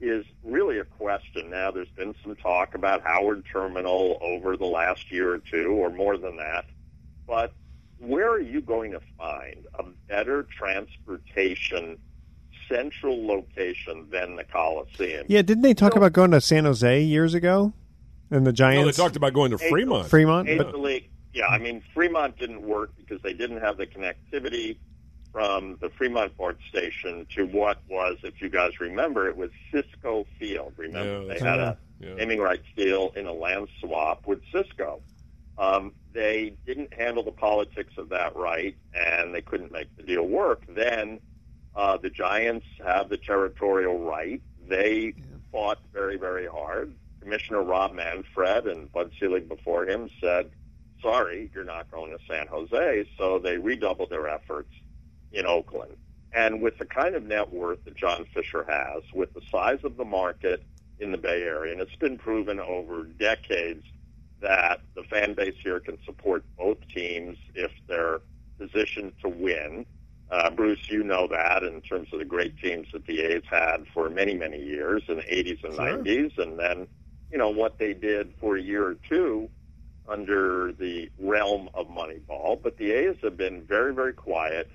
is 0.00 0.24
really 0.44 0.78
a 0.78 0.84
question. 0.84 1.50
Now, 1.50 1.70
there's 1.70 1.88
been 1.90 2.14
some 2.22 2.36
talk 2.36 2.74
about 2.74 3.02
Howard 3.02 3.44
Terminal 3.52 4.18
over 4.20 4.56
the 4.56 4.66
last 4.66 5.10
year 5.10 5.34
or 5.34 5.38
two, 5.38 5.68
or 5.70 5.90
more 5.90 6.16
than 6.16 6.36
that. 6.36 6.66
But 7.26 7.52
where 7.98 8.30
are 8.30 8.40
you 8.40 8.60
going 8.60 8.92
to 8.92 9.00
find 9.16 9.66
a 9.78 9.84
better 10.08 10.46
transportation 10.56 11.98
central 12.68 13.26
location 13.26 14.08
than 14.10 14.36
the 14.36 14.44
Coliseum? 14.44 15.26
Yeah, 15.28 15.42
didn't 15.42 15.62
they 15.62 15.74
talk 15.74 15.96
about 15.96 16.12
going 16.12 16.30
to 16.30 16.40
San 16.40 16.64
Jose 16.64 17.02
years 17.02 17.34
ago? 17.34 17.72
And 18.30 18.46
the 18.46 18.50
no, 18.50 18.56
Giants. 18.56 18.96
they 18.96 19.02
talked 19.02 19.16
about 19.16 19.32
going 19.32 19.50
to 19.50 19.58
Fremont. 19.58 20.08
Fremont, 20.08 20.46
Major 20.46 20.64
but 20.64 21.02
yeah, 21.32 21.46
I 21.46 21.58
mean 21.58 21.82
Fremont 21.94 22.38
didn't 22.38 22.62
work 22.62 22.90
because 22.96 23.22
they 23.22 23.32
didn't 23.32 23.60
have 23.60 23.76
the 23.76 23.86
connectivity 23.86 24.76
from 25.32 25.78
the 25.80 25.90
Fremont 25.90 26.36
BART 26.36 26.58
Station 26.68 27.26
to 27.36 27.44
what 27.46 27.78
was, 27.88 28.16
if 28.22 28.40
you 28.40 28.48
guys 28.48 28.80
remember, 28.80 29.28
it 29.28 29.36
was 29.36 29.50
Cisco 29.72 30.26
Field. 30.38 30.72
Remember, 30.76 31.22
Yeah, 31.22 31.34
they 31.34 31.40
had 31.44 31.60
a 31.60 31.78
Yeah. 32.00 32.14
naming 32.14 32.40
rights 32.40 32.66
deal 32.76 33.12
in 33.16 33.26
a 33.26 33.32
land 33.32 33.68
swap 33.80 34.26
with 34.26 34.40
Cisco. 34.52 35.00
Um, 35.58 35.92
they 36.12 36.54
didn't 36.66 36.94
handle 36.94 37.22
the 37.22 37.32
politics 37.32 37.92
of 37.98 38.08
that 38.10 38.36
right, 38.36 38.76
and 38.94 39.34
they 39.34 39.42
couldn't 39.42 39.72
make 39.72 39.94
the 39.96 40.02
deal 40.04 40.26
work. 40.26 40.62
Then 40.68 41.20
uh, 41.74 41.96
the 41.96 42.10
Giants 42.10 42.66
have 42.84 43.08
the 43.08 43.16
territorial 43.18 43.98
right. 43.98 44.40
They 44.68 45.14
fought 45.52 45.78
very, 45.92 46.16
very 46.16 46.46
hard 46.46 46.94
Commissioner 47.20 47.62
Rob 47.62 47.92
Manfred 47.94 48.66
and 48.66 48.90
Bud 48.92 49.10
Selig 49.18 49.48
before 49.48 49.86
him 49.86 50.08
said, 50.20 50.50
sorry, 51.02 51.50
you're 51.54 51.64
not 51.64 51.90
going 51.90 52.10
to 52.16 52.18
San 52.26 52.46
Jose. 52.46 53.08
So 53.18 53.38
they 53.38 53.58
redoubled 53.58 54.10
their 54.10 54.28
efforts 54.28 54.72
in 55.32 55.46
Oakland. 55.46 55.96
And 56.32 56.60
with 56.60 56.78
the 56.78 56.84
kind 56.84 57.14
of 57.14 57.22
net 57.22 57.52
worth 57.52 57.84
that 57.84 57.96
John 57.96 58.26
Fisher 58.34 58.64
has, 58.68 59.02
with 59.14 59.32
the 59.34 59.40
size 59.50 59.78
of 59.84 59.96
the 59.96 60.04
market 60.04 60.62
in 61.00 61.10
the 61.10 61.18
Bay 61.18 61.42
Area, 61.42 61.72
and 61.72 61.80
it's 61.80 61.96
been 61.96 62.18
proven 62.18 62.60
over 62.60 63.04
decades 63.04 63.84
that 64.40 64.80
the 64.94 65.02
fan 65.04 65.34
base 65.34 65.54
here 65.62 65.80
can 65.80 65.98
support 66.04 66.44
both 66.56 66.78
teams 66.88 67.36
if 67.54 67.72
they're 67.88 68.20
positioned 68.58 69.12
to 69.22 69.28
win. 69.28 69.86
Uh, 70.30 70.50
Bruce, 70.50 70.90
you 70.90 71.02
know 71.02 71.26
that 71.28 71.62
in 71.62 71.80
terms 71.80 72.08
of 72.12 72.18
the 72.18 72.24
great 72.24 72.58
teams 72.58 72.86
that 72.92 73.06
the 73.06 73.20
A's 73.20 73.42
had 73.50 73.86
for 73.94 74.10
many, 74.10 74.34
many 74.34 74.62
years 74.62 75.02
in 75.08 75.16
the 75.16 75.22
80s 75.22 75.64
and 75.64 75.74
Sure. 75.74 75.98
90s, 75.98 76.38
and 76.38 76.58
then, 76.58 76.86
you 77.32 77.38
know, 77.38 77.48
what 77.48 77.78
they 77.78 77.94
did 77.94 78.34
for 78.38 78.56
a 78.56 78.62
year 78.62 78.86
or 78.86 78.96
two 79.08 79.48
under 80.06 80.72
the 80.72 81.10
realm 81.18 81.68
of 81.74 81.88
Moneyball. 81.88 82.62
But 82.62 82.76
the 82.76 82.92
A's 82.92 83.16
have 83.22 83.36
been 83.36 83.62
very, 83.62 83.94
very 83.94 84.12
quiet. 84.12 84.70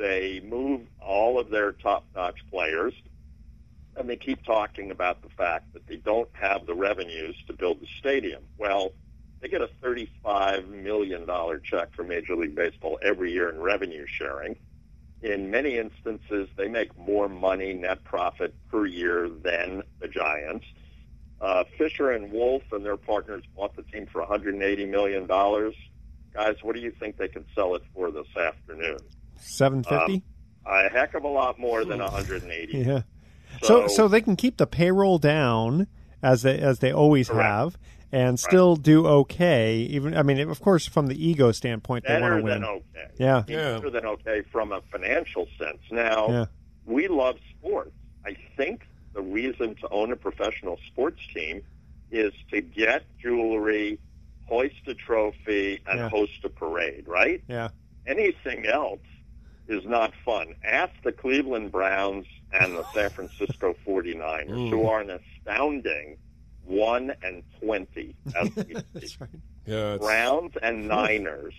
They 0.00 0.40
move 0.40 0.86
all 0.98 1.38
of 1.38 1.50
their 1.50 1.72
top-notch 1.72 2.38
players, 2.50 2.94
and 3.96 4.08
they 4.08 4.16
keep 4.16 4.42
talking 4.46 4.90
about 4.90 5.20
the 5.20 5.28
fact 5.28 5.74
that 5.74 5.86
they 5.86 5.96
don't 5.96 6.30
have 6.32 6.64
the 6.64 6.74
revenues 6.74 7.36
to 7.48 7.52
build 7.52 7.82
the 7.82 7.86
stadium. 7.98 8.42
Well, 8.56 8.92
they 9.42 9.48
get 9.48 9.60
a 9.60 9.68
$35 9.84 10.68
million 10.70 11.26
check 11.62 11.94
from 11.94 12.08
Major 12.08 12.34
League 12.34 12.54
Baseball 12.54 12.98
every 13.02 13.30
year 13.32 13.50
in 13.50 13.60
revenue 13.60 14.06
sharing. 14.06 14.56
In 15.20 15.50
many 15.50 15.76
instances, 15.76 16.48
they 16.56 16.68
make 16.68 16.96
more 16.98 17.28
money 17.28 17.74
net 17.74 18.02
profit 18.02 18.54
per 18.70 18.86
year 18.86 19.28
than 19.28 19.82
the 20.00 20.08
Giants. 20.08 20.64
Uh, 21.42 21.64
Fisher 21.76 22.12
and 22.12 22.32
Wolff 22.32 22.62
and 22.72 22.82
their 22.82 22.96
partners 22.96 23.42
bought 23.54 23.76
the 23.76 23.82
team 23.82 24.06
for 24.10 24.24
$180 24.24 24.88
million. 24.88 25.26
Guys, 25.26 26.56
what 26.62 26.74
do 26.74 26.80
you 26.80 26.90
think 26.90 27.18
they 27.18 27.28
can 27.28 27.44
sell 27.54 27.74
it 27.74 27.82
for 27.94 28.10
this 28.10 28.34
afternoon? 28.34 28.96
Seven 29.40 29.82
fifty. 29.82 30.14
Um, 30.14 30.22
a 30.66 30.88
heck 30.88 31.14
of 31.14 31.24
a 31.24 31.28
lot 31.28 31.58
more 31.58 31.84
than 31.84 31.98
180. 32.00 32.78
yeah. 32.78 33.02
So, 33.62 33.88
so 33.88 34.06
they 34.08 34.20
can 34.20 34.36
keep 34.36 34.56
the 34.58 34.66
payroll 34.66 35.18
down 35.18 35.86
as 36.22 36.42
they 36.42 36.58
as 36.58 36.78
they 36.78 36.92
always 36.92 37.28
have, 37.28 37.76
and 38.12 38.38
still 38.38 38.76
do 38.76 39.06
okay. 39.06 39.76
Even 39.78 40.16
I 40.16 40.22
mean, 40.22 40.38
of 40.48 40.60
course, 40.60 40.86
from 40.86 41.08
the 41.08 41.26
ego 41.28 41.50
standpoint, 41.52 42.04
they 42.06 42.20
want 42.20 42.36
to 42.38 42.42
win. 42.44 42.60
than 42.60 42.64
okay. 42.64 43.08
Yeah. 43.18 43.42
Better 43.46 43.90
than 43.90 44.06
okay 44.06 44.42
from 44.52 44.72
a 44.72 44.80
financial 44.92 45.48
sense. 45.58 45.80
Now, 45.90 46.28
Yeah. 46.28 46.44
we 46.86 47.08
love 47.08 47.36
sports. 47.58 47.90
I 48.24 48.36
think 48.56 48.86
the 49.14 49.22
reason 49.22 49.74
to 49.76 49.88
own 49.90 50.12
a 50.12 50.16
professional 50.16 50.78
sports 50.86 51.20
team 51.34 51.62
is 52.12 52.32
to 52.52 52.60
get 52.60 53.02
jewelry, 53.20 53.98
hoist 54.46 54.86
a 54.86 54.94
trophy, 54.94 55.80
and 55.86 55.98
Yeah. 55.98 56.08
host 56.08 56.44
a 56.44 56.48
parade, 56.48 57.08
right? 57.08 57.42
Yeah. 57.48 57.68
Anything 58.06 58.66
else 58.66 59.00
is 59.70 59.84
not 59.86 60.12
fun. 60.24 60.54
Ask 60.64 60.92
the 61.04 61.12
Cleveland 61.12 61.72
Browns 61.72 62.26
and 62.52 62.76
the 62.76 62.84
San 62.92 63.10
Francisco 63.10 63.74
49ers, 63.86 64.70
who 64.70 64.76
Mm. 64.78 64.88
are 64.88 65.00
an 65.00 65.10
astounding 65.10 66.16
1 66.64 67.12
and 67.22 67.42
20 67.62 68.14
as 68.36 68.54
we 68.56 68.62
speak. 69.06 69.28
Yeah, 69.66 69.94
it's- 69.94 69.98
Browns 69.98 70.52
and 70.62 70.88
Niners 70.88 71.54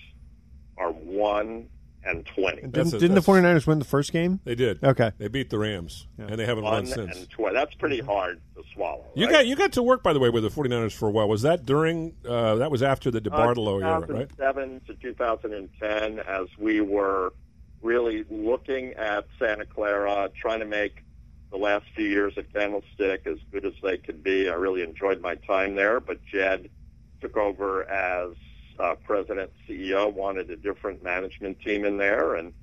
are 0.77 0.91
1 0.91 1.67
and 2.03 2.25
20. 2.25 2.61
Didn't, 2.63 2.91
didn't 2.91 3.13
the 3.13 3.21
49ers 3.21 3.67
win 3.67 3.77
the 3.77 3.85
first 3.85 4.11
game? 4.11 4.39
They 4.43 4.55
did. 4.55 4.83
Okay. 4.83 5.11
They 5.19 5.27
beat 5.27 5.51
the 5.51 5.59
Rams, 5.59 6.07
and 6.17 6.33
they 6.39 6.47
haven't 6.47 6.63
won 6.63 6.87
since. 6.87 7.15
and 7.15 7.29
20. 7.29 7.53
That's 7.53 7.75
pretty 7.75 7.99
hard 7.99 8.41
to 8.55 8.63
swallow. 8.73 9.05
You 9.13 9.27
right? 9.27 9.31
got 9.33 9.45
you 9.47 9.55
got 9.55 9.73
to 9.73 9.83
work 9.83 10.01
by 10.01 10.11
the 10.13 10.19
way 10.19 10.31
with 10.31 10.41
the 10.41 10.49
49ers 10.49 10.93
for 10.93 11.07
a 11.09 11.11
while. 11.11 11.27
Was 11.29 11.43
that 11.43 11.63
during 11.63 12.15
uh, 12.27 12.55
that 12.55 12.71
was 12.71 12.81
after 12.81 13.11
the 13.11 13.21
DeBartolo 13.21 13.83
era, 13.83 13.99
right? 13.99 14.29
2007 14.29 14.81
to 14.87 14.93
2010, 14.95 16.19
as 16.19 16.47
we 16.57 16.81
were 16.81 17.33
really 17.81 18.25
looking 18.29 18.93
at 18.93 19.25
Santa 19.39 19.65
Clara, 19.65 20.29
trying 20.39 20.59
to 20.59 20.65
make 20.65 21.03
the 21.51 21.57
last 21.57 21.85
few 21.95 22.05
years 22.05 22.33
at 22.37 22.51
Candlestick 22.53 23.27
as 23.27 23.37
good 23.51 23.65
as 23.65 23.73
they 23.83 23.97
could 23.97 24.23
be. 24.23 24.49
I 24.49 24.53
really 24.53 24.83
enjoyed 24.83 25.21
my 25.21 25.35
time 25.35 25.75
there, 25.75 25.99
but 25.99 26.23
Jed 26.25 26.69
took 27.19 27.37
over 27.37 27.83
as 27.89 28.35
uh, 28.79 28.95
president, 29.05 29.51
CEO, 29.67 30.11
wanted 30.11 30.49
a 30.49 30.55
different 30.55 31.03
management 31.03 31.59
team 31.61 31.85
in 31.85 31.97
there, 31.97 32.35
and 32.35 32.53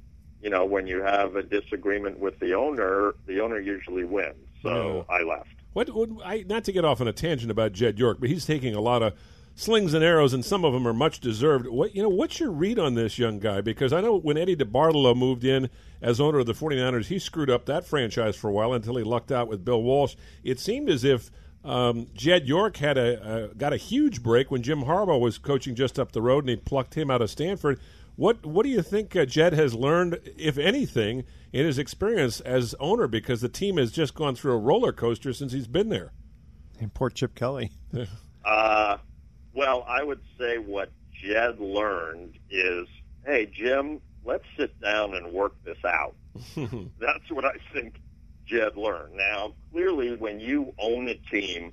you 0.42 0.50
know 0.50 0.64
when 0.64 0.86
you 0.86 1.02
have 1.02 1.36
a 1.36 1.42
disagreement 1.42 2.18
with 2.18 2.38
the 2.40 2.54
owner, 2.54 3.14
the 3.26 3.40
owner 3.40 3.60
usually 3.60 4.04
wins. 4.04 4.34
So 4.62 5.04
I 5.08 5.22
left. 5.22 5.48
What, 5.74 5.90
what 5.90 6.08
I 6.24 6.44
not 6.48 6.64
to 6.64 6.72
get 6.72 6.84
off 6.84 7.00
on 7.00 7.08
a 7.08 7.12
tangent 7.12 7.50
about 7.50 7.72
Jed 7.72 7.98
York, 7.98 8.18
but 8.20 8.28
he's 8.28 8.46
taking 8.46 8.74
a 8.74 8.80
lot 8.80 9.02
of 9.02 9.14
slings 9.58 9.92
and 9.92 10.04
arrows, 10.04 10.32
and 10.32 10.44
some 10.44 10.64
of 10.64 10.72
them 10.72 10.86
are 10.86 10.94
much 10.94 11.18
deserved. 11.20 11.66
What 11.66 11.94
you 11.94 12.02
know? 12.02 12.08
What's 12.08 12.40
your 12.40 12.50
read 12.50 12.78
on 12.78 12.94
this 12.94 13.18
young 13.18 13.38
guy? 13.38 13.60
Because 13.60 13.92
I 13.92 14.00
know 14.00 14.16
when 14.16 14.38
Eddie 14.38 14.56
DeBartolo 14.56 15.16
moved 15.16 15.44
in 15.44 15.68
as 16.00 16.20
owner 16.20 16.38
of 16.38 16.46
the 16.46 16.54
49ers, 16.54 17.06
he 17.06 17.18
screwed 17.18 17.50
up 17.50 17.66
that 17.66 17.84
franchise 17.84 18.36
for 18.36 18.48
a 18.48 18.52
while 18.52 18.72
until 18.72 18.96
he 18.96 19.04
lucked 19.04 19.32
out 19.32 19.48
with 19.48 19.64
Bill 19.64 19.82
Walsh. 19.82 20.14
It 20.44 20.60
seemed 20.60 20.88
as 20.88 21.04
if 21.04 21.30
um, 21.64 22.06
Jed 22.14 22.46
York 22.46 22.76
had 22.76 22.96
a 22.96 23.22
uh, 23.22 23.46
got 23.56 23.72
a 23.72 23.76
huge 23.76 24.22
break 24.22 24.50
when 24.50 24.62
Jim 24.62 24.84
Harbaugh 24.84 25.20
was 25.20 25.38
coaching 25.38 25.74
just 25.74 25.98
up 25.98 26.12
the 26.12 26.22
road, 26.22 26.44
and 26.44 26.50
he 26.50 26.56
plucked 26.56 26.94
him 26.94 27.10
out 27.10 27.20
of 27.20 27.28
Stanford. 27.28 27.80
What 28.14 28.46
what 28.46 28.62
do 28.62 28.70
you 28.70 28.82
think 28.82 29.14
uh, 29.16 29.26
Jed 29.26 29.52
has 29.54 29.74
learned, 29.74 30.20
if 30.36 30.56
anything, 30.56 31.24
in 31.52 31.66
his 31.66 31.78
experience 31.78 32.40
as 32.40 32.74
owner? 32.78 33.08
Because 33.08 33.40
the 33.40 33.48
team 33.48 33.76
has 33.76 33.90
just 33.90 34.14
gone 34.14 34.36
through 34.36 34.52
a 34.52 34.58
roller 34.58 34.92
coaster 34.92 35.32
since 35.32 35.52
he's 35.52 35.66
been 35.66 35.88
there. 35.88 36.12
And 36.80 36.94
poor 36.94 37.10
Chip 37.10 37.34
Kelly. 37.34 37.72
Uh, 38.44 38.96
well, 39.58 39.84
I 39.88 40.04
would 40.04 40.20
say 40.38 40.58
what 40.58 40.92
Jed 41.20 41.58
learned 41.58 42.38
is, 42.48 42.86
hey, 43.26 43.50
Jim, 43.52 44.00
let's 44.24 44.44
sit 44.56 44.80
down 44.80 45.16
and 45.16 45.32
work 45.32 45.54
this 45.64 45.84
out. 45.84 46.14
That's 46.54 47.28
what 47.30 47.44
I 47.44 47.56
think 47.72 48.00
Jed 48.46 48.76
learned. 48.76 49.16
Now, 49.16 49.54
clearly, 49.72 50.14
when 50.14 50.38
you 50.38 50.74
own 50.78 51.08
a 51.08 51.14
team, 51.14 51.72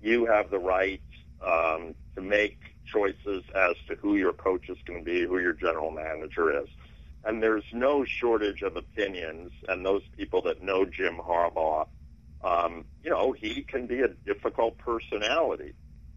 you 0.00 0.26
have 0.26 0.48
the 0.52 0.60
right 0.60 1.02
um, 1.44 1.96
to 2.14 2.22
make 2.22 2.60
choices 2.86 3.42
as 3.56 3.74
to 3.88 3.96
who 4.00 4.14
your 4.14 4.32
coach 4.32 4.68
is 4.68 4.78
going 4.86 5.00
to 5.00 5.04
be, 5.04 5.26
who 5.26 5.40
your 5.40 5.54
general 5.54 5.90
manager 5.90 6.62
is. 6.62 6.68
And 7.24 7.42
there's 7.42 7.64
no 7.72 8.04
shortage 8.04 8.62
of 8.62 8.76
opinions, 8.76 9.50
and 9.68 9.84
those 9.84 10.02
people 10.16 10.42
that 10.42 10.62
know 10.62 10.84
Jim 10.84 11.18
Harbaugh, 11.18 11.86
um, 12.44 12.84
you 13.02 13.10
know, 13.10 13.32
he 13.32 13.62
can 13.62 13.88
be 13.88 14.02
a 14.02 14.08
difficult 14.24 14.78
personality. 14.78 15.72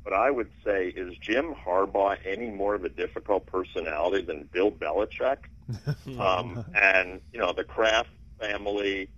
But 0.08 0.16
I 0.16 0.32
would 0.32 0.52
say, 0.66 0.88
is 0.88 1.18
Jim 1.20 1.54
Harbaugh 1.54 2.16
any 2.26 2.50
more 2.50 2.76
of 2.76 2.86
a 2.86 2.90
difficult 2.90 3.46
personality 3.46 4.24
than 4.24 4.48
Bill 4.54 4.72
Belichick? 4.72 5.40
um, 6.18 6.64
and 6.74 7.20
you 7.34 7.40
know, 7.40 7.52
the 7.52 7.66
Kraft 7.66 8.08
family, 8.40 9.10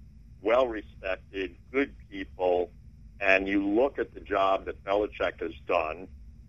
well 0.42 0.68
respected, 0.68 1.52
good 1.72 1.94
people, 2.10 2.72
and 3.20 3.48
you 3.48 3.64
look 3.64 4.00
at 4.00 4.16
the 4.16 4.20
job 4.20 4.66
that 4.66 4.84
Belichick 4.84 5.42
has 5.42 5.52
done. 5.68 6.08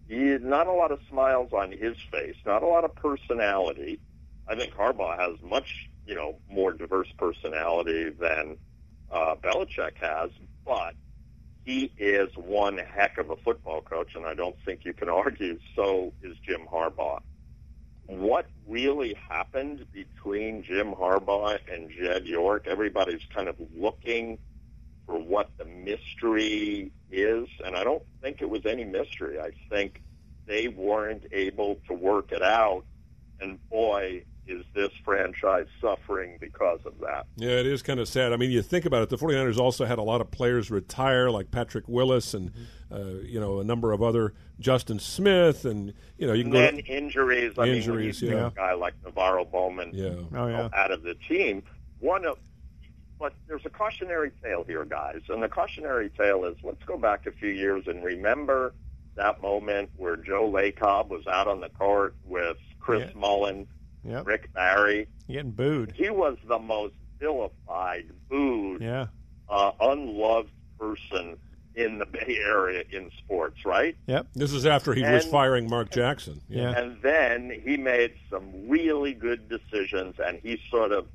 He 0.09 0.17
not 0.39 0.69
a 0.69 0.73
lot 0.73 0.91
of 0.91 1.01
smiles 1.11 1.51
on 1.53 1.73
his 1.73 1.99
face, 2.11 2.37
not 2.47 2.63
a 2.63 2.67
lot 2.67 2.85
of 2.85 2.97
personality. 2.97 4.01
I 4.49 4.57
think 4.57 4.73
Harbaugh 4.75 5.19
has 5.19 5.37
much, 5.43 5.91
you 6.07 6.15
know, 6.15 6.37
more 6.49 6.73
diverse 6.73 7.13
personality 7.19 8.09
than 8.09 8.57
uh, 9.13 9.35
Belichick 9.35 9.99
has, 10.01 10.31
but 10.65 10.95
he 11.71 11.93
is 11.99 12.29
one 12.37 12.79
heck 12.79 13.17
of 13.19 13.31
a 13.31 13.37
football 13.37 13.81
coach, 13.81 14.17
and 14.17 14.27
I 14.27 14.35
don't 14.35 14.57
think 14.65 14.81
you 14.85 14.93
can 14.93 15.09
argue 15.09 15.57
so 15.77 16.13
is 16.21 16.37
Jim 16.45 16.63
Harbaugh. 16.73 17.21
What 18.07 18.47
really 18.67 19.17
happened 19.29 19.85
between 19.93 20.65
Jim 20.65 20.93
Harbaugh 20.93 21.59
and 21.73 21.89
Jed 21.89 22.27
York? 22.27 22.67
Everybody's 22.67 23.21
kind 23.33 23.49
of 23.49 23.55
looking 23.77 24.39
for 25.07 25.17
what 25.17 25.51
the 25.59 25.65
mystery 25.65 26.91
is, 27.13 27.47
and 27.65 27.77
I 27.77 27.85
don't 27.85 28.03
think 28.21 28.43
it 28.43 28.51
was 28.51 28.67
any 28.67 28.85
mystery. 28.85 29.39
I 29.39 29.51
think 29.69 30.03
they 30.47 30.67
weren't 30.67 31.23
able 31.31 31.79
to 31.87 31.95
work 31.95 32.33
it 32.33 32.43
out, 32.43 32.83
and 33.41 33.61
boy, 33.71 34.25
is 34.51 34.65
this 34.75 34.91
franchise 35.05 35.67
suffering 35.81 36.37
because 36.41 36.81
of 36.85 36.99
that. 37.01 37.27
Yeah, 37.37 37.51
it 37.51 37.67
is 37.67 37.83
kind 37.83 38.01
of 38.01 38.09
sad. 38.09 38.33
I 38.33 38.37
mean, 38.37 38.51
you 38.51 38.63
think 38.63 38.85
about 38.85 39.03
it, 39.03 39.09
the 39.09 39.17
49ers 39.19 39.59
also 39.59 39.85
had 39.85 39.99
a 39.99 40.03
lot 40.03 40.21
of 40.21 40.31
players 40.31 40.71
retire, 40.71 41.31
like 41.31 41.51
Patrick 41.51 41.85
Willis 41.89 42.35
and, 42.35 42.53
uh, 42.93 43.21
you 43.23 43.39
know, 43.41 43.61
a 43.61 43.65
number 43.65 43.93
of 43.93 44.03
other, 44.03 44.35
Justin 44.59 44.99
Smith, 44.99 45.65
and, 45.65 45.95
you 46.19 46.27
know, 46.27 46.33
you 46.33 46.45
can 46.45 46.53
and 46.57 46.73
go 46.73 46.77
then 46.77 46.85
to 46.85 46.87
injuries. 46.87 47.53
I 47.59 47.67
Injuries, 47.67 48.21
mean, 48.23 48.31
you 48.33 48.37
yeah. 48.37 48.45
take 48.45 48.53
a 48.53 48.57
guy 48.57 48.73
like 48.75 48.95
NaVorro 49.03 49.51
Bowman 49.51 49.91
Yeah. 49.95 50.15
Oh, 50.39 50.47
yeah. 50.49 50.69
out 50.75 50.91
of 50.91 51.03
the 51.03 51.15
team. 51.29 51.63
One 52.01 52.25
of, 52.25 52.39
but 53.19 53.35
there's 53.49 53.65
a 53.67 53.71
cautionary 53.71 54.31
tale 54.43 54.65
here, 54.67 54.85
guys, 54.85 55.21
and 55.29 55.43
the 55.43 55.49
cautionary 55.49 56.09
tale 56.11 56.45
is 56.47 56.57
let's 56.63 56.83
go 56.85 56.97
back 56.99 57.27
a 57.27 57.33
few 57.33 57.51
years 57.51 57.87
and 57.87 58.03
remember 58.03 58.73
that 59.17 59.43
moment 59.43 59.91
where 59.97 60.17
Joe 60.17 60.51
Lacob 60.51 61.09
was 61.09 61.27
out 61.27 61.47
on 61.47 61.61
the 61.61 61.69
court 61.69 62.15
with 62.25 62.57
Chris 62.79 63.11
Yeah. 63.13 63.21
Mullin, 63.21 63.67
Yep. 64.05 64.27
Rick 64.27 64.53
Barry. 64.53 65.07
Getting 65.29 65.51
booed. 65.53 65.93
He 65.95 66.11
was 66.11 66.37
the 66.47 66.59
most 66.59 66.95
vilified, 67.19 68.11
booed, 68.29 68.81
Yeah. 68.83 69.07
uh, 69.49 69.73
unloved 69.81 70.51
person 70.79 71.37
in 71.77 71.99
the 71.99 72.07
Bay 72.07 72.39
Area 72.45 72.83
in 72.91 73.11
sports, 73.19 73.65
right? 73.65 73.97
Yep. 74.07 74.29
This 74.35 74.53
is 74.53 74.67
after 74.67 74.93
he 74.95 75.03
was 75.03 75.25
firing 75.27 75.69
Mark 75.69 75.91
Jackson. 75.91 76.41
Yeah. 76.49 76.71
And 76.77 77.01
then 77.03 77.61
he 77.65 77.77
made 77.77 78.15
some 78.29 78.69
really 78.69 79.13
good 79.15 79.49
decisions, 79.49 80.17
and 80.19 80.39
he 80.43 80.61
sort 80.71 80.93
of 80.93 81.07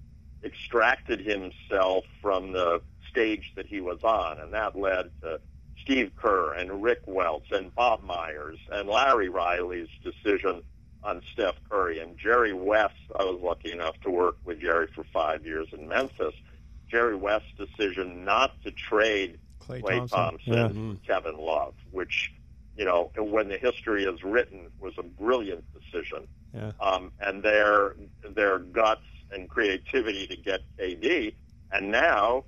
extracted 0.44 1.20
himself 1.20 2.06
from 2.22 2.52
the 2.52 2.82
stage 3.10 3.52
that 3.56 3.66
he 3.66 3.82
was 3.82 4.04
on, 4.04 4.40
and 4.40 4.54
that 4.54 4.78
led 4.78 5.10
to 5.22 5.40
Steve 5.82 6.12
Kerr 6.16 6.54
and 6.54 6.82
Rick 6.84 7.02
Welts 7.06 7.52
and 7.52 7.74
Bob 7.76 8.04
Myers 8.04 8.58
and 8.72 8.88
Larry 8.88 9.30
Riley's 9.30 9.88
decision 10.04 10.64
on 11.06 11.22
Steph 11.32 11.56
Curry 11.70 12.00
and 12.00 12.18
Jerry 12.18 12.52
West. 12.54 12.96
I 13.18 13.24
was 13.24 13.40
lucky 13.42 13.72
enough 13.72 13.96
to 14.02 14.10
work 14.10 14.38
with 14.44 14.60
Jerry 14.60 14.88
for 14.94 15.04
five 15.14 15.46
years 15.46 15.68
in 15.72 15.88
Memphis. 15.88 16.34
Jerry 16.90 17.16
West's 17.16 17.48
decision 17.58 18.26
not 18.26 18.52
to 18.64 18.72
trade 18.72 19.38
Klay 19.60 19.82
Klay 19.82 20.10
Thompson. 20.10 20.18
Thompson, 20.18 20.54
Yeah. 20.54 20.66
and 20.66 21.04
Kevin 21.06 21.38
Love, 21.38 21.76
which 21.92 22.32
you 22.78 22.84
know, 22.84 23.10
when 23.18 23.48
the 23.48 23.58
history 23.58 24.04
is 24.04 24.22
written, 24.22 24.68
was 24.80 24.94
a 24.98 25.04
brilliant 25.04 25.64
decision. 25.74 26.28
Yeah. 26.54 26.74
Um, 26.82 27.12
and 27.22 27.42
their 27.42 27.96
their 28.36 28.60
guts 28.60 29.06
and 29.32 29.50
creativity 29.50 30.28
to 30.28 30.36
get 30.36 30.62
KD, 30.78 31.34
and 31.72 31.90
now 31.92 32.44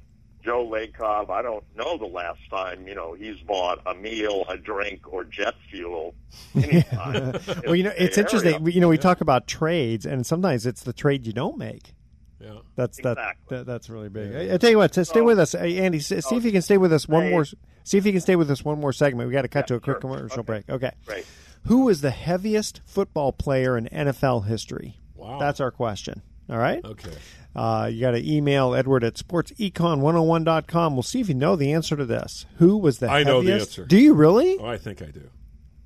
Joe 0.47 0.65
Lacob. 0.65 1.29
I 1.29 1.41
don't 1.41 1.65
know 1.75 1.97
the 1.97 2.05
last 2.05 2.39
time 2.49 2.87
you 2.87 2.95
know 2.95 3.13
he's 3.13 3.37
bought 3.41 3.79
a 3.85 3.93
meal, 3.93 4.45
a 4.47 4.55
drink, 4.57 5.11
or 5.11 5.25
jet 5.25 5.55
fuel. 5.69 6.15
Anytime. 6.55 7.37
well, 7.65 7.75
you 7.75 7.83
know, 7.83 7.91
it's 7.97 8.17
interesting. 8.17 8.53
Area. 8.55 8.69
You 8.73 8.79
know, 8.79 8.87
we 8.87 8.97
talk 8.97 9.19
about 9.19 9.45
trades, 9.45 10.05
and 10.05 10.25
sometimes 10.25 10.65
it's 10.65 10.83
the 10.83 10.93
trade 10.93 11.27
you 11.27 11.33
don't 11.33 11.57
make. 11.57 11.93
Yeah. 12.39 12.59
That's 12.77 12.97
that, 13.01 13.17
that. 13.49 13.65
That's 13.65 13.89
really 13.89 14.07
big. 14.07 14.33
I, 14.51 14.53
I 14.53 14.57
tell 14.57 14.69
you 14.69 14.77
what, 14.77 14.93
to 14.93 15.03
stay 15.03 15.19
with 15.19 15.37
us, 15.37 15.53
uh, 15.53 15.57
Andy. 15.57 15.97
s- 15.97 16.07
See 16.25 16.37
if 16.37 16.45
you 16.45 16.51
can 16.53 16.61
stay 16.61 16.77
with 16.77 16.93
us 16.93 17.07
one 17.09 17.29
more. 17.29 17.43
See 17.83 17.97
if 17.97 18.05
you 18.05 18.13
can 18.13 18.21
stay 18.21 18.37
with 18.37 18.49
us 18.49 18.63
one 18.63 18.79
more 18.79 18.93
segment. 18.93 19.27
We 19.27 19.33
got 19.33 19.41
to 19.41 19.47
cut 19.49 19.67
to 19.67 19.75
a 19.75 19.79
quick 19.81 19.99
commercial 19.99 20.43
break. 20.43 20.69
Okay. 20.69 20.91
Great. 21.05 21.25
Who 21.65 21.89
is 21.89 21.99
the 21.99 22.11
heaviest 22.11 22.79
football 22.85 23.33
player 23.33 23.77
in 23.77 23.89
NFL 23.91 24.45
history? 24.45 25.01
Wow. 25.15 25.39
That's 25.39 25.59
our 25.59 25.71
question. 25.71 26.21
All 26.49 26.57
right. 26.57 26.83
Okay. 26.83 27.13
Uh, 27.55 27.89
you 27.91 28.01
got 28.01 28.11
to 28.11 28.31
email 28.31 28.75
Edward 28.75 29.03
at 29.03 29.15
sportsecon101.com. 29.15 30.95
We'll 30.95 31.03
see 31.03 31.21
if 31.21 31.27
you 31.27 31.35
know 31.35 31.55
the 31.55 31.73
answer 31.73 31.95
to 31.95 32.05
this. 32.05 32.45
Who 32.57 32.77
was 32.77 32.99
the 32.99 33.09
I 33.09 33.23
know 33.23 33.41
the 33.41 33.53
answer. 33.53 33.85
Do 33.85 33.97
you 33.97 34.13
really? 34.13 34.57
Oh, 34.59 34.65
I 34.65 34.77
think 34.77 35.01
I 35.01 35.07
do. 35.07 35.29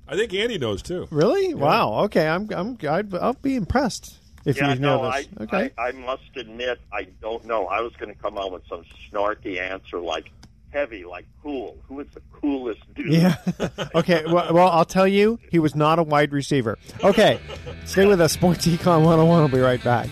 I 0.06 0.16
think 0.16 0.34
Andy 0.34 0.58
knows 0.58 0.82
too. 0.82 1.08
Really? 1.10 1.54
Wow. 1.54 2.04
Okay. 2.04 2.28
I'm. 2.28 2.48
I'm. 2.54 2.78
I'd, 2.88 3.14
I'll 3.14 3.32
be 3.34 3.56
impressed 3.56 4.18
if 4.44 4.56
yeah, 4.56 4.74
you 4.74 4.80
know 4.80 5.02
no, 5.02 5.10
this. 5.10 5.28
I, 5.38 5.42
okay. 5.44 5.70
I, 5.78 5.88
I 5.88 5.92
must 5.92 6.36
admit, 6.36 6.80
I 6.92 7.04
don't 7.20 7.44
know. 7.44 7.66
I 7.66 7.80
was 7.80 7.92
going 7.96 8.12
to 8.14 8.20
come 8.20 8.38
out 8.38 8.52
with 8.52 8.66
some 8.68 8.84
snarky 9.10 9.58
answer 9.58 10.00
like 10.00 10.30
heavy, 10.72 11.04
like 11.04 11.26
cool. 11.42 11.78
Who 11.88 12.00
is 12.00 12.08
the 12.14 12.22
coolest 12.32 12.80
dude? 12.94 13.12
Yeah. 13.12 13.36
okay. 13.94 14.24
Well, 14.26 14.52
well, 14.52 14.68
I'll 14.68 14.84
tell 14.84 15.08
you, 15.08 15.38
he 15.50 15.58
was 15.58 15.74
not 15.74 15.98
a 15.98 16.02
wide 16.02 16.32
receiver. 16.32 16.78
Okay. 17.02 17.40
Stay 17.84 18.06
with 18.06 18.20
us. 18.20 18.32
Sports 18.32 18.66
Econ 18.66 19.04
101. 19.04 19.38
We'll 19.38 19.48
be 19.48 19.60
right 19.60 19.82
back. 19.82 20.08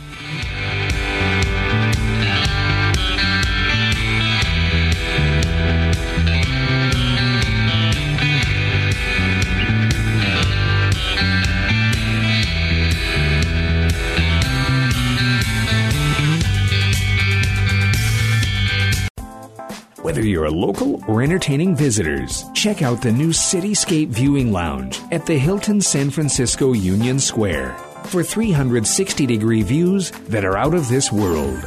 Whether 20.03 20.23
you're 20.23 20.47
a 20.47 20.51
local 20.51 21.05
or 21.07 21.21
entertaining 21.21 21.77
visitors, 21.77 22.47
check 22.55 22.81
out 22.81 23.03
the 23.03 23.13
new 23.13 23.29
Cityscape 23.29 24.09
Viewing 24.09 24.51
Lounge 24.51 24.99
at 25.11 25.27
the 25.27 25.37
Hilton 25.37 25.83
San 25.83 26.09
Francisco 26.09 26.73
Union 26.73 27.21
Square 27.21 27.77
for 28.05 28.23
360 28.23 29.27
degree 29.27 29.61
views 29.61 30.11
that 30.29 30.47
are 30.47 30.57
out 30.57 30.73
of 30.73 30.89
this 30.89 31.13
world. 31.13 31.63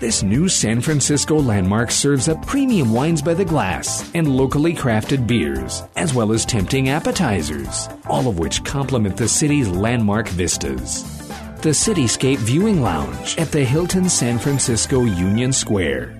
This 0.00 0.22
new 0.22 0.48
San 0.48 0.80
Francisco 0.80 1.38
landmark 1.38 1.90
serves 1.90 2.30
up 2.30 2.46
premium 2.46 2.94
wines 2.94 3.20
by 3.20 3.34
the 3.34 3.44
glass 3.44 4.10
and 4.14 4.34
locally 4.34 4.72
crafted 4.72 5.26
beers, 5.26 5.82
as 5.96 6.14
well 6.14 6.32
as 6.32 6.46
tempting 6.46 6.88
appetizers, 6.88 7.90
all 8.06 8.26
of 8.26 8.38
which 8.38 8.64
complement 8.64 9.18
the 9.18 9.28
city's 9.28 9.68
landmark 9.68 10.28
vistas. 10.28 11.02
The 11.60 11.74
Cityscape 11.76 12.38
Viewing 12.38 12.80
Lounge 12.80 13.36
at 13.36 13.52
the 13.52 13.62
Hilton 13.62 14.08
San 14.08 14.38
Francisco 14.38 15.02
Union 15.02 15.52
Square. 15.52 16.19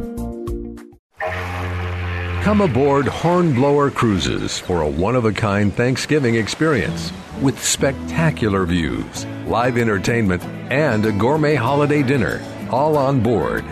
Come 2.41 2.61
aboard 2.61 3.07
Hornblower 3.07 3.91
Cruises 3.91 4.57
for 4.57 4.81
a 4.81 4.89
one 4.89 5.15
of 5.15 5.25
a 5.25 5.31
kind 5.31 5.71
Thanksgiving 5.71 6.33
experience 6.35 7.13
with 7.39 7.63
spectacular 7.63 8.65
views, 8.65 9.25
live 9.45 9.77
entertainment, 9.77 10.43
and 10.71 11.05
a 11.05 11.11
gourmet 11.11 11.53
holiday 11.53 12.01
dinner, 12.01 12.43
all 12.71 12.97
on 12.97 13.21
board. 13.21 13.63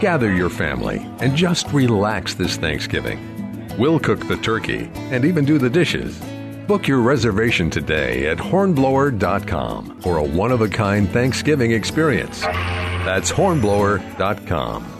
Gather 0.00 0.34
your 0.34 0.50
family 0.50 1.08
and 1.20 1.36
just 1.36 1.68
relax 1.72 2.34
this 2.34 2.56
Thanksgiving. 2.56 3.68
We'll 3.78 4.00
cook 4.00 4.26
the 4.26 4.38
turkey 4.38 4.90
and 4.94 5.24
even 5.24 5.44
do 5.44 5.58
the 5.58 5.70
dishes. 5.70 6.20
Book 6.66 6.88
your 6.88 7.02
reservation 7.02 7.70
today 7.70 8.26
at 8.26 8.38
hornblower.com 8.38 10.00
for 10.00 10.16
a 10.16 10.24
one 10.24 10.50
of 10.50 10.62
a 10.62 10.68
kind 10.68 11.08
Thanksgiving 11.08 11.70
experience. 11.70 12.40
That's 12.40 13.30
hornblower.com. 13.30 14.99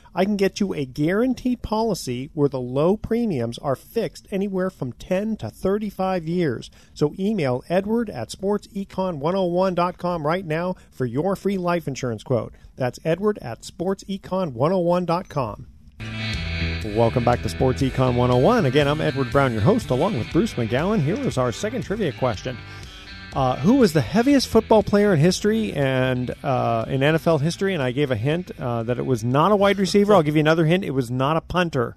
I 0.13 0.25
can 0.25 0.35
get 0.35 0.59
you 0.59 0.73
a 0.73 0.83
guaranteed 0.85 1.61
policy 1.61 2.31
where 2.33 2.49
the 2.49 2.59
low 2.59 2.97
premiums 2.97 3.57
are 3.59 3.77
fixed 3.77 4.27
anywhere 4.29 4.69
from 4.69 4.91
10 4.93 5.37
to 5.37 5.49
35 5.49 6.27
years. 6.27 6.69
So 6.93 7.13
email 7.17 7.63
edward 7.69 8.09
at 8.09 8.27
sportsecon101.com 8.29 10.27
right 10.27 10.45
now 10.45 10.75
for 10.91 11.05
your 11.05 11.37
free 11.37 11.57
life 11.57 11.87
insurance 11.87 12.23
quote. 12.23 12.53
That's 12.75 12.99
edward 13.05 13.39
at 13.41 13.61
sportsecon101.com. 13.61 15.67
Welcome 16.83 17.23
back 17.23 17.43
to 17.43 17.49
Sports 17.49 17.83
Econ 17.83 18.15
101. 18.15 18.65
Again, 18.65 18.87
I'm 18.87 19.01
Edward 19.01 19.31
Brown, 19.31 19.53
your 19.53 19.61
host, 19.61 19.91
along 19.91 20.17
with 20.17 20.31
Bruce 20.33 20.55
McGowan. 20.55 20.99
Here 20.99 21.13
is 21.15 21.37
our 21.37 21.51
second 21.51 21.83
trivia 21.83 22.11
question. 22.11 22.57
Uh, 23.33 23.55
who 23.57 23.75
was 23.75 23.93
the 23.93 24.01
heaviest 24.01 24.47
football 24.49 24.83
player 24.83 25.13
in 25.13 25.19
history 25.19 25.71
and 25.73 26.29
uh, 26.43 26.85
in 26.87 26.99
NFL 27.01 27.39
history? 27.41 27.73
And 27.73 27.81
I 27.81 27.91
gave 27.91 28.11
a 28.11 28.15
hint 28.17 28.51
uh, 28.59 28.83
that 28.83 28.97
it 28.99 29.05
was 29.05 29.23
not 29.23 29.51
a 29.53 29.55
wide 29.55 29.79
receiver. 29.79 30.13
I'll 30.13 30.23
give 30.23 30.35
you 30.35 30.41
another 30.41 30.65
hint. 30.65 30.83
It 30.83 30.91
was 30.91 31.09
not 31.09 31.37
a 31.37 31.41
punter. 31.41 31.95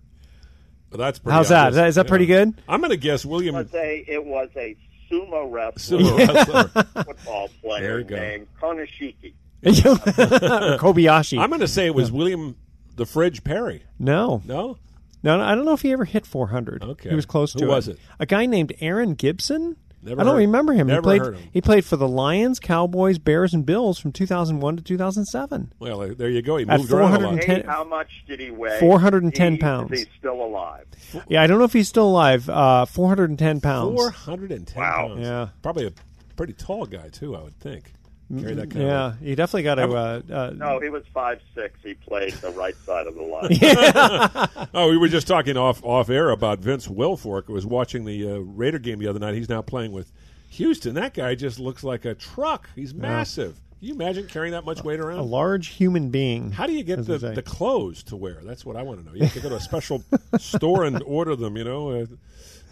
Well, 0.91 0.99
that's 0.99 1.19
pretty 1.19 1.35
How's 1.35 1.49
that? 1.49 1.67
obvious. 1.69 1.73
Is 1.73 1.77
that, 1.77 1.89
is 1.89 1.95
that 1.97 2.07
Yeah. 2.07 2.09
pretty 2.09 2.27
good? 2.27 2.63
I'm 2.69 2.81
going 2.81 2.91
to 2.91 2.97
guess 2.97 3.25
William. 3.25 3.57
was 3.57 3.75
a, 3.75 4.05
it 4.07 4.25
was 4.25 4.49
a 4.55 4.77
sumo 5.11 5.51
wrestler, 5.51 5.99
Sumo 5.99 6.19
wrestler. 6.19 6.85
football 7.05 7.49
player 7.63 7.99
you 7.99 8.05
go. 8.05 8.17
named 8.17 8.47
Konishiki. 8.61 9.35
Kobayashi. 9.65 11.39
I'm 11.39 11.49
going 11.51 11.61
to 11.61 11.69
say 11.69 11.87
it 11.87 11.95
was 11.95 12.13
William 12.13 12.57
the 12.97 13.07
Fridge 13.07 13.43
Perry. 13.45 13.83
no. 13.99 14.41
No? 14.45 14.79
No, 15.25 15.39
no, 15.39 15.43
I 15.43 15.55
don't 15.55 15.65
know 15.65 15.73
if 15.73 15.81
he 15.81 15.91
ever 15.93 16.05
hit 16.05 16.27
400. 16.27 16.83
Okay. 16.85 17.09
He 17.09 17.15
was 17.17 17.25
close 17.25 17.55
Who 17.55 17.61
to 17.61 17.67
was 17.67 17.89
it. 17.89 17.93
it? 17.93 17.99
A 18.21 18.27
guy 18.27 18.45
named 18.45 18.75
Aaron 18.81 19.15
Gibson. 19.15 19.77
Never 20.05 20.21
I 20.21 20.25
don't 20.25 20.35
heard- 20.35 20.41
remember 20.41 20.73
him. 20.75 20.87
never 20.87 21.01
he 21.01 21.03
played. 21.03 21.21
heard 21.23 21.37
him. 21.39 21.49
He 21.53 21.61
played 21.61 21.85
for 21.85 21.97
the 21.97 22.07
Lions, 22.07 22.61
Cowboys, 22.61 23.19
Bears, 23.19 23.55
and 23.55 23.65
Bills 23.65 23.99
from 23.99 24.13
2001 24.13 24.77
to 24.77 24.83
2007. 24.83 25.73
Well, 25.79 26.15
there 26.15 26.29
you 26.29 26.43
go. 26.43 26.57
He 26.59 26.65
moved 26.65 26.93
around 26.93 27.23
a 27.23 27.31
lot. 27.31 27.65
How 27.67 27.85
much 27.85 28.09
did 28.29 28.41
he 28.41 28.51
weigh? 28.51 28.79
410 28.81 29.53
He- 29.55 29.59
pounds. 29.59 29.93
Is 29.93 30.01
he 30.01 30.07
still 30.19 30.43
alive? 30.45 30.85
Yeah, 31.29 31.43
I 31.43 31.47
don't 31.47 31.59
know 31.59 31.65
if 31.65 31.73
he's 31.73 31.89
still 31.89 32.09
alive. 32.09 32.49
Uh, 32.49 32.85
410 32.85 33.61
pounds. 33.61 33.95
410 34.25 34.77
Wow. 34.77 35.09
pounds. 35.09 35.21
Yeah. 35.21 35.49
Probably 35.63 35.87
a 35.87 35.93
pretty 36.37 36.53
tall 36.53 36.87
guy, 36.87 37.09
too, 37.11 37.35
I 37.37 37.43
would 37.43 37.59
think. 37.59 37.93
Carry 38.41 38.55
that 38.55 38.71
kind 38.71 38.87
Yeah, 38.87 39.07
of 39.09 39.19
he 39.21 39.35
definitely 39.35 39.63
got 39.65 39.75
to. 39.77 39.89
Uh, 39.91 40.23
uh, 40.33 40.51
No, 40.57 40.81
he 40.81 40.89
was 40.89 41.05
five 41.13 41.41
six. 41.55 41.79
He 41.83 41.95
played 41.95 42.33
the 42.35 42.51
right 42.51 42.75
side 42.85 43.07
of 43.07 43.15
the 43.15 43.23
line. 43.23 44.69
Oh, 44.75 44.89
we 44.91 44.97
were 44.97 45.09
just 45.09 45.27
talking 45.27 45.57
off 45.57 45.85
off 45.85 46.09
air 46.11 46.31
about 46.31 46.59
Vince 46.59 46.89
Wilfork. 46.89 47.49
I 47.49 47.53
was 47.53 47.67
watching 47.67 48.05
the 48.05 48.29
uh, 48.33 48.37
Raider 48.39 48.79
game 48.79 48.99
the 48.99 49.07
other 49.07 49.21
night. 49.21 49.35
He's 49.35 49.49
now 49.49 49.63
playing 49.63 49.93
with 49.93 50.11
Houston. 50.51 50.95
That 50.95 51.15
guy 51.15 51.35
just 51.35 51.59
looks 51.61 51.85
like 51.85 52.05
a 52.05 52.15
truck. 52.15 52.69
He's 52.75 52.95
massive. 52.95 53.61
Can 53.85 53.89
you 53.91 53.95
imagine 53.97 54.27
carrying 54.29 54.53
that 54.53 54.65
much 54.65 54.83
weight 54.83 54.99
around? 54.99 55.19
a 55.19 55.23
large 55.23 55.67
human 55.67 56.09
being. 56.09 56.53
How 56.53 56.67
do 56.67 56.73
you 56.73 56.83
get 56.83 57.05
the, 57.05 57.19
the 57.19 57.43
clothes 57.43 58.03
to 58.05 58.17
wear? 58.17 58.39
That's 58.43 58.65
what 58.65 58.77
I 58.77 58.83
want 58.83 59.01
to 59.01 59.05
know. 59.07 59.13
You 59.15 59.25
have 59.25 59.35
to 59.35 59.41
go 59.41 59.51
to 59.51 59.57
a 59.57 59.61
special 59.61 60.03
store 60.39 60.85
and 60.85 61.03
order 61.03 61.37
them. 61.37 61.55
You 61.59 61.65
know, 61.65 61.91
uh, 61.91 62.07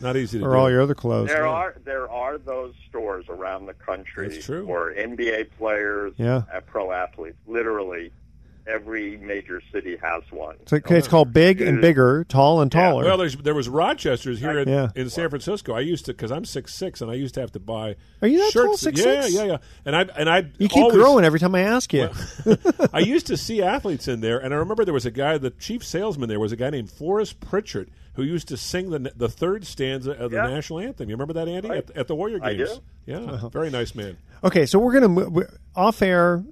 not 0.01 0.17
easy 0.17 0.39
to 0.39 0.47
or 0.47 0.53
do. 0.55 0.59
all 0.59 0.71
your 0.71 0.81
other 0.81 0.95
clothes? 0.95 1.29
There 1.29 1.47
are 1.47 1.77
there 1.85 2.11
are 2.11 2.39
those 2.39 2.73
stores 2.89 3.27
around 3.29 3.67
the 3.67 3.75
country 3.75 4.29
That's 4.31 4.47
true. 4.47 4.65
for 4.65 4.95
NBA 4.95 5.51
players, 5.59 6.15
Yeah. 6.17 6.45
uh, 6.51 6.63
pro 6.63 6.93
athletes. 6.93 7.37
Literally, 7.47 8.11
every 8.67 9.17
major 9.17 9.61
city 9.73 9.97
has 10.03 10.23
one. 10.31 10.57
So 10.67 10.77
it's, 10.77 10.91
it's 10.91 11.09
called 11.09 11.33
Big 11.33 11.61
and 11.61 11.81
Bigger, 11.81 12.25
Tall 12.29 12.61
and 12.61 12.71
Taller. 12.71 13.05
Well, 13.05 13.17
there's, 13.17 13.37
there 13.37 13.55
was 13.55 13.69
Rochester's 13.69 14.39
here 14.41 14.59
in, 14.61 14.69
Yeah. 14.69 14.89
in 14.95 15.11
San 15.11 15.29
Francisco. 15.31 15.75
I 15.75 15.81
used 15.81 16.07
to 16.07 16.13
because 16.13 16.31
I'm 16.31 16.45
six 16.45 16.75
six, 16.75 17.01
and 17.01 17.11
I 17.11 17.15
used 17.15 17.35
to 17.35 17.41
have 17.41 17.53
to 17.53 17.61
buy. 17.61 17.97
Are 18.23 18.29
you 18.29 18.39
that 18.39 18.53
tall, 18.53 18.77
shirts. 18.77 19.01
6'6"? 19.01 19.05
Yeah, 19.05 19.27
yeah, 19.27 19.45
yeah. 19.45 19.57
And 19.85 19.97
I 19.97 20.03
and 20.17 20.29
I 20.31 20.39
you 20.59 20.69
keep 20.69 20.85
always, 20.85 20.97
growing 20.97 21.25
every 21.25 21.41
time 21.41 21.55
I 21.55 21.61
ask 21.61 21.93
you. 21.93 22.09
I 22.93 23.01
used 23.01 23.27
to 23.29 23.37
see 23.37 23.63
athletes 23.63 24.09
in 24.09 24.21
there, 24.21 24.39
and 24.39 24.53
I 24.55 24.57
remember 24.59 24.85
there 24.85 24.95
was 24.95 25.07
a 25.07 25.11
guy, 25.11 25.39
the 25.39 25.51
chief 25.51 25.85
salesman 25.85 26.29
there 26.29 26.41
was 26.41 26.53
a 26.53 26.57
guy 26.57 26.71
named 26.71 26.91
Forrest 26.91 27.41
Pritchard 27.41 27.91
who 28.15 28.23
used 28.23 28.47
to 28.49 28.57
sing 28.57 28.91
the 28.91 29.13
the 29.17 29.29
third 29.29 29.67
stanza 29.67 30.13
of 30.13 30.31
the 30.31 30.37
Yeah. 30.37 30.47
national 30.49 30.81
anthem. 30.81 31.09
You 31.09 31.15
remember 31.17 31.33
that, 31.35 31.49
Andy, 31.49 31.69
Right. 31.69 31.79
at, 31.91 31.97
at 31.97 32.09
the 32.09 32.15
Warrior 32.15 32.39
I 32.43 32.55
games? 32.55 32.71
do. 32.71 32.81
Yeah, 33.07 33.19
Uh-huh. 33.19 33.49
very 33.49 33.71
nice 33.71 33.95
man. 33.95 34.17
Okay, 34.45 34.67
so 34.67 34.79
we're 34.79 34.93
gonna 34.93 35.09
move 35.09 35.59
off 35.75 36.03
air. 36.03 36.45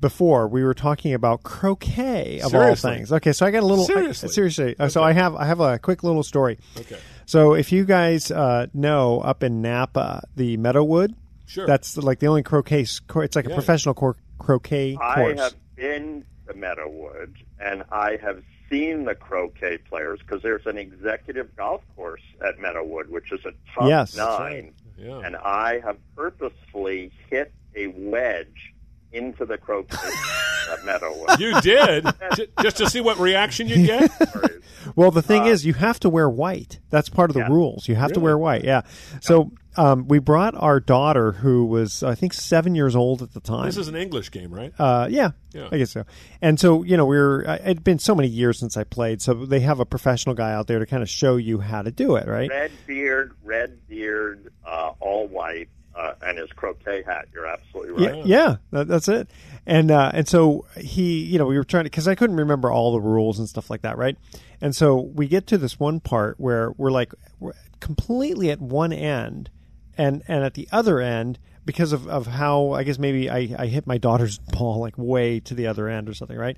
Before 0.00 0.46
we 0.46 0.62
were 0.62 0.74
talking 0.74 1.14
about 1.14 1.42
croquet 1.42 2.40
of 2.40 2.54
all 2.54 2.74
things. 2.74 3.12
Okay, 3.12 3.32
so 3.32 3.46
I 3.46 3.50
got 3.50 3.62
a 3.62 3.66
little 3.66 3.84
Seriously? 3.86 4.28
I, 4.28 4.32
seriously. 4.32 4.76
Uh, 4.78 4.88
So 4.88 5.02
I 5.02 5.12
have 5.12 5.34
I 5.34 5.46
have 5.46 5.60
a 5.60 5.78
quick 5.78 6.02
little 6.04 6.22
story. 6.22 6.58
Okay. 6.78 6.98
So 7.24 7.54
if 7.54 7.72
you 7.72 7.84
guys 7.86 8.30
uh, 8.30 8.66
know 8.74 9.20
up 9.20 9.42
in 9.42 9.62
Napa, 9.62 10.22
the 10.36 10.58
Meadowood, 10.58 11.14
Sure. 11.46 11.66
that's 11.66 11.96
like 11.96 12.18
the 12.18 12.26
only 12.28 12.42
croquet. 12.42 12.82
s- 12.82 13.00
It's 13.16 13.36
like 13.36 13.46
a 13.46 13.54
professional 13.54 13.94
cor- 13.94 14.16
croquet 14.38 14.98
I 15.00 15.14
course. 15.14 15.40
have 15.40 15.54
been 15.76 16.24
to 16.46 16.52
Meadowood, 16.54 17.34
and 17.58 17.82
I 17.90 18.18
have 18.22 18.42
seen 18.68 19.04
the 19.04 19.14
croquet 19.14 19.78
players 19.78 20.18
because 20.20 20.42
there's 20.42 20.66
an 20.66 20.76
executive 20.76 21.54
golf 21.56 21.80
course 21.96 22.20
at 22.46 22.58
Meadowood, 22.58 23.08
which 23.08 23.32
is 23.32 23.40
a 23.46 23.52
top 23.74 23.88
Yes. 23.88 24.12
That's 24.12 24.38
nine, 24.40 24.72
Yeah. 24.98 25.20
and 25.24 25.36
I 25.36 25.80
have 25.84 25.96
purposefully 26.14 27.12
hit 27.30 27.52
a 27.74 27.86
wedge 27.88 28.72
into 29.12 29.44
the 29.44 29.56
croquet 29.58 29.96
at 30.72 30.78
Meadowood. 30.80 31.38
You 31.38 31.60
did 31.60 32.06
J- 32.36 32.46
just 32.62 32.76
to 32.78 32.90
see 32.90 33.00
what 33.00 33.18
reaction 33.18 33.68
you 33.68 33.86
get. 33.86 34.10
Well, 34.94 35.10
the 35.10 35.20
thing 35.20 35.42
Uh, 35.42 35.46
is, 35.46 35.66
you 35.66 35.74
have 35.74 35.98
to 36.00 36.08
wear 36.08 36.30
white. 36.30 36.78
That's 36.90 37.08
part 37.08 37.28
of 37.28 37.34
the 37.34 37.40
Yeah. 37.40 37.48
rules. 37.48 37.88
You 37.88 37.96
have 37.96 38.12
to 38.12 38.20
wear 38.20 38.38
white. 38.38 38.62
Yeah. 38.62 38.82
So 39.20 39.50
um, 39.76 40.06
we 40.06 40.20
brought 40.20 40.54
our 40.54 40.78
daughter, 40.78 41.32
who 41.32 41.66
was 41.66 42.04
I 42.04 42.14
think 42.14 42.32
seven 42.32 42.76
years 42.76 42.94
old 42.94 43.20
at 43.20 43.32
the 43.32 43.40
time. 43.40 43.66
This 43.66 43.76
is 43.78 43.88
an 43.88 43.96
English 43.96 44.30
game, 44.30 44.54
right? 44.54 44.72
Uh, 44.78 45.08
yeah, 45.10 45.30
Yeah. 45.52 45.68
I 45.72 45.78
guess 45.78 45.90
so. 45.90 46.04
And 46.40 46.60
so, 46.60 46.84
you 46.84 46.96
know, 46.96 47.04
we 47.04 47.16
were, 47.16 47.44
I- 47.48 47.56
it'd 47.56 47.82
been 47.82 47.98
so 47.98 48.14
many 48.14 48.28
years 48.28 48.60
since 48.60 48.76
I 48.76 48.84
played, 48.84 49.20
so 49.20 49.34
they 49.34 49.58
have 49.60 49.80
a 49.80 49.84
professional 49.84 50.36
guy 50.36 50.52
out 50.52 50.68
there 50.68 50.78
to 50.78 50.86
kind 50.86 51.02
of 51.02 51.10
show 51.10 51.34
you 51.36 51.58
how 51.58 51.82
to 51.82 51.90
do 51.90 52.14
it, 52.14 52.28
right? 52.28 52.48
Red 52.48 52.70
beard, 52.86 53.32
red 53.42 53.88
beard, 53.88 54.52
uh, 54.64 54.92
all 55.00 55.26
white, 55.26 55.68
uh, 55.96 56.12
and 56.22 56.38
his 56.38 56.50
croquet 56.52 57.02
hat. 57.02 57.26
You're 57.32 57.46
absolutely 57.46 58.04
Yeah, 58.04 58.10
right. 58.10 58.26
yeah, 58.26 58.56
that, 58.72 58.88
that's 58.88 59.08
it. 59.08 59.28
And 59.66 59.90
uh, 59.90 60.10
and 60.14 60.28
so 60.28 60.66
he, 60.76 61.24
you 61.24 61.38
know, 61.38 61.46
we 61.46 61.56
were 61.56 61.64
trying 61.64 61.84
to 61.84 61.90
because 61.90 62.06
I 62.06 62.14
couldn't 62.14 62.36
remember 62.36 62.70
all 62.70 62.92
the 62.92 63.00
rules 63.00 63.38
and 63.38 63.48
stuff 63.48 63.70
like 63.70 63.82
that, 63.82 63.96
right? 63.98 64.16
And 64.60 64.74
so 64.76 64.96
we 64.96 65.26
get 65.26 65.46
to 65.48 65.58
this 65.58 65.78
one 65.80 66.00
part 66.00 66.38
where 66.38 66.72
we're 66.76 66.90
like 66.92 67.12
we're 67.40 67.52
completely 67.80 68.50
at 68.50 68.60
one 68.60 68.92
end, 68.92 69.50
and 69.98 70.22
and 70.28 70.44
at 70.44 70.54
the 70.54 70.68
other 70.70 71.00
end 71.00 71.38
because 71.64 71.92
of 71.92 72.06
of 72.06 72.26
how 72.28 72.72
I 72.72 72.84
guess 72.84 72.98
maybe 72.98 73.28
I 73.28 73.54
I 73.58 73.66
hit 73.66 73.86
my 73.86 73.98
daughter's 73.98 74.38
ball 74.52 74.78
like 74.80 74.94
way 74.96 75.40
to 75.40 75.54
the 75.54 75.66
other 75.66 75.88
end 75.88 76.08
or 76.08 76.14
something, 76.14 76.36
right? 76.36 76.56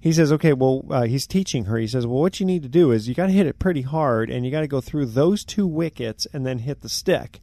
He 0.00 0.12
says, 0.12 0.30
okay, 0.30 0.52
well, 0.52 0.84
uh, 0.90 1.02
he's 1.02 1.26
teaching 1.26 1.64
her. 1.64 1.78
He 1.78 1.88
says, 1.88 2.06
well, 2.06 2.20
what 2.20 2.38
you 2.38 2.46
need 2.46 2.62
to 2.62 2.68
do 2.68 2.92
is 2.92 3.08
you 3.08 3.14
got 3.14 3.26
to 3.26 3.32
hit 3.32 3.46
it 3.46 3.58
pretty 3.58 3.82
hard, 3.82 4.30
and 4.30 4.44
you 4.44 4.52
got 4.52 4.60
to 4.60 4.68
go 4.68 4.80
through 4.80 5.06
those 5.06 5.44
two 5.44 5.66
wickets 5.66 6.28
and 6.32 6.46
then 6.46 6.58
hit 6.60 6.82
the 6.82 6.88
stick. 6.88 7.40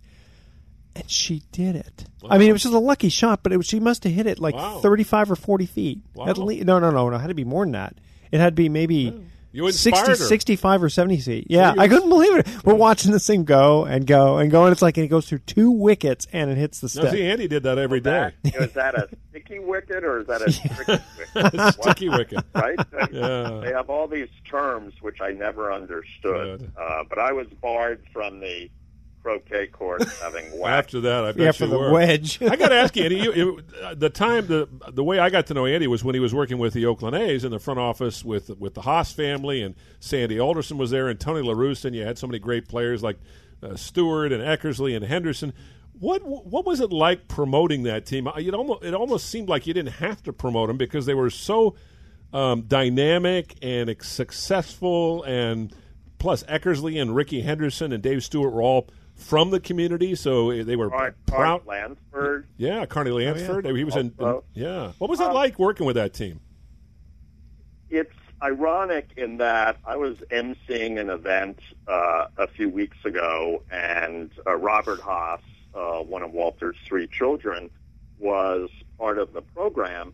And 0.95 1.09
she 1.09 1.41
did 1.51 1.75
it. 1.75 2.05
I 2.29 2.37
mean, 2.37 2.49
it 2.49 2.53
was 2.53 2.61
just 2.63 2.73
a 2.73 2.79
lucky 2.79 3.09
shot, 3.09 3.41
but 3.41 3.51
it 3.51 3.57
was, 3.57 3.65
she 3.65 3.79
must 3.79 4.03
have 4.03 4.13
hit 4.13 4.27
it 4.27 4.39
like 4.39 4.55
Wow. 4.55 4.79
35 4.79 5.31
or 5.31 5.35
40 5.35 5.65
feet. 5.65 5.99
Wow. 6.13 6.27
At 6.27 6.37
least, 6.37 6.65
no, 6.65 6.77
no, 6.79 6.91
no, 6.91 7.09
no. 7.09 7.15
It 7.15 7.19
had 7.19 7.27
to 7.27 7.33
be 7.33 7.43
more 7.43 7.65
than 7.65 7.71
that. 7.71 7.95
It 8.31 8.39
had 8.39 8.55
to 8.55 8.61
be 8.61 8.69
maybe 8.69 9.13
You 9.51 9.71
60, 9.71 10.15
65 10.15 10.83
or 10.83 10.89
70 10.89 11.19
feet. 11.19 11.47
Yeah, 11.49 11.73
you 11.73 11.79
I 11.81 11.87
couldn't 11.87 12.09
believe 12.09 12.35
it. 12.37 12.47
We're 12.63 12.73
watching 12.75 13.11
this 13.11 13.25
thing 13.27 13.43
go 13.43 13.85
and 13.85 14.05
go 14.07 14.37
and 14.37 14.49
go, 14.51 14.65
and 14.65 14.71
it's 14.71 14.81
like 14.81 14.97
and 14.97 15.05
it 15.05 15.09
goes 15.09 15.27
through 15.27 15.39
two 15.39 15.69
wickets 15.71 16.27
and 16.33 16.49
it 16.51 16.57
hits 16.57 16.79
the 16.79 16.85
Now, 17.01 17.07
stick. 17.09 17.11
see, 17.19 17.23
Andy 17.27 17.47
did 17.47 17.63
that 17.63 17.77
every 17.77 17.99
day. 17.99 18.31
That, 18.43 18.55
is 18.55 18.71
that 18.73 18.95
a 18.95 19.09
sticky 19.29 19.59
wicket 19.59 20.03
or 20.03 20.19
is 20.19 20.27
that 20.27 20.41
a 20.41 20.51
tricky 20.85 21.01
wicket? 21.33 21.73
Sticky 21.83 22.09
wicket. 22.09 22.43
right? 22.55 22.79
Yeah. 23.11 23.61
They 23.63 23.71
have 23.73 23.89
all 23.89 24.07
these 24.07 24.29
terms 24.49 24.93
which 25.01 25.21
I 25.21 25.31
never 25.31 25.71
understood. 25.73 26.71
Uh, 26.79 27.03
but 27.09 27.19
I 27.19 27.31
was 27.33 27.47
barred 27.61 28.03
from 28.11 28.39
the 28.39 28.69
croquet 29.23 29.67
court 29.67 30.03
having 30.21 30.45
whacked. 30.59 30.85
After 30.87 31.01
that, 31.01 31.23
I 31.25 31.31
bet 31.31 31.39
Yeah, 31.39 31.47
you 31.47 31.53
for 31.53 31.67
the 31.67 31.79
were. 31.79 31.91
wedge. 31.91 32.41
I 32.41 32.55
got 32.55 32.69
to 32.69 32.75
ask 32.75 32.95
you, 32.95 33.03
Andy. 33.03 33.15
You, 33.23 33.33
you, 33.33 33.63
uh, 33.81 33.95
the 33.95 34.09
time 34.09 34.47
the 34.47 34.67
the 34.91 35.03
way 35.03 35.17
I 35.19 35.29
got 35.29 35.47
to 35.47 35.53
know 35.53 35.65
Andy 35.65 35.87
was 35.87 36.03
when 36.03 36.13
he 36.13 36.19
was 36.19 36.33
working 36.33 36.57
with 36.57 36.73
the 36.73 36.85
Oakland 36.85 37.15
A's 37.15 37.43
in 37.45 37.51
the 37.51 37.59
front 37.59 37.79
office 37.79 38.23
with 38.25 38.49
with 38.59 38.73
the 38.73 38.81
Haas 38.81 39.11
family, 39.13 39.61
and 39.61 39.75
Sandy 39.99 40.39
Alderson 40.39 40.77
was 40.77 40.91
there, 40.91 41.07
and 41.07 41.19
Tony 41.19 41.41
La 41.41 41.53
Russa, 41.53 41.85
and 41.85 41.95
you 41.95 42.03
had 42.03 42.17
so 42.17 42.27
many 42.27 42.39
great 42.39 42.67
players 42.67 43.01
like 43.01 43.17
uh, 43.63 43.75
Stewart 43.75 44.31
and 44.33 44.43
Eckersley 44.43 44.95
and 44.95 45.05
Henderson. 45.05 45.53
What 45.99 46.21
what 46.23 46.65
was 46.65 46.81
it 46.81 46.91
like 46.91 47.27
promoting 47.29 47.83
that 47.83 48.05
team? 48.05 48.27
It 48.35 48.53
almost 48.53 48.83
it 48.83 48.93
almost 48.93 49.29
seemed 49.29 49.47
like 49.47 49.65
you 49.67 49.73
didn't 49.73 49.93
have 49.93 50.21
to 50.23 50.33
promote 50.33 50.67
them 50.67 50.77
because 50.77 51.05
they 51.05 51.13
were 51.13 51.29
so 51.29 51.75
um, 52.33 52.63
dynamic 52.63 53.55
and 53.61 53.95
successful, 54.01 55.23
and 55.23 55.73
plus 56.17 56.43
Eckersley 56.43 57.01
and 57.01 57.15
Rickey 57.15 57.41
Henderson 57.41 57.93
and 57.93 58.01
Dave 58.03 58.23
Stewart 58.23 58.51
were 58.53 58.61
all 58.61 58.89
from 59.23 59.49
the 59.51 59.59
community, 59.59 60.15
so 60.15 60.63
they 60.63 60.75
were 60.75 60.93
Art, 60.93 61.15
proud. 61.25 61.51
Art 61.51 61.67
Lansford. 61.67 62.47
Yeah, 62.57 62.85
Carney 62.85 63.11
Lansford. 63.11 63.65
He 63.65 63.83
was 63.83 63.95
in, 63.95 64.13
in- 64.19 64.41
Yeah. 64.53 64.91
What 64.97 65.09
was 65.09 65.19
it 65.19 65.27
Um, 65.27 65.33
like 65.33 65.57
working 65.57 65.85
with 65.85 65.95
that 65.95 66.13
team? 66.13 66.39
It's 67.89 68.13
ironic 68.41 69.09
in 69.17 69.37
that 69.37 69.77
I 69.85 69.95
was 69.95 70.17
emceeing 70.31 70.99
an 70.99 71.09
event 71.09 71.59
uh, 71.87 72.27
a 72.37 72.47
few 72.47 72.69
weeks 72.69 72.97
ago, 73.05 73.63
and 73.71 74.31
uh, 74.45 74.55
Robert 74.55 74.99
Haas, 74.99 75.41
uh, 75.73 75.99
one 75.99 76.23
of 76.23 76.31
Walter's 76.31 76.75
three 76.85 77.07
children, 77.07 77.69
was 78.19 78.69
part 78.97 79.17
of 79.17 79.33
the 79.33 79.41
program. 79.41 80.13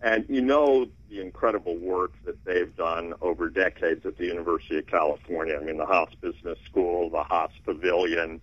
And 0.00 0.24
you 0.28 0.40
know 0.40 0.86
the 1.10 1.20
incredible 1.20 1.76
work 1.76 2.12
that 2.24 2.44
they've 2.44 2.74
done 2.76 3.14
over 3.20 3.48
decades 3.48 4.06
at 4.06 4.16
the 4.16 4.26
University 4.26 4.78
of 4.78 4.86
California. 4.86 5.58
I 5.60 5.64
mean, 5.64 5.76
the 5.76 5.86
Haas 5.86 6.10
Business 6.20 6.58
School, 6.66 7.10
the 7.10 7.22
Haas 7.24 7.50
Pavilion, 7.64 8.40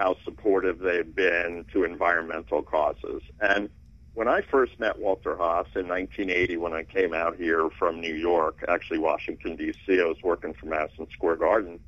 how 0.00 0.16
supportive 0.24 0.78
they've 0.78 1.14
been 1.14 1.66
to 1.74 1.84
environmental 1.84 2.62
causes. 2.62 3.22
And 3.38 3.68
when 4.14 4.28
I 4.28 4.40
first 4.40 4.80
met 4.80 4.98
Walter 4.98 5.36
Haas 5.36 5.66
in 5.74 5.88
1980, 5.88 6.56
when 6.56 6.72
I 6.72 6.84
came 6.84 7.12
out 7.12 7.36
here 7.36 7.68
from 7.78 8.00
New 8.00 8.14
York, 8.14 8.64
actually 8.66 8.98
Washington 8.98 9.56
D.C., 9.56 10.00
I 10.00 10.04
was 10.04 10.16
working 10.24 10.54
for 10.54 10.66
Madison 10.66 11.06
Square 11.12 11.36
Garden, 11.36 11.78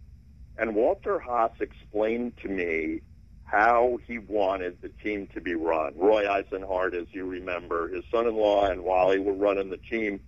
and 0.58 0.74
Walter 0.74 1.18
Haas 1.18 1.52
explained 1.58 2.34
to 2.42 2.48
me 2.48 3.00
how 3.44 3.98
he 4.06 4.18
wanted 4.18 4.76
the 4.82 4.90
team 5.02 5.26
to 5.28 5.40
be 5.40 5.54
run. 5.54 5.94
Roy 5.96 6.30
Eisenhardt, 6.30 6.94
as 6.94 7.06
you 7.12 7.24
remember, 7.24 7.88
his 7.88 8.04
son-in-law 8.10 8.66
and 8.66 8.82
Wally 8.84 9.20
were 9.20 9.32
running 9.32 9.70
the 9.70 9.78
team 9.78 10.20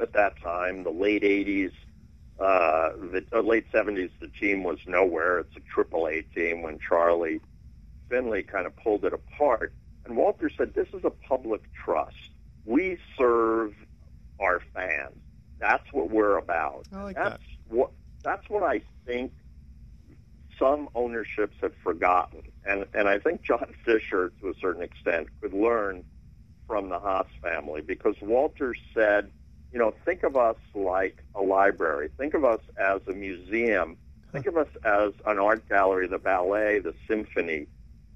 at 0.00 0.12
that 0.14 0.34
time, 0.42 0.82
the 0.82 0.90
late 0.90 1.22
80s. 1.22 1.72
Uh, 2.38 2.90
the 3.12 3.24
uh, 3.32 3.40
late 3.40 3.70
70s, 3.72 4.10
the 4.20 4.28
team 4.28 4.62
was 4.62 4.78
nowhere. 4.86 5.40
It's 5.40 5.56
a 5.56 5.60
triple 5.60 6.06
A 6.06 6.22
team 6.22 6.62
when 6.62 6.78
Charlie 6.78 7.40
Finley 8.08 8.42
kind 8.42 8.66
of 8.66 8.76
pulled 8.76 9.04
it 9.04 9.12
apart. 9.12 9.72
And 10.04 10.16
Walter 10.16 10.50
said, 10.56 10.74
this 10.74 10.88
is 10.92 11.04
a 11.04 11.10
public 11.10 11.62
trust. 11.72 12.16
We 12.64 12.98
serve 13.16 13.74
our 14.40 14.60
fans. 14.74 15.16
That's 15.58 15.92
what 15.92 16.10
we're 16.10 16.36
about. 16.36 16.86
I 16.92 17.02
like 17.02 17.16
that's 17.16 17.42
what 17.68 17.90
that's 18.22 18.48
what 18.48 18.62
I 18.62 18.82
think 19.06 19.32
some 20.58 20.88
ownerships 20.94 21.56
have 21.60 21.72
forgotten. 21.82 22.42
And 22.64 22.86
and 22.94 23.08
I 23.08 23.18
think 23.18 23.42
John 23.42 23.74
Fisher 23.84 24.32
to 24.40 24.48
a 24.50 24.54
certain 24.60 24.82
extent 24.82 25.28
could 25.40 25.52
learn 25.52 26.04
from 26.66 26.90
the 26.90 26.98
Haas 26.98 27.26
family 27.42 27.80
because 27.80 28.14
Walter 28.20 28.74
said, 28.94 29.30
you 29.72 29.78
know, 29.78 29.92
think 30.04 30.22
of 30.22 30.36
us 30.36 30.56
like 30.74 31.22
a 31.34 31.42
library. 31.42 32.10
Think 32.16 32.34
of 32.34 32.44
us 32.44 32.60
as 32.78 33.00
a 33.06 33.12
museum. 33.12 33.96
Think 34.32 34.46
of 34.46 34.56
us 34.56 34.68
as 34.84 35.12
an 35.26 35.38
art 35.38 35.68
gallery, 35.68 36.06
the 36.06 36.18
ballet, 36.18 36.80
the 36.80 36.94
symphony 37.06 37.66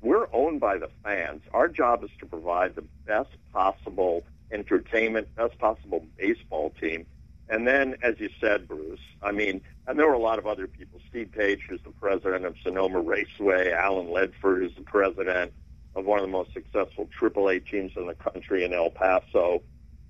we're 0.02 0.26
owned 0.32 0.60
by 0.60 0.76
the 0.76 0.88
fans. 1.04 1.42
Our 1.52 1.68
job 1.68 2.04
is 2.04 2.10
to 2.18 2.26
provide 2.26 2.74
the 2.74 2.84
best 3.06 3.30
possible 3.52 4.24
entertainment, 4.50 5.34
best 5.36 5.58
possible 5.58 6.04
baseball 6.18 6.74
team. 6.80 7.06
And 7.48 7.66
then, 7.66 7.96
as 8.02 8.18
you 8.18 8.28
said, 8.40 8.66
Bruce, 8.66 9.00
I 9.22 9.32
mean, 9.32 9.60
and 9.86 9.98
there 9.98 10.06
were 10.06 10.14
a 10.14 10.18
lot 10.18 10.38
of 10.38 10.46
other 10.46 10.66
people. 10.66 11.00
Steve 11.08 11.32
Page, 11.32 11.60
who's 11.68 11.80
the 11.82 11.90
president 11.90 12.44
of 12.44 12.56
Sonoma 12.62 13.00
Raceway, 13.00 13.72
Alan 13.72 14.08
Ledford, 14.08 14.58
who's 14.58 14.74
the 14.74 14.82
president 14.82 15.52
of 15.94 16.04
one 16.04 16.18
of 16.18 16.24
the 16.24 16.32
most 16.32 16.52
successful 16.52 17.08
AAA 17.20 17.68
teams 17.68 17.92
in 17.96 18.06
the 18.06 18.14
country 18.14 18.64
in 18.64 18.72
El 18.72 18.90
Paso, 18.90 19.62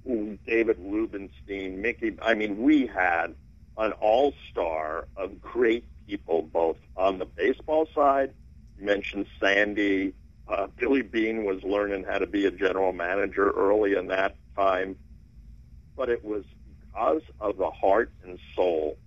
David 0.04 0.76
Rubenstein, 0.78 1.80
Mickey. 1.80 2.16
I 2.20 2.34
mean, 2.34 2.62
we 2.62 2.86
had 2.86 3.34
an 3.76 3.92
all-star 3.92 5.06
of 5.16 5.40
great 5.40 5.86
people, 6.06 6.42
both 6.42 6.76
on 6.96 7.18
the 7.18 7.24
baseball 7.24 7.86
side 7.94 8.32
mentioned 8.78 9.26
Sandy. 9.40 10.14
Uh, 10.48 10.66
Billy 10.76 11.02
Beane 11.02 11.44
was 11.44 11.62
learning 11.62 12.04
how 12.04 12.18
to 12.18 12.26
be 12.26 12.46
a 12.46 12.50
general 12.50 12.92
manager 12.92 13.50
early 13.50 13.94
in 13.94 14.08
that 14.08 14.36
time, 14.56 14.96
but 15.96 16.08
it 16.08 16.24
was 16.24 16.44
because 16.80 17.22
of 17.40 17.56
the 17.56 17.70
heart 17.70 18.12
and 18.24 18.38
soul 18.54 18.98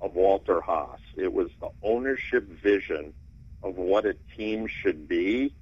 of 0.00 0.14
Walter 0.14 0.60
Haas. 0.60 1.00
It 1.16 1.32
was 1.32 1.48
the 1.60 1.70
ownership 1.82 2.48
vision 2.62 3.14
of 3.62 3.76
what 3.76 4.04
a 4.04 4.16
team 4.36 4.66
should 4.66 5.08
be 5.08 5.54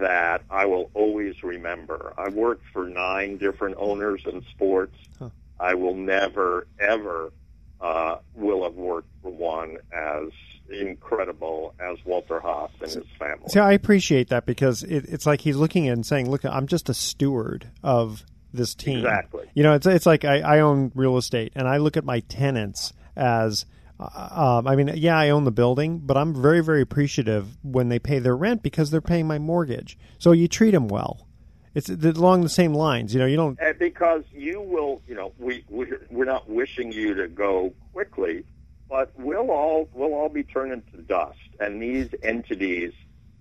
that 0.00 0.42
I 0.50 0.66
will 0.66 0.90
always 0.94 1.42
remember. 1.42 2.12
I 2.18 2.28
worked 2.28 2.64
for 2.72 2.88
nine 2.88 3.38
different 3.38 3.76
owners 3.78 4.22
in 4.26 4.42
sports. 4.50 4.96
Huh. 5.18 5.30
I 5.58 5.74
will 5.74 5.94
never, 5.94 6.66
ever 6.78 7.32
uh, 7.80 8.16
will 8.34 8.64
have 8.64 8.74
worked 8.74 9.08
for 9.22 9.30
one 9.30 9.78
as 9.92 10.30
incredible 10.70 11.74
as 11.80 11.98
Walter 12.04 12.40
Haas 12.40 12.70
and 12.80 12.90
his 12.90 13.04
family. 13.18 13.48
See, 13.48 13.60
I 13.60 13.72
appreciate 13.72 14.28
that 14.28 14.46
because 14.46 14.82
it, 14.82 15.04
it's 15.08 15.26
like 15.26 15.40
he's 15.40 15.56
looking 15.56 15.88
and 15.88 16.04
saying, 16.06 16.30
"Look, 16.30 16.44
I'm 16.44 16.66
just 16.66 16.88
a 16.88 16.94
steward 16.94 17.68
of 17.82 18.24
this 18.52 18.74
team." 18.74 18.98
Exactly. 18.98 19.50
You 19.54 19.62
know, 19.62 19.74
it's 19.74 19.86
it's 19.86 20.06
like 20.06 20.24
I, 20.24 20.40
I 20.40 20.60
own 20.60 20.92
real 20.94 21.16
estate, 21.16 21.52
and 21.56 21.68
I 21.68 21.78
look 21.78 21.96
at 21.96 22.04
my 22.04 22.20
tenants 22.20 22.92
as. 23.16 23.66
Uh, 24.00 24.58
um, 24.58 24.66
I 24.66 24.76
mean, 24.76 24.90
yeah, 24.96 25.18
I 25.18 25.30
own 25.30 25.44
the 25.44 25.50
building, 25.50 25.98
but 25.98 26.16
I'm 26.16 26.34
very, 26.34 26.62
very 26.62 26.80
appreciative 26.80 27.58
when 27.62 27.90
they 27.90 27.98
pay 27.98 28.18
their 28.18 28.36
rent 28.36 28.62
because 28.62 28.90
they're 28.90 29.00
paying 29.00 29.26
my 29.26 29.38
mortgage. 29.38 29.98
So 30.18 30.32
you 30.32 30.48
treat 30.48 30.70
them 30.70 30.88
well. 30.88 31.26
It's 31.74 31.88
along 31.88 32.40
the 32.40 32.48
same 32.48 32.74
lines, 32.74 33.14
you 33.14 33.20
know. 33.20 33.26
You 33.26 33.36
don't 33.36 33.58
and 33.60 33.78
because 33.78 34.24
you 34.32 34.60
will, 34.60 35.02
you 35.06 35.14
know, 35.14 35.32
we 35.38 35.64
we're, 35.68 36.04
we're 36.10 36.24
not 36.24 36.48
wishing 36.48 36.90
you 36.90 37.14
to 37.14 37.28
go 37.28 37.72
quickly, 37.92 38.44
but 38.88 39.12
we'll 39.16 39.50
all 39.52 39.88
we'll 39.94 40.14
all 40.14 40.28
be 40.28 40.42
turned 40.42 40.72
into 40.72 40.96
dust, 41.02 41.38
and 41.60 41.80
these 41.80 42.08
entities 42.24 42.92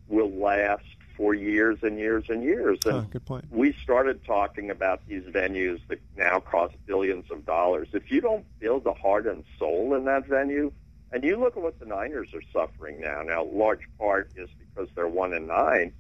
will 0.07 0.29
last 0.29 0.83
for 1.19 1.33
years 1.33 1.77
and 1.83 1.99
years 1.99 2.23
and 2.29 2.41
years. 2.41 2.79
And 2.85 2.93
oh, 2.93 3.01
good 3.01 3.25
point. 3.25 3.43
We 3.51 3.73
started 3.83 4.23
talking 4.23 4.69
about 4.71 5.05
these 5.05 5.23
venues 5.23 5.81
that 5.89 5.99
now 6.15 6.39
cost 6.39 6.75
billions 6.85 7.29
of 7.29 7.45
dollars. 7.45 7.89
If 7.91 8.09
you 8.09 8.21
don't 8.21 8.45
build 8.59 8.87
a 8.87 8.93
heart 8.93 9.27
and 9.27 9.43
soul 9.59 9.95
in 9.95 10.05
that 10.05 10.27
venue, 10.27 10.71
and 11.11 11.21
you 11.25 11.35
look 11.35 11.57
at 11.57 11.61
what 11.61 11.77
the 11.77 11.85
Niners 11.85 12.29
are 12.33 12.41
suffering 12.53 13.01
now. 13.01 13.21
Now, 13.21 13.43
large 13.43 13.81
part 13.99 14.31
is 14.37 14.47
because 14.59 14.87
they're 14.95 15.09
one 15.09 15.33
and 15.33 15.47
nine, 15.49 15.91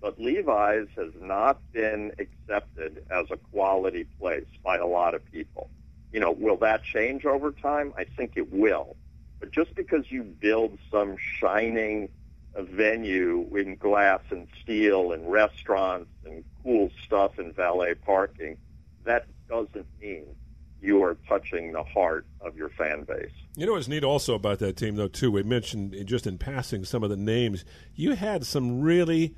but 0.00 0.18
Levi's 0.18 0.88
has 0.96 1.12
not 1.20 1.60
been 1.72 2.12
accepted 2.18 3.04
as 3.10 3.26
a 3.30 3.36
quality 3.36 4.04
place 4.18 4.46
by 4.64 4.78
a 4.78 4.86
lot 4.86 5.14
of 5.14 5.22
people. 5.30 5.68
You 6.12 6.20
know, 6.20 6.30
will 6.30 6.56
that 6.58 6.82
change 6.82 7.26
over 7.26 7.52
time? 7.52 7.92
I 7.98 8.04
think 8.04 8.32
it 8.36 8.50
will. 8.50 8.96
But 9.38 9.52
just 9.52 9.74
because 9.74 10.10
you 10.10 10.22
build 10.22 10.78
some 10.90 11.16
shining 11.40 12.08
venue 12.58 13.48
in 13.56 13.76
glass 13.76 14.20
and 14.30 14.46
steel 14.62 15.12
and 15.12 15.30
restaurants 15.30 16.10
and 16.24 16.44
cool 16.62 16.90
stuff 17.04 17.38
and 17.38 17.54
valet 17.54 17.94
parking, 17.94 18.56
that 19.04 19.26
doesn't 19.48 19.86
mean 20.00 20.26
you 20.80 21.02
are 21.02 21.16
touching 21.28 21.72
the 21.72 21.82
heart 21.82 22.26
of 22.40 22.56
your 22.56 22.68
fan 22.70 23.04
base. 23.04 23.30
You 23.56 23.66
know 23.66 23.72
what's 23.72 23.88
neat 23.88 24.04
also 24.04 24.34
about 24.34 24.58
that 24.58 24.76
team, 24.76 24.96
though, 24.96 25.08
too? 25.08 25.30
We 25.30 25.42
mentioned 25.44 25.94
just 26.06 26.26
in 26.26 26.38
passing 26.38 26.84
some 26.84 27.04
of 27.04 27.10
the 27.10 27.16
names. 27.16 27.64
You 27.94 28.14
had 28.14 28.44
some 28.44 28.80
really 28.80 29.34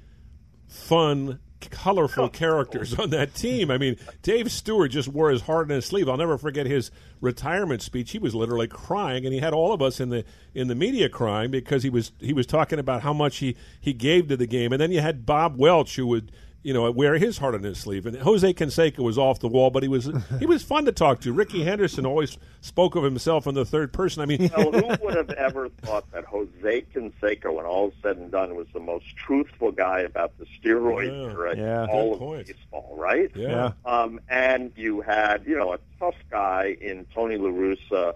fun 0.67 1.41
colorful 1.71 2.29
characters 2.29 2.95
on 2.99 3.11
that 3.11 3.35
team. 3.35 3.71
I 3.71 3.79
mean, 3.79 3.97
Dave 4.23 4.51
Stewart 4.51 4.91
just 4.91 5.09
wore 5.09 5.31
his 5.31 5.43
heart 5.43 5.71
on 5.71 5.77
his 5.77 5.87
sleeve. 5.87 6.09
I'll 6.09 6.17
never 6.17 6.39
forget 6.39 6.67
his 6.67 6.91
retirement 7.21 7.83
speech. 7.83 8.13
He 8.13 8.19
was 8.19 8.35
literally 8.35 8.69
crying, 8.69 9.25
and 9.25 9.35
he 9.35 9.41
had 9.41 9.53
all 9.53 9.73
of 9.73 9.83
us 9.83 10.01
in 10.01 10.11
the 10.11 10.25
in 10.55 10.69
the 10.69 10.75
media 10.75 11.09
crying 11.09 11.51
because 11.51 11.83
he 11.83 11.91
was 11.91 12.13
he 12.21 12.33
was 12.33 12.47
talking 12.47 12.79
about 12.79 13.03
how 13.03 13.13
much 13.13 13.39
he 13.39 13.57
he 13.81 13.93
gave 13.93 14.29
to 14.29 14.37
the 14.37 14.47
game. 14.47 14.73
And 14.73 14.81
then 14.81 14.93
you 14.93 15.01
had 15.01 15.27
Bob 15.27 15.57
Welch, 15.57 15.97
who 15.97 16.07
would 16.07 16.33
you 16.65 16.73
know, 16.73 16.91
wear 16.91 17.19
his 17.19 17.39
heart 17.39 17.55
on 17.55 17.63
his 17.63 17.79
sleeve. 17.79 18.07
And 18.07 18.17
Jose 18.17 18.55
Canseco 18.55 19.01
was 19.01 19.19
off 19.19 19.39
the 19.39 19.49
wall, 19.49 19.71
but 19.71 19.83
he 19.83 19.89
was 19.89 20.11
he 20.41 20.47
was 20.47 20.63
fun 20.63 20.87
to 20.87 20.93
talk 20.93 21.21
to. 21.21 21.33
Rickey 21.33 21.63
Henderson 21.63 22.07
always 22.07 22.39
spoke 22.63 22.97
of 22.97 23.05
himself 23.05 23.47
in 23.47 23.55
the 23.55 23.67
third 23.67 23.93
person. 23.93 24.23
I 24.23 24.27
mean, 24.27 24.51
well, 24.57 24.73
who 24.73 25.05
would 25.05 25.15
have 25.15 25.31
ever 25.31 25.69
thought 25.69 26.11
that 26.13 26.25
Jose 26.25 26.87
Canseco, 26.95 27.55
when 27.55 27.67
all 27.67 27.89
is 27.89 27.95
said 28.03 28.17
and 28.17 28.31
done, 28.31 28.57
was 28.57 28.67
the 28.73 28.81
most 28.81 29.15
truthful 29.15 29.71
guy 29.71 30.01
about 30.01 30.33
the 30.39 30.47
steroids 30.47 31.57
yeah. 31.57 31.63
yeah. 31.63 31.87
all 31.93 32.17
Good 32.17 32.41
of 32.41 32.47
baseball, 32.47 32.97
right? 32.99 33.31
Yeah. 33.35 33.73
Um, 33.85 34.21
and 34.31 34.73
you 34.75 35.03
had, 35.03 35.45
you 35.47 35.59
know, 35.59 35.75
a 35.75 35.79
tough 36.01 36.17
guy 36.31 36.77
in 36.81 37.07
Tony 37.15 37.37
La 37.37 37.51
Russa 37.51 38.15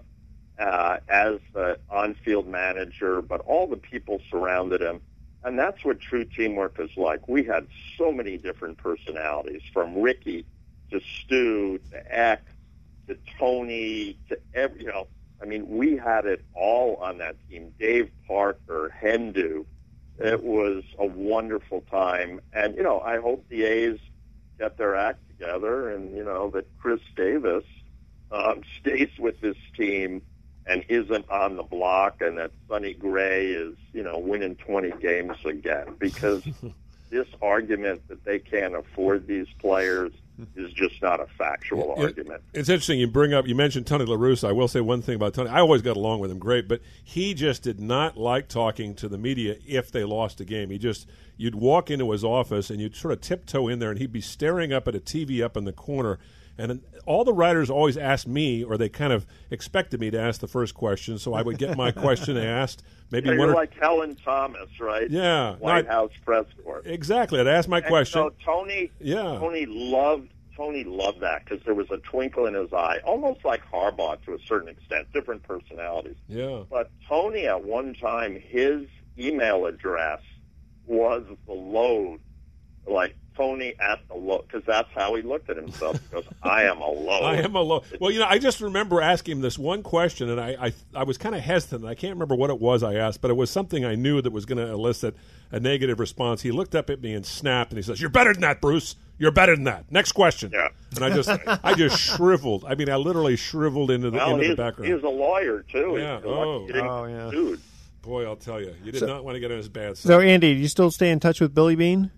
uh, 0.57 0.97
as 1.07 1.39
the 1.53 1.79
on-field 1.89 2.47
manager, 2.47 3.21
but 3.21 3.41
all 3.41 3.67
the 3.67 3.77
people 3.77 4.19
surrounded 4.31 4.81
him 4.81 5.01
and 5.43 5.57
that's 5.57 5.83
what 5.85 5.99
true 5.99 6.25
teamwork 6.25 6.79
is 6.79 6.89
like. 6.97 7.27
We 7.27 7.43
had 7.43 7.67
so 7.97 8.11
many 8.11 8.37
different 8.37 8.77
personalities, 8.77 9.61
from 9.73 10.01
Rickey 10.01 10.45
to 10.91 10.99
Stu 10.99 11.79
to 11.91 12.17
Eck 12.19 12.43
to 13.07 13.17
Tony 13.37 14.17
to 14.29 14.39
every, 14.53 14.81
you 14.81 14.87
know, 14.87 15.07
I 15.41 15.45
mean, 15.45 15.67
we 15.69 15.97
had 15.97 16.25
it 16.25 16.43
all 16.53 16.97
on 16.97 17.17
that 17.19 17.35
team. 17.49 17.73
Dave 17.79 18.09
Parker, 18.27 18.93
Hendu. 19.01 19.65
It 20.17 20.43
was 20.43 20.83
a 20.97 21.05
wonderful 21.05 21.81
time. 21.89 22.41
And, 22.51 22.75
you 22.75 22.83
know, 22.83 22.99
I 22.99 23.19
hope 23.19 23.45
the 23.47 23.63
A's 23.63 23.99
get 24.59 24.77
their 24.77 24.95
act 24.95 25.19
together 25.29 25.89
and, 25.89 26.15
you 26.15 26.25
know, 26.25 26.49
that 26.49 26.65
Khris 26.77 26.99
Davis 27.15 27.63
um, 28.31 28.61
stays 28.81 29.09
with 29.17 29.39
this 29.39 29.55
team 29.77 30.21
and 30.69 30.85
isn't 30.87 31.27
on 31.29 31.55
the 31.55 31.63
block 31.63 32.21
and 32.21 32.37
that 32.37 32.51
Sonny 32.67 32.93
Gray 32.93 33.47
is, 33.47 33.75
you 33.91 34.03
know, 34.03 34.19
winning 34.19 34.55
20 34.55 34.91
games 35.01 35.35
again 35.43 35.95
because 35.97 36.43
this 37.09 37.27
argument 37.41 38.07
that 38.07 38.23
they 38.23 38.37
can't 38.37 38.75
afford 38.75 39.25
these 39.25 39.47
players 39.57 40.11
is 40.55 40.71
just 40.71 41.01
not 41.01 41.19
a 41.19 41.25
factual 41.37 41.95
it, 41.97 42.03
argument. 42.03 42.43
It's 42.53 42.69
interesting 42.69 42.99
you 42.99 43.07
bring 43.07 43.33
up, 43.33 43.47
you 43.47 43.55
mentioned 43.55 43.87
Tony 43.87 44.05
La 44.05 44.15
Russa. 44.15 44.47
I 44.47 44.51
will 44.51 44.67
say 44.67 44.79
one 44.79 45.01
thing 45.01 45.15
about 45.15 45.33
Tony. 45.33 45.49
I 45.49 45.59
always 45.59 45.81
got 45.81 45.97
along 45.97 46.19
with 46.19 46.29
him 46.29 46.37
great, 46.37 46.67
but 46.67 46.81
he 47.03 47.33
just 47.33 47.63
did 47.63 47.79
not 47.79 48.15
like 48.15 48.47
talking 48.47 48.93
to 48.95 49.09
the 49.09 49.17
media 49.17 49.55
if 49.67 49.91
they 49.91 50.03
lost 50.03 50.39
a 50.39 50.45
game. 50.45 50.69
He 50.69 50.77
just, 50.77 51.07
you'd 51.35 51.55
walk 51.55 51.89
into 51.89 52.11
his 52.11 52.23
office 52.23 52.69
and 52.69 52.79
you'd 52.79 52.95
sort 52.95 53.11
of 53.11 53.21
tiptoe 53.21 53.67
in 53.67 53.79
there 53.79 53.89
and 53.89 53.99
he'd 53.99 54.13
be 54.13 54.21
staring 54.21 54.71
up 54.71 54.87
at 54.87 54.95
a 54.95 54.99
TV 54.99 55.43
up 55.43 55.57
in 55.57 55.65
the 55.65 55.73
corner 55.73 56.19
And 56.59 56.81
all 57.05 57.23
the 57.23 57.33
writers 57.33 57.69
always 57.69 57.95
asked 57.97 58.27
me, 58.27 58.63
or 58.65 58.77
they 58.77 58.89
kind 58.89 59.13
of 59.13 59.25
expected 59.49 59.99
me 60.01 60.11
to 60.11 60.19
ask 60.19 60.41
the 60.41 60.47
first 60.47 60.75
question, 60.75 61.17
so 61.17 61.33
I 61.33 61.41
would 61.41 61.57
get 61.57 61.77
my 61.77 61.91
question 61.91 62.35
asked. 62.37 62.83
Maybe 63.11 63.29
Yeah, 63.29 63.37
one 63.37 63.39
you're 63.47 63.51
or 63.51 63.55
like 63.55 63.73
Helen 63.79 64.15
Thomas, 64.23 64.69
right? 64.79 65.09
Yeah. 65.09 65.55
White 65.55 65.85
No, 65.85 65.91
I- 65.91 65.93
House 65.93 66.11
press 66.25 66.45
corps. 66.63 66.81
exactly. 66.85 67.39
I'd 67.39 67.47
ask 67.47 67.69
my 67.69 67.77
And 67.77 67.85
question. 67.87 68.21
So 68.21 68.33
Tony, 68.43 68.91
Yeah. 68.99 69.37
Tony 69.39 69.65
loved 69.65 70.29
Tony 70.57 70.83
loved 70.83 71.21
that 71.21 71.45
because 71.45 71.63
there 71.63 71.73
was 71.73 71.89
a 71.89 71.97
twinkle 71.99 72.45
in 72.45 72.53
his 72.53 72.73
eye, 72.73 72.99
almost 73.05 73.45
like 73.45 73.61
Harbaugh 73.71 74.21
to 74.25 74.33
a 74.33 74.39
certain 74.45 74.67
extent, 74.67 75.07
different 75.13 75.41
personalities. 75.43 76.17
yeah. 76.27 76.63
But 76.69 76.91
Tony, 77.07 77.47
at 77.47 77.63
one 77.63 77.93
time, 77.93 78.37
his 78.37 78.85
email 79.17 79.65
address 79.67 80.19
was 80.85 81.23
the 81.47 81.53
load, 81.53 82.19
like 82.85 83.15
Tony 83.35 83.73
at 83.79 83.99
the 84.07 84.15
load, 84.15 84.43
because 84.47 84.63
that's 84.65 84.89
how 84.93 85.15
he 85.15 85.21
looked 85.21 85.49
at 85.49 85.55
himself. 85.55 85.99
Because 86.09 86.25
"I 86.43 86.63
am 86.63 86.79
a 86.79 86.89
load." 86.89 87.23
I 87.23 87.37
am 87.37 87.55
alone. 87.55 87.81
Well, 87.99 88.11
you 88.11 88.19
know, 88.19 88.25
I 88.27 88.37
just 88.37 88.59
remember 88.61 89.01
asking 89.01 89.37
him 89.37 89.41
this 89.41 89.57
one 89.57 89.81
question, 89.83 90.29
and 90.29 90.39
I 90.39 90.55
I, 90.67 90.73
I 90.95 91.03
was 91.03 91.17
kind 91.17 91.35
of 91.35 91.41
hesitant. 91.41 91.85
I 91.85 91.95
can't 91.95 92.13
remember 92.13 92.35
what 92.35 92.49
it 92.49 92.59
was 92.59 92.83
I 92.83 92.95
asked, 92.95 93.21
but 93.21 93.31
it 93.31 93.35
was 93.35 93.49
something 93.49 93.85
I 93.85 93.95
knew 93.95 94.21
that 94.21 94.31
was 94.31 94.45
going 94.45 94.57
to 94.57 94.67
elicit 94.71 95.15
a 95.51 95.59
negative 95.59 95.99
response. 95.99 96.41
He 96.41 96.51
looked 96.51 96.75
up 96.75 96.89
at 96.89 97.01
me 97.01 97.13
and 97.13 97.25
snapped, 97.25 97.71
and 97.71 97.77
he 97.77 97.83
says, 97.83 97.99
"You're 98.01 98.09
better 98.09 98.33
than 98.33 98.41
that, 98.41 98.61
Bruce. 98.61 98.95
You're 99.17 99.31
better 99.31 99.55
than 99.55 99.65
that. 99.65 99.91
Next 99.91 100.11
question." 100.13 100.51
Yeah. 100.53 100.67
And 100.95 101.05
I 101.05 101.09
just 101.15 101.29
I 101.63 101.73
just 101.75 101.99
shriveled. 101.99 102.65
I 102.67 102.75
mean, 102.75 102.89
I 102.89 102.95
literally 102.97 103.35
shriveled 103.35 103.91
into 103.91 104.09
the 104.11 104.17
Well, 104.17 104.35
into 104.35 104.49
the 104.49 104.55
background. 104.55 104.93
he's 104.93 105.03
a 105.03 105.07
lawyer 105.09 105.63
too. 105.71 105.97
Yeah. 105.99 106.19
Oh. 106.25 106.67
Oh, 106.73 107.05
yeah. 107.05 107.29
Dude. 107.31 107.59
Boy, 108.01 108.25
I'll 108.25 108.37
tell 108.37 108.61
you, 108.61 108.73
you 108.83 108.93
did 108.93 108.99
So- 108.99 109.07
not 109.07 109.25
want 109.25 109.35
to 109.35 109.39
get 109.41 109.51
on 109.51 109.57
his 109.57 109.67
bad 109.67 109.97
side. 109.97 110.07
So, 110.07 110.19
Andy, 110.21 110.53
do 110.55 110.59
you 110.61 110.69
still 110.69 110.89
stay 110.89 111.09
in 111.11 111.19
touch 111.19 111.41
with 111.41 111.53
Billy 111.53 111.75
Beane? 111.75 112.11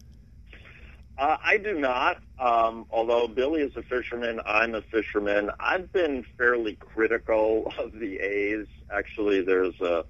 Uh, 1.21 1.37
I 1.43 1.57
do 1.57 1.75
not. 1.79 2.17
Um, 2.39 2.87
although 2.89 3.27
Billy 3.27 3.61
is 3.61 3.77
a 3.77 3.83
fisherman, 3.83 4.41
I'm 4.43 4.73
a 4.73 4.81
fisherman. 4.81 5.51
I've 5.59 5.93
been 5.93 6.25
fairly 6.35 6.73
critical 6.77 7.71
of 7.77 7.91
the 7.93 8.17
A's. 8.17 8.65
Actually, 8.91 9.41
there's 9.43 9.79
a 9.81 10.03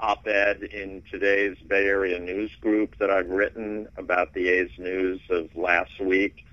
op-ed 0.00 0.64
in 0.64 1.04
today's 1.12 1.56
Bay 1.68 1.86
Area 1.86 2.18
news 2.18 2.50
group 2.60 2.98
that 2.98 3.08
I've 3.08 3.28
written 3.28 3.86
about 3.96 4.34
the 4.34 4.48
A's 4.48 4.70
news 4.78 5.20
of 5.30 5.48
last 5.54 6.00
week. 6.00 6.44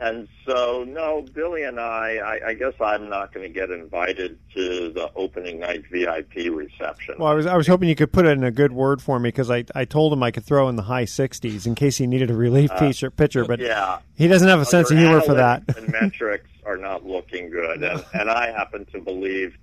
And 0.00 0.28
so, 0.46 0.84
no, 0.86 1.24
Billy 1.34 1.64
and 1.64 1.80
I, 1.80 2.18
I, 2.18 2.48
I 2.50 2.54
guess 2.54 2.74
I'm 2.80 3.08
not 3.08 3.34
going 3.34 3.44
to 3.46 3.52
get 3.52 3.70
invited 3.70 4.38
to 4.54 4.92
the 4.92 5.10
opening 5.16 5.58
night 5.58 5.84
VIP 5.90 6.52
reception. 6.52 7.16
Well, 7.18 7.28
I 7.28 7.34
was 7.34 7.46
I 7.46 7.56
was 7.56 7.66
hoping 7.66 7.88
you 7.88 7.96
could 7.96 8.12
put 8.12 8.24
it 8.24 8.30
in 8.30 8.44
a 8.44 8.52
good 8.52 8.70
word 8.72 9.02
for 9.02 9.18
me 9.18 9.28
because 9.28 9.50
I, 9.50 9.64
I 9.74 9.84
told 9.84 10.12
him 10.12 10.22
I 10.22 10.30
could 10.30 10.44
throw 10.44 10.68
in 10.68 10.76
the 10.76 10.82
high 10.82 11.04
60s 11.04 11.66
in 11.66 11.74
case 11.74 11.96
he 11.96 12.06
needed 12.06 12.30
a 12.30 12.34
relief 12.36 12.70
Uh, 12.70 12.78
pitcher, 12.78 13.10
pitcher, 13.10 13.44
but 13.44 13.58
yeah. 13.58 13.98
he 14.14 14.28
doesn't 14.28 14.46
have 14.48 14.60
a 14.60 14.64
sense 14.64 14.88
of 14.92 14.98
humor 14.98 15.20
for 15.20 15.34
that. 15.34 15.64
and 15.76 15.90
metrics 15.90 16.48
are 16.64 16.76
not 16.76 17.04
looking 17.04 17.50
good, 17.50 17.82
and, 17.82 18.04
and 18.14 18.30
I 18.30 18.52
happen 18.52 18.84
to 18.92 19.00
believe. 19.00 19.56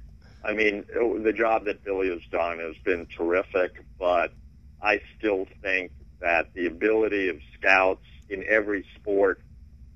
I 0.43 0.53
mean, 0.53 0.83
the 1.23 1.33
job 1.33 1.63
that 1.65 1.83
Billy 1.85 2.09
has 2.09 2.21
done 2.29 2.59
has 2.59 2.75
been 2.83 3.05
terrific, 3.07 3.83
but 3.97 4.33
I 4.81 4.99
still 5.17 5.47
think 5.61 5.91
that 6.19 6.53
the 6.53 6.65
ability 6.67 7.29
of 7.29 7.37
scouts 7.57 8.05
in 8.29 8.43
every 8.49 8.85
sport 8.95 9.39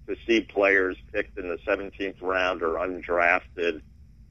to 0.09 0.15
see 0.27 0.41
players 0.41 0.97
picked 1.13 1.37
in 1.37 1.47
the 1.47 1.57
17th 1.67 2.21
round 2.21 2.61
or 2.61 2.73
undrafted 2.75 3.81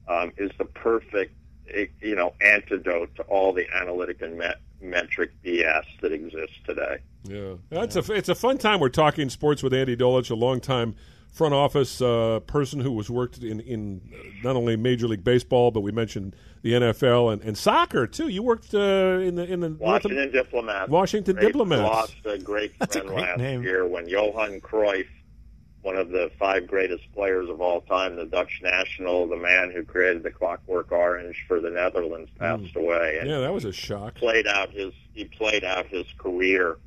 um, 0.07 0.31
is 0.37 0.51
the 0.57 0.65
perfect, 0.65 1.33
eh, 1.73 1.85
you 2.01 2.15
know, 2.15 2.33
antidote 2.41 3.15
to 3.15 3.23
all 3.23 3.53
the 3.53 3.65
analytic 3.75 4.21
and 4.21 4.37
met- 4.37 4.59
metric 4.81 5.31
BS 5.43 5.83
that 6.01 6.11
exists 6.11 6.55
today. 6.65 6.97
Yeah, 7.23 7.53
that's 7.69 7.95
a 7.95 8.13
it's 8.13 8.29
a 8.29 8.35
fun 8.35 8.57
time. 8.57 8.79
We're 8.79 8.89
talking 8.89 9.29
sports 9.29 9.61
with 9.61 9.73
Andy 9.73 9.95
Dolich, 9.97 10.31
a 10.31 10.35
longtime 10.35 10.95
front 11.31 11.53
office 11.53 12.01
uh, 12.01 12.39
person 12.47 12.79
who 12.79 12.91
was 12.91 13.09
worked 13.09 13.39
in 13.39 13.59
in 13.59 14.01
not 14.43 14.55
only 14.55 14.75
Major 14.77 15.07
League 15.07 15.23
Baseball, 15.23 15.69
but 15.69 15.81
we 15.81 15.91
mentioned 15.91 16.35
the 16.61 16.73
NFL 16.73 17.33
and, 17.33 17.41
and 17.43 17.57
soccer 17.57 18.07
too. 18.07 18.29
You 18.29 18.41
worked 18.41 18.73
uh, 18.73 19.19
in 19.21 19.35
the 19.35 19.43
in 19.43 19.59
the 19.59 19.69
North- 19.69 19.81
Washington 19.81 20.31
Diplomats. 20.31 20.89
Washington 20.89 21.35
Great- 21.35 21.47
Diplomats. 21.47 21.81
Lost 21.83 22.15
a 22.25 22.37
great 22.39 22.71
That's 22.79 22.95
a 22.95 22.99
friend 23.01 23.13
great 23.15 23.21
last 23.27 23.37
name. 23.37 23.63
year 23.63 23.85
when 23.85 24.07
Johan 24.07 24.61
Cruyff, 24.61 25.05
one 25.81 25.95
of 25.95 26.09
the 26.09 26.29
five 26.37 26.67
greatest 26.67 27.03
players 27.13 27.49
of 27.49 27.61
all 27.61 27.81
time, 27.81 28.15
the 28.17 28.25
Dutch 28.25 28.59
national, 28.61 29.27
the 29.27 29.37
man 29.37 29.71
who 29.71 29.83
created 29.83 30.23
the 30.23 30.31
Clockwork 30.31 30.91
Orange 30.91 31.45
for 31.47 31.61
the 31.61 31.69
Netherlands, 31.69 32.29
passed 32.37 32.75
away. 32.75 33.17
And 33.19 33.27
Hmm. 33.27 33.33
Yeah, 33.35 33.39
that 33.41 33.53
was 33.53 33.65
a 33.65 33.71
shock. 33.71 34.15
played 34.15 34.47
out 34.47 34.71
his 34.71 34.93
he 35.13 35.25
played 35.25 35.63
out 35.63 35.85
his 35.87 36.05
career 36.17 36.77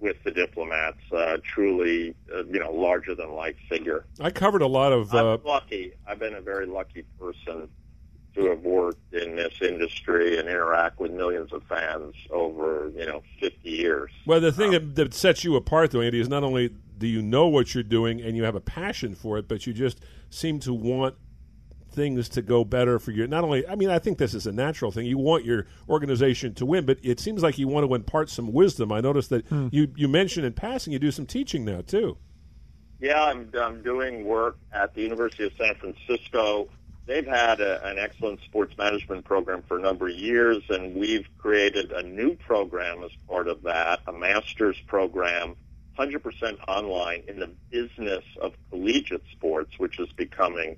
with 0.00 0.16
the 0.24 0.30
Diplomats. 0.30 0.98
Uh, 1.12 1.36
truly, 1.44 2.14
uh, 2.34 2.44
you 2.44 2.58
know, 2.58 2.72
larger 2.72 3.14
than 3.14 3.30
life 3.32 3.56
figure. 3.68 4.04
I 4.20 4.30
covered 4.30 4.62
a 4.62 4.66
lot 4.66 4.92
of. 4.92 5.14
Uh, 5.14 5.34
I'm 5.34 5.44
lucky. 5.44 5.92
I've 6.06 6.18
been 6.18 6.34
a 6.34 6.40
very 6.40 6.66
lucky 6.66 7.04
person 7.20 7.68
to 8.34 8.46
have 8.46 8.60
worked 8.60 9.12
in 9.12 9.34
this 9.34 9.54
industry 9.60 10.38
and 10.38 10.48
interact 10.48 11.00
with 11.00 11.10
millions 11.10 11.52
of 11.52 11.64
fans 11.64 12.14
over, 12.30 12.88
you 12.96 13.04
know, 13.04 13.22
50 13.40 13.68
years. 13.68 14.10
well, 14.24 14.38
the 14.40 14.52
thing 14.52 14.70
that, 14.70 14.94
that 14.94 15.12
sets 15.12 15.42
you 15.42 15.56
apart, 15.56 15.90
though, 15.90 16.00
Andy, 16.00 16.20
is 16.20 16.28
not 16.28 16.44
only 16.44 16.70
do 17.00 17.06
you 17.06 17.22
know 17.22 17.48
what 17.48 17.74
you're 17.74 17.82
doing 17.82 18.20
and 18.20 18.36
you 18.36 18.44
have 18.44 18.54
a 18.54 18.60
passion 18.60 19.14
for 19.14 19.38
it, 19.38 19.48
but 19.48 19.66
you 19.66 19.72
just 19.72 20.00
seem 20.28 20.60
to 20.60 20.72
want 20.72 21.16
things 21.90 22.28
to 22.28 22.42
go 22.42 22.62
better 22.62 22.98
for 22.98 23.10
you. 23.10 23.26
Not 23.26 23.42
only, 23.42 23.66
I 23.66 23.74
mean, 23.74 23.90
I 23.90 23.98
think 23.98 24.18
this 24.18 24.34
is 24.34 24.46
a 24.46 24.52
natural 24.52 24.92
thing. 24.92 25.06
You 25.06 25.18
want 25.18 25.44
your 25.44 25.66
organization 25.88 26.54
to 26.54 26.66
win, 26.66 26.86
but 26.86 26.98
it 27.02 27.18
seems 27.18 27.42
like 27.42 27.58
you 27.58 27.66
want 27.66 27.88
to 27.88 27.94
impart 27.94 28.30
some 28.30 28.52
wisdom. 28.52 28.92
I 28.92 29.00
noticed 29.00 29.30
that 29.30 29.46
hmm. 29.46 29.68
you 29.72 29.88
you 29.96 30.06
mentioned 30.06 30.46
in 30.46 30.52
passing 30.52 30.92
you 30.92 30.98
do 30.98 31.10
some 31.10 31.26
teaching 31.26 31.64
now 31.64 31.80
too. 31.80 32.18
Yeah, 33.00 33.24
I'm, 33.24 33.50
I'm 33.58 33.82
doing 33.82 34.26
work 34.26 34.58
at 34.72 34.94
the 34.94 35.00
University 35.00 35.46
of 35.46 35.52
San 35.56 35.74
Francisco. 35.76 36.68
They've 37.06 37.26
had 37.26 37.60
a, 37.62 37.84
an 37.86 37.98
excellent 37.98 38.40
sports 38.42 38.76
management 38.76 39.24
program 39.24 39.62
for 39.66 39.78
a 39.78 39.80
number 39.80 40.08
of 40.08 40.14
years, 40.14 40.62
and 40.68 40.94
we've 40.94 41.26
created 41.38 41.92
a 41.92 42.02
new 42.02 42.36
program 42.36 43.02
as 43.02 43.10
part 43.26 43.48
of 43.48 43.62
that, 43.62 44.00
a 44.06 44.12
master's 44.12 44.78
program, 44.86 45.56
100% 46.00 46.58
online 46.68 47.22
in 47.28 47.38
the 47.38 47.50
business 47.70 48.24
of 48.40 48.52
collegiate 48.70 49.24
sports, 49.32 49.78
which 49.78 49.98
is 49.98 50.08
becoming 50.16 50.76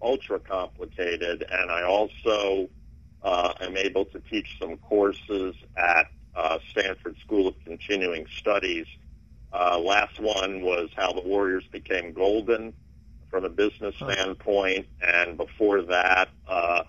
ultra 0.00 0.40
complicated. 0.40 1.44
And 1.50 1.70
I 1.70 1.82
also 1.82 2.68
uh, 3.22 3.52
am 3.60 3.76
able 3.76 4.04
to 4.06 4.20
teach 4.20 4.56
some 4.60 4.76
courses 4.78 5.54
at 5.76 6.06
uh, 6.34 6.58
Stanford 6.70 7.16
School 7.24 7.48
of 7.48 7.54
Continuing 7.64 8.26
Studies 8.38 8.86
uh, 9.52 9.78
last 9.78 10.18
one 10.18 10.62
was 10.62 10.88
how 10.96 11.12
the 11.12 11.20
Warriors 11.20 11.64
became 11.70 12.12
golden 12.12 12.72
from 13.30 13.44
a 13.44 13.48
business 13.48 13.94
standpoint, 13.96 14.86
and 15.00 15.36
before 15.36 15.82
that, 15.82 16.28
uh, 16.48 16.82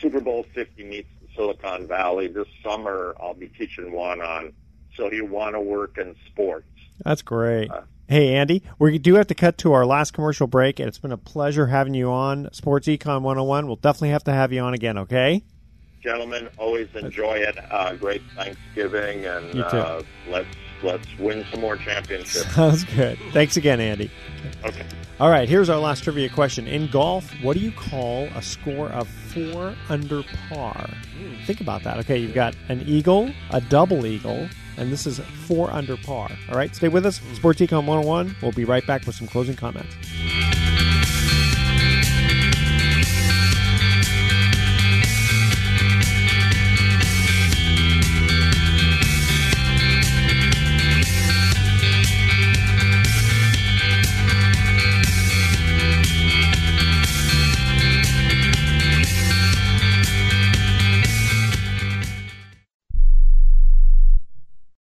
Super 0.00 0.20
Bowl 0.20 0.44
50 0.54 0.84
meets 0.84 1.08
the 1.20 1.28
Silicon 1.36 1.86
Valley. 1.86 2.28
This 2.28 2.48
summer, 2.64 3.14
I'll 3.20 3.34
be 3.34 3.48
teaching 3.48 3.92
one 3.92 4.20
on 4.20 4.52
so 4.96 5.10
you 5.10 5.24
want 5.24 5.54
to 5.54 5.60
work 5.60 5.98
in 5.98 6.14
sports. 6.26 6.68
That's 7.04 7.22
great. 7.22 7.70
Uh, 7.70 7.82
Hey, 8.08 8.34
Andy, 8.34 8.62
we 8.78 8.98
do 8.98 9.14
have 9.14 9.28
to 9.28 9.34
cut 9.34 9.56
to 9.58 9.72
our 9.72 9.86
last 9.86 10.12
commercial 10.12 10.46
break, 10.46 10.78
and 10.78 10.86
it's 10.86 10.98
been 10.98 11.12
a 11.12 11.16
pleasure 11.16 11.68
having 11.68 11.94
you 11.94 12.10
on 12.10 12.52
Sports 12.52 12.86
Econ 12.86 13.22
101. 13.22 13.66
We'll 13.66 13.76
definitely 13.76 14.10
have 14.10 14.24
to 14.24 14.32
have 14.34 14.52
you 14.52 14.60
on 14.60 14.74
again, 14.74 14.98
okay? 14.98 15.42
Gentlemen, 16.02 16.50
always 16.58 16.88
enjoy 16.94 17.36
it. 17.36 17.56
Uh, 17.72 17.94
great 17.94 18.20
Thanksgiving, 18.36 19.24
and 19.24 19.62
uh, 19.62 20.02
let's 20.28 20.48
let's 20.82 21.06
win 21.18 21.46
some 21.50 21.62
more 21.62 21.76
championships. 21.76 22.52
Sounds 22.54 22.84
good. 22.84 23.18
Thanks 23.32 23.56
again, 23.56 23.80
Andy. 23.80 24.10
Okay. 24.62 24.84
All 25.18 25.30
right, 25.30 25.48
here's 25.48 25.70
our 25.70 25.78
last 25.78 26.02
trivia 26.04 26.28
question. 26.28 26.66
In 26.66 26.88
golf, 26.90 27.30
what 27.42 27.56
do 27.56 27.60
you 27.62 27.72
call 27.72 28.24
a 28.34 28.42
score 28.42 28.88
of 28.90 29.08
four 29.08 29.74
under 29.88 30.22
par? 30.50 30.90
Think 31.46 31.62
about 31.62 31.82
that. 31.84 31.98
Okay, 32.00 32.18
you've 32.18 32.34
got 32.34 32.54
an 32.68 32.82
eagle, 32.82 33.30
a 33.50 33.60
double 33.62 34.04
eagle, 34.04 34.48
and 34.76 34.92
this 34.92 35.06
is 35.06 35.20
four 35.46 35.70
under 35.70 35.96
par. 35.96 36.30
All 36.48 36.56
right, 36.56 36.74
stay 36.74 36.88
with 36.88 37.06
us. 37.06 37.20
Sports 37.34 37.60
Econ 37.60 37.86
101. 37.86 38.36
We'll 38.42 38.52
be 38.52 38.64
right 38.64 38.86
back 38.86 39.06
with 39.06 39.14
some 39.14 39.26
closing 39.26 39.56
comments. 39.56 39.94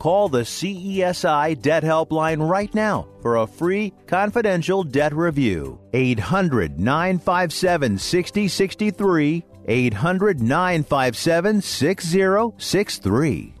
Call 0.00 0.28
the 0.30 0.40
CESI 0.40 1.60
Debt 1.60 1.82
Helpline 1.82 2.48
right 2.48 2.74
now 2.74 3.06
for 3.20 3.36
a 3.36 3.46
free 3.46 3.92
confidential 4.06 4.82
debt 4.82 5.14
review. 5.14 5.78
800 5.92 6.80
957 6.80 7.98
6063. 7.98 9.44
800 9.68 10.40
957 10.40 11.60
6063. 11.60 13.54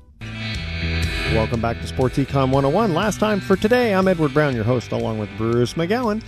Welcome 1.34 1.60
back 1.60 1.78
to 1.82 1.86
Sports 1.86 2.16
Econ 2.16 2.50
101. 2.50 2.94
Last 2.94 3.20
time 3.20 3.40
for 3.40 3.56
today, 3.56 3.94
I'm 3.94 4.08
Edward 4.08 4.32
Brown, 4.32 4.54
your 4.54 4.64
host, 4.64 4.92
along 4.92 5.18
with 5.18 5.28
Bruce 5.36 5.74
McGowan. 5.74 6.22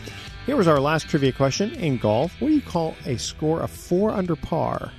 Here 0.45 0.57
was 0.57 0.69
our 0.69 0.79
last 0.79 1.09
trivia 1.09 1.33
question 1.33 1.73
in 1.77 1.97
golf. 1.97 2.39
What 2.39 2.49
do 2.49 2.55
you 2.55 2.61
call 2.61 2.95
a 3.07 3.17
score 3.17 3.63
of 3.63 3.71
four 3.71 4.11
under 4.11 4.37
par? 4.37 4.93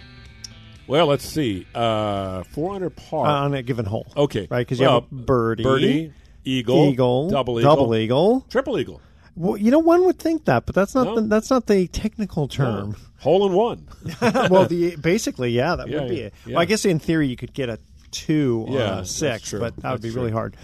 Well, 0.87 1.07
let's 1.07 1.25
see. 1.25 1.65
Uh, 1.73 2.43
four 2.43 2.75
under 2.75 2.89
par 2.89 3.25
on 3.27 3.53
a 3.53 3.61
given 3.63 3.85
hole. 3.85 4.07
Okay, 4.17 4.47
Right, 4.49 4.59
because 4.65 4.79
you 4.79 4.85
Well, 4.85 5.01
have 5.01 5.11
a 5.11 5.15
birdie, 5.15 5.63
birdie, 5.63 6.13
eagle, 6.43 6.85
eagle, 6.91 7.29
double 7.29 7.59
eagle, 7.59 7.75
double 7.75 7.95
eagle, 7.95 8.45
triple 8.49 8.77
eagle. 8.79 9.01
Well, 9.35 9.57
you 9.57 9.71
know, 9.71 9.79
one 9.79 10.05
would 10.05 10.19
think 10.19 10.45
that, 10.45 10.65
but 10.65 10.75
that's 10.75 10.93
not 10.93 11.05
No. 11.05 11.15
the, 11.15 11.21
that's 11.21 11.49
not 11.49 11.65
the 11.67 11.87
technical 11.87 12.47
term. 12.47 12.95
Hole 13.19 13.45
in 13.47 13.53
one. 13.53 13.87
well, 14.21 14.65
the 14.67 14.95
basically, 14.97 15.51
yeah, 15.51 15.75
that 15.75 15.87
Yeah, 15.87 16.01
would 16.01 16.09
be 16.09 16.15
yeah, 16.17 16.21
it. 16.25 16.33
yeah. 16.45 16.59
I 16.59 16.65
guess 16.65 16.85
in 16.85 16.99
theory 16.99 17.27
you 17.27 17.35
could 17.37 17.53
get 17.53 17.69
a 17.69 17.79
two 18.11 18.65
or 18.67 18.79
a 18.79 19.05
six, 19.05 19.51
but 19.51 19.75
that 19.77 19.91
would 19.91 20.01
be 20.01 20.09
That's 20.09 20.15
really 20.15 20.31
hard. 20.31 20.55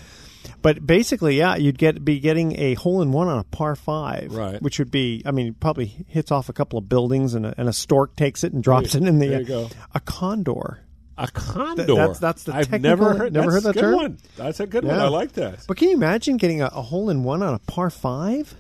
But 0.62 0.86
basically, 0.86 1.38
yeah, 1.38 1.56
you'd 1.56 1.78
get 1.78 2.04
be 2.04 2.20
getting 2.20 2.60
a 2.60 2.74
hole 2.74 3.02
in 3.02 3.12
one 3.12 3.28
on 3.28 3.40
a 3.40 3.44
par 3.46 3.76
five, 3.76 4.34
Right. 4.34 4.62
Which 4.62 4.80
would 4.80 4.92
be, 4.92 5.22
I 5.26 5.32
mean, 5.32 5.54
probably 5.54 5.86
hits 6.08 6.32
off 6.32 6.50
a 6.50 6.54
couple 6.54 6.78
of 6.80 6.90
buildings, 6.90 7.34
and 7.34 7.46
a, 7.46 7.54
and 7.58 7.70
a 7.70 7.74
stork 7.74 8.16
takes 8.16 8.44
it 8.44 8.52
and 8.54 8.62
drops 8.64 8.94
There 8.94 9.02
it 9.02 9.08
in 9.08 9.20
the 9.20 9.28
there 9.28 9.40
you 9.42 9.46
go. 9.46 9.70
a 9.94 10.00
condor. 10.00 10.82
A 11.18 11.28
condor. 11.28 11.86
Th- 11.86 11.98
that's 11.98 12.20
that's 12.20 12.44
the 12.46 12.56
I've 12.56 12.72
never 12.82 13.14
heard. 13.14 13.34
never 13.34 13.52
that's 13.52 13.56
heard 13.56 13.64
that 13.64 13.70
a 13.70 13.74
good 13.74 13.82
term. 13.82 13.96
One. 13.96 14.18
That's 14.38 14.60
a 14.62 14.68
good 14.68 14.86
one. 14.86 15.00
I 15.00 15.08
like 15.10 15.34
that. 15.34 15.66
But 15.68 15.76
can 15.78 15.90
you 15.90 15.96
imagine 15.96 16.38
getting 16.38 16.62
a, 16.62 16.68
a 16.68 16.82
hole 16.82 17.10
in 17.10 17.24
one 17.24 17.42
on 17.44 17.54
a 17.54 17.60
par 17.60 17.90
five? 17.90 18.56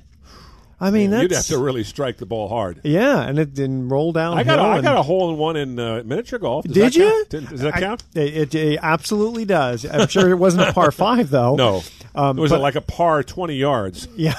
I 0.81 0.91
mean, 0.91 1.11
You'd 1.11 1.31
have 1.31 1.45
to 1.47 1.57
really 1.57 1.83
strike 1.83 2.17
the 2.17 2.25
ball 2.25 2.47
hard. 2.47 2.79
yeah, 2.83 3.21
and 3.21 3.37
it 3.37 3.53
didn't 3.53 3.89
roll 3.89 4.13
down. 4.13 4.37
I 4.37 4.43
got 4.43 4.59
a, 4.59 4.61
I 4.61 4.81
got 4.81 4.97
a 4.97 5.01
hole 5.03 5.29
in 5.29 5.37
one 5.37 5.57
in 5.57 5.77
uh, 5.77 6.03
miniature 6.05 6.39
golf. 6.39 6.63
Does 6.65 6.73
Did 6.73 6.95
you? 6.95 7.25
count? 7.29 7.49
Does 7.49 7.59
that 7.61 7.75
I- 7.75 7.79
count? 7.81 8.03
it, 8.15 8.55
it 8.55 8.79
absolutely 8.81 9.43
does. 9.45 9.85
I'm 9.85 10.07
sure 10.07 10.29
it 10.29 10.35
wasn't 10.35 10.69
a 10.69 10.73
par 10.73 10.91
five 10.93 11.29
though. 11.29 11.55
No. 11.55 11.83
Um, 12.15 12.37
it 12.37 12.41
was 12.41 12.51
but- 12.51 12.61
like 12.61 12.75
a 12.75 12.81
par 12.81 13.23
twenty 13.23 13.55
yards. 13.55 14.07
Yeah, 14.17 14.35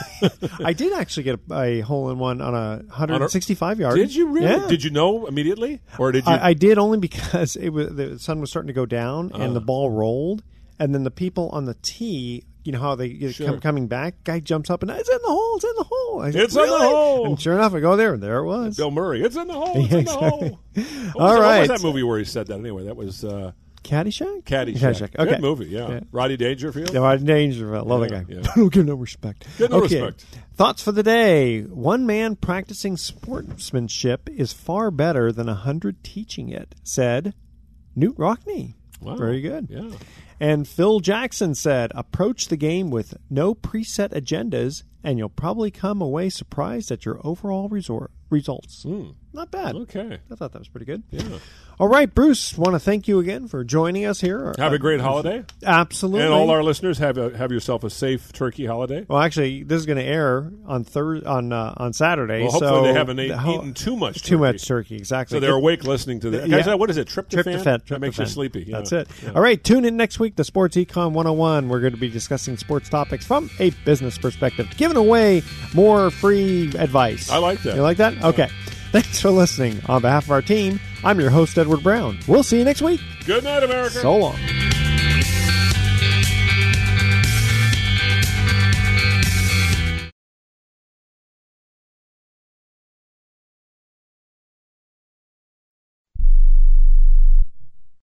I 0.65 0.73
did 0.73 0.93
actually 0.93 1.23
get 1.25 1.41
a, 1.51 1.55
a 1.61 1.81
hole 1.81 2.11
in 2.11 2.19
one 2.19 2.41
on 2.41 2.55
a 2.55 2.77
165 2.89 3.79
yard. 3.81 3.97
Did 3.97 4.15
you 4.15 4.29
really? 4.29 4.47
Yeah. 4.47 4.67
Did 4.67 4.83
you 4.85 4.91
know 4.91 5.27
immediately, 5.27 5.81
or 5.99 6.11
did 6.13 6.27
you? 6.27 6.33
I, 6.33 6.49
I 6.49 6.53
did 6.55 6.79
only 6.79 6.99
because 6.99 7.57
it 7.57 7.69
was 7.71 7.95
the 7.95 8.19
sun 8.19 8.41
was 8.41 8.51
starting 8.51 8.67
to 8.69 8.73
go 8.73 8.87
down 8.87 9.31
and 9.35 9.43
Uh. 9.43 9.53
the 9.53 9.61
ball 9.61 9.91
rolled, 9.91 10.43
and 10.79 10.95
then 10.95 11.05
the 11.05 11.11
people 11.11 11.49
on 11.51 11.65
the 11.67 11.75
tee. 11.83 12.45
You 12.65 12.73
know 12.73 12.79
how 12.81 12.95
they 12.95 13.07
you 13.07 13.27
know, 13.27 13.33
Sure. 13.33 13.47
come 13.47 13.61
coming 13.61 13.87
back. 13.89 14.23
Guy 14.25 14.41
jumps 14.41 14.69
up 14.71 14.83
and 14.83 14.91
it's 14.91 15.09
in 15.09 15.19
the 15.23 15.29
hole. 15.29 15.57
It's 15.57 15.65
in 15.65 15.73
the 15.77 15.85
hole. 15.85 16.21
I 16.23 16.31
said, 16.31 16.43
It's 16.43 16.57
in 16.57 16.63
the 16.67 16.79
hole. 16.79 17.27
And 17.27 17.41
sure 17.41 17.55
enough, 17.55 17.73
I 17.75 17.81
go 17.81 17.97
there 17.97 18.13
and 18.15 18.23
there 18.23 18.39
it 18.39 18.47
was. 18.47 18.77
Bill 18.77 18.91
Murray. 18.91 19.23
It's 19.23 19.37
in 19.37 19.47
the 19.49 19.55
hole. 19.55 19.73
It's 19.85 19.93
in 19.93 20.05
the 20.05 20.11
hole. 20.13 20.59
What 20.75 20.85
was, 20.85 20.85
exactly. 20.85 21.15
that- 21.15 21.39
what 21.41 21.59
was 21.61 21.69
that 21.69 21.83
movie 21.87 22.03
where 22.03 22.19
he 22.19 22.25
said 22.25 22.47
that? 22.49 22.59
Anyway, 22.59 22.85
that 22.85 22.97
was 22.97 23.25
uh, 23.25 23.53
Caddyshack. 23.83 24.45
Caddyshack. 24.45 24.77
Caddyshack. 24.79 25.19
Okay. 25.19 25.31
Good 25.33 25.41
movie. 25.41 25.67
Yeah. 25.67 25.89
Yeah. 25.89 26.01
Roddy 26.13 26.37
Dangerfield. 26.37 26.93
Yeah, 26.93 27.01
Rodney 27.01 27.27
Dangerfield. 27.27 27.87
Love 27.89 28.03
Yeah, 28.03 28.09
that 28.19 28.29
guy. 28.29 28.35
yeah. 28.35 28.53
Don't 28.55 28.69
give 28.73 28.87
no 28.87 28.95
respect. 28.95 29.47
Give 29.59 29.71
no 29.71 29.83
okay. 29.85 30.03
respect. 30.03 30.25
Thoughts 30.55 30.83
for 30.83 30.93
the 30.93 31.03
day. 31.03 31.63
One 31.63 32.05
man 32.07 32.37
practicing 32.37 32.97
sportsmanship 32.99 34.29
is 34.29 34.53
far 34.53 34.91
better 34.91 35.33
than 35.33 35.49
a 35.49 35.55
hundred 35.55 36.05
teaching 36.05 36.51
it, 36.51 36.75
said 36.85 37.35
Knute 37.97 38.17
Rockne. 38.19 38.75
Wow. 39.01 39.17
Very 39.17 39.41
good. 39.41 39.69
Yeah. 39.71 39.91
And 40.41 40.67
Phil 40.67 41.01
Jackson 41.01 41.55
said, 41.55 41.93
approach 41.95 42.49
the 42.49 42.57
game 42.57 42.91
with 42.91 43.15
no 43.29 43.55
preset 43.55 44.09
agendas, 44.15 44.85
and 45.05 45.19
you'll 45.19 45.29
probably 45.29 45.71
come 45.71 46.01
away 46.01 46.31
surprised 46.31 46.91
at 46.91 47.05
your 47.05 47.21
overall 47.23 47.69
resort 47.69 48.11
results. 48.31 48.85
Hmm. 48.85 49.11
Not 49.33 49.51
bad. 49.51 49.75
Okay. 49.77 50.19
I 50.31 50.35
thought 50.35 50.53
that 50.53 50.59
was 50.59 50.69
pretty 50.69 50.87
good. 50.87 51.03
Yeah. 51.11 51.39
All 51.79 51.89
right, 51.89 52.15
Bruce, 52.15 52.59
want 52.59 52.75
to 52.75 52.79
thank 52.79 53.09
you 53.09 53.21
again 53.21 53.49
for 53.49 53.65
joining 53.65 54.05
us 54.05 54.21
here. 54.21 54.53
Have 54.59 54.73
Uh, 54.73 54.75
a 54.75 54.79
great 54.79 55.01
holiday. 55.01 55.45
Absolutely. 55.65 56.25
And 56.27 56.35
all 56.35 56.51
our 56.51 56.63
listeners 56.63 56.99
have 56.99 57.17
a, 57.17 57.35
have 57.39 57.51
yourself 57.53 57.85
a 57.85 57.89
safe 57.91 58.35
turkey 58.35 58.67
holiday. 58.67 59.07
Well, 59.09 59.19
actually, 59.19 59.63
this 59.63 59.79
is 59.81 59.87
going 59.87 59.97
to 59.97 60.05
air 60.05 60.51
on 60.67 60.85
Thurs 60.85 61.23
on 61.25 61.55
uh, 61.55 61.73
on 61.79 61.95
Saturday. 61.95 62.43
Well, 62.43 62.51
hopefully 62.51 62.71
so 62.71 62.83
they 62.83 62.93
haven't 62.93 63.19
ate- 63.19 63.31
ho- 63.31 63.55
eaten 63.55 63.73
too 63.73 63.97
much 63.97 64.21
Too 64.23 64.37
turkey. 64.37 64.41
much 64.53 64.67
turkey, 64.69 64.97
exactly. 64.97 65.37
So 65.37 65.41
they're 65.41 65.55
awake 65.55 65.85
listening 65.85 66.21
to 66.21 66.29
this. 66.29 66.47
Yeah. 66.47 66.61
Guys, 66.61 66.77
what 66.79 66.91
is 66.91 66.99
it? 66.99 67.09
Tryptophan? 67.09 67.45
Tryptophan. 67.63 67.87
That 67.87 68.01
makes 68.03 68.19
you 68.19 68.27
sleepy. 68.27 68.65
Yeah. 68.69 68.77
That's 68.77 68.93
it. 68.93 69.09
Yeah. 69.23 69.33
All 69.35 69.41
right, 69.41 69.63
tune 69.65 69.87
in 69.87 69.97
next 69.97 70.19
week 70.21 70.37
to 70.37 70.45
Sports 70.45 70.77
Econ 70.77 71.13
101. 71.13 71.69
We're 71.71 71.81
going 71.81 71.95
to 71.95 71.99
be 71.99 72.11
discussing 72.11 72.59
sports 72.59 72.91
topics 72.91 73.25
from 73.25 73.49
a 73.59 73.71
business 73.87 74.19
perspective, 74.19 74.69
giving 74.77 74.99
away 74.99 75.43
more 75.73 76.11
free 76.11 76.67
advice. 76.77 77.31
I 77.31 77.39
like 77.39 77.63
that. 77.63 77.75
You 77.77 77.81
like 77.83 77.97
that? 77.97 78.23
Okay. 78.23 78.51
Thanks 78.93 79.21
for 79.21 79.31
listening. 79.31 79.81
On 79.87 80.03
behalf 80.03 80.25
of 80.25 80.33
our 80.33 80.43
team, 80.43 80.81
I'm 81.05 81.21
your 81.21 81.31
host, 81.31 81.57
Edward 81.59 81.83
Brown. 81.83 82.19
We'll 82.27 82.43
see 82.43 82.59
you 82.59 82.65
next 82.65 82.83
week. 82.83 83.01
Good 83.25 83.45
night, 83.45 83.63
America. 83.63 84.01
So 84.01 84.17
long. 84.17 84.37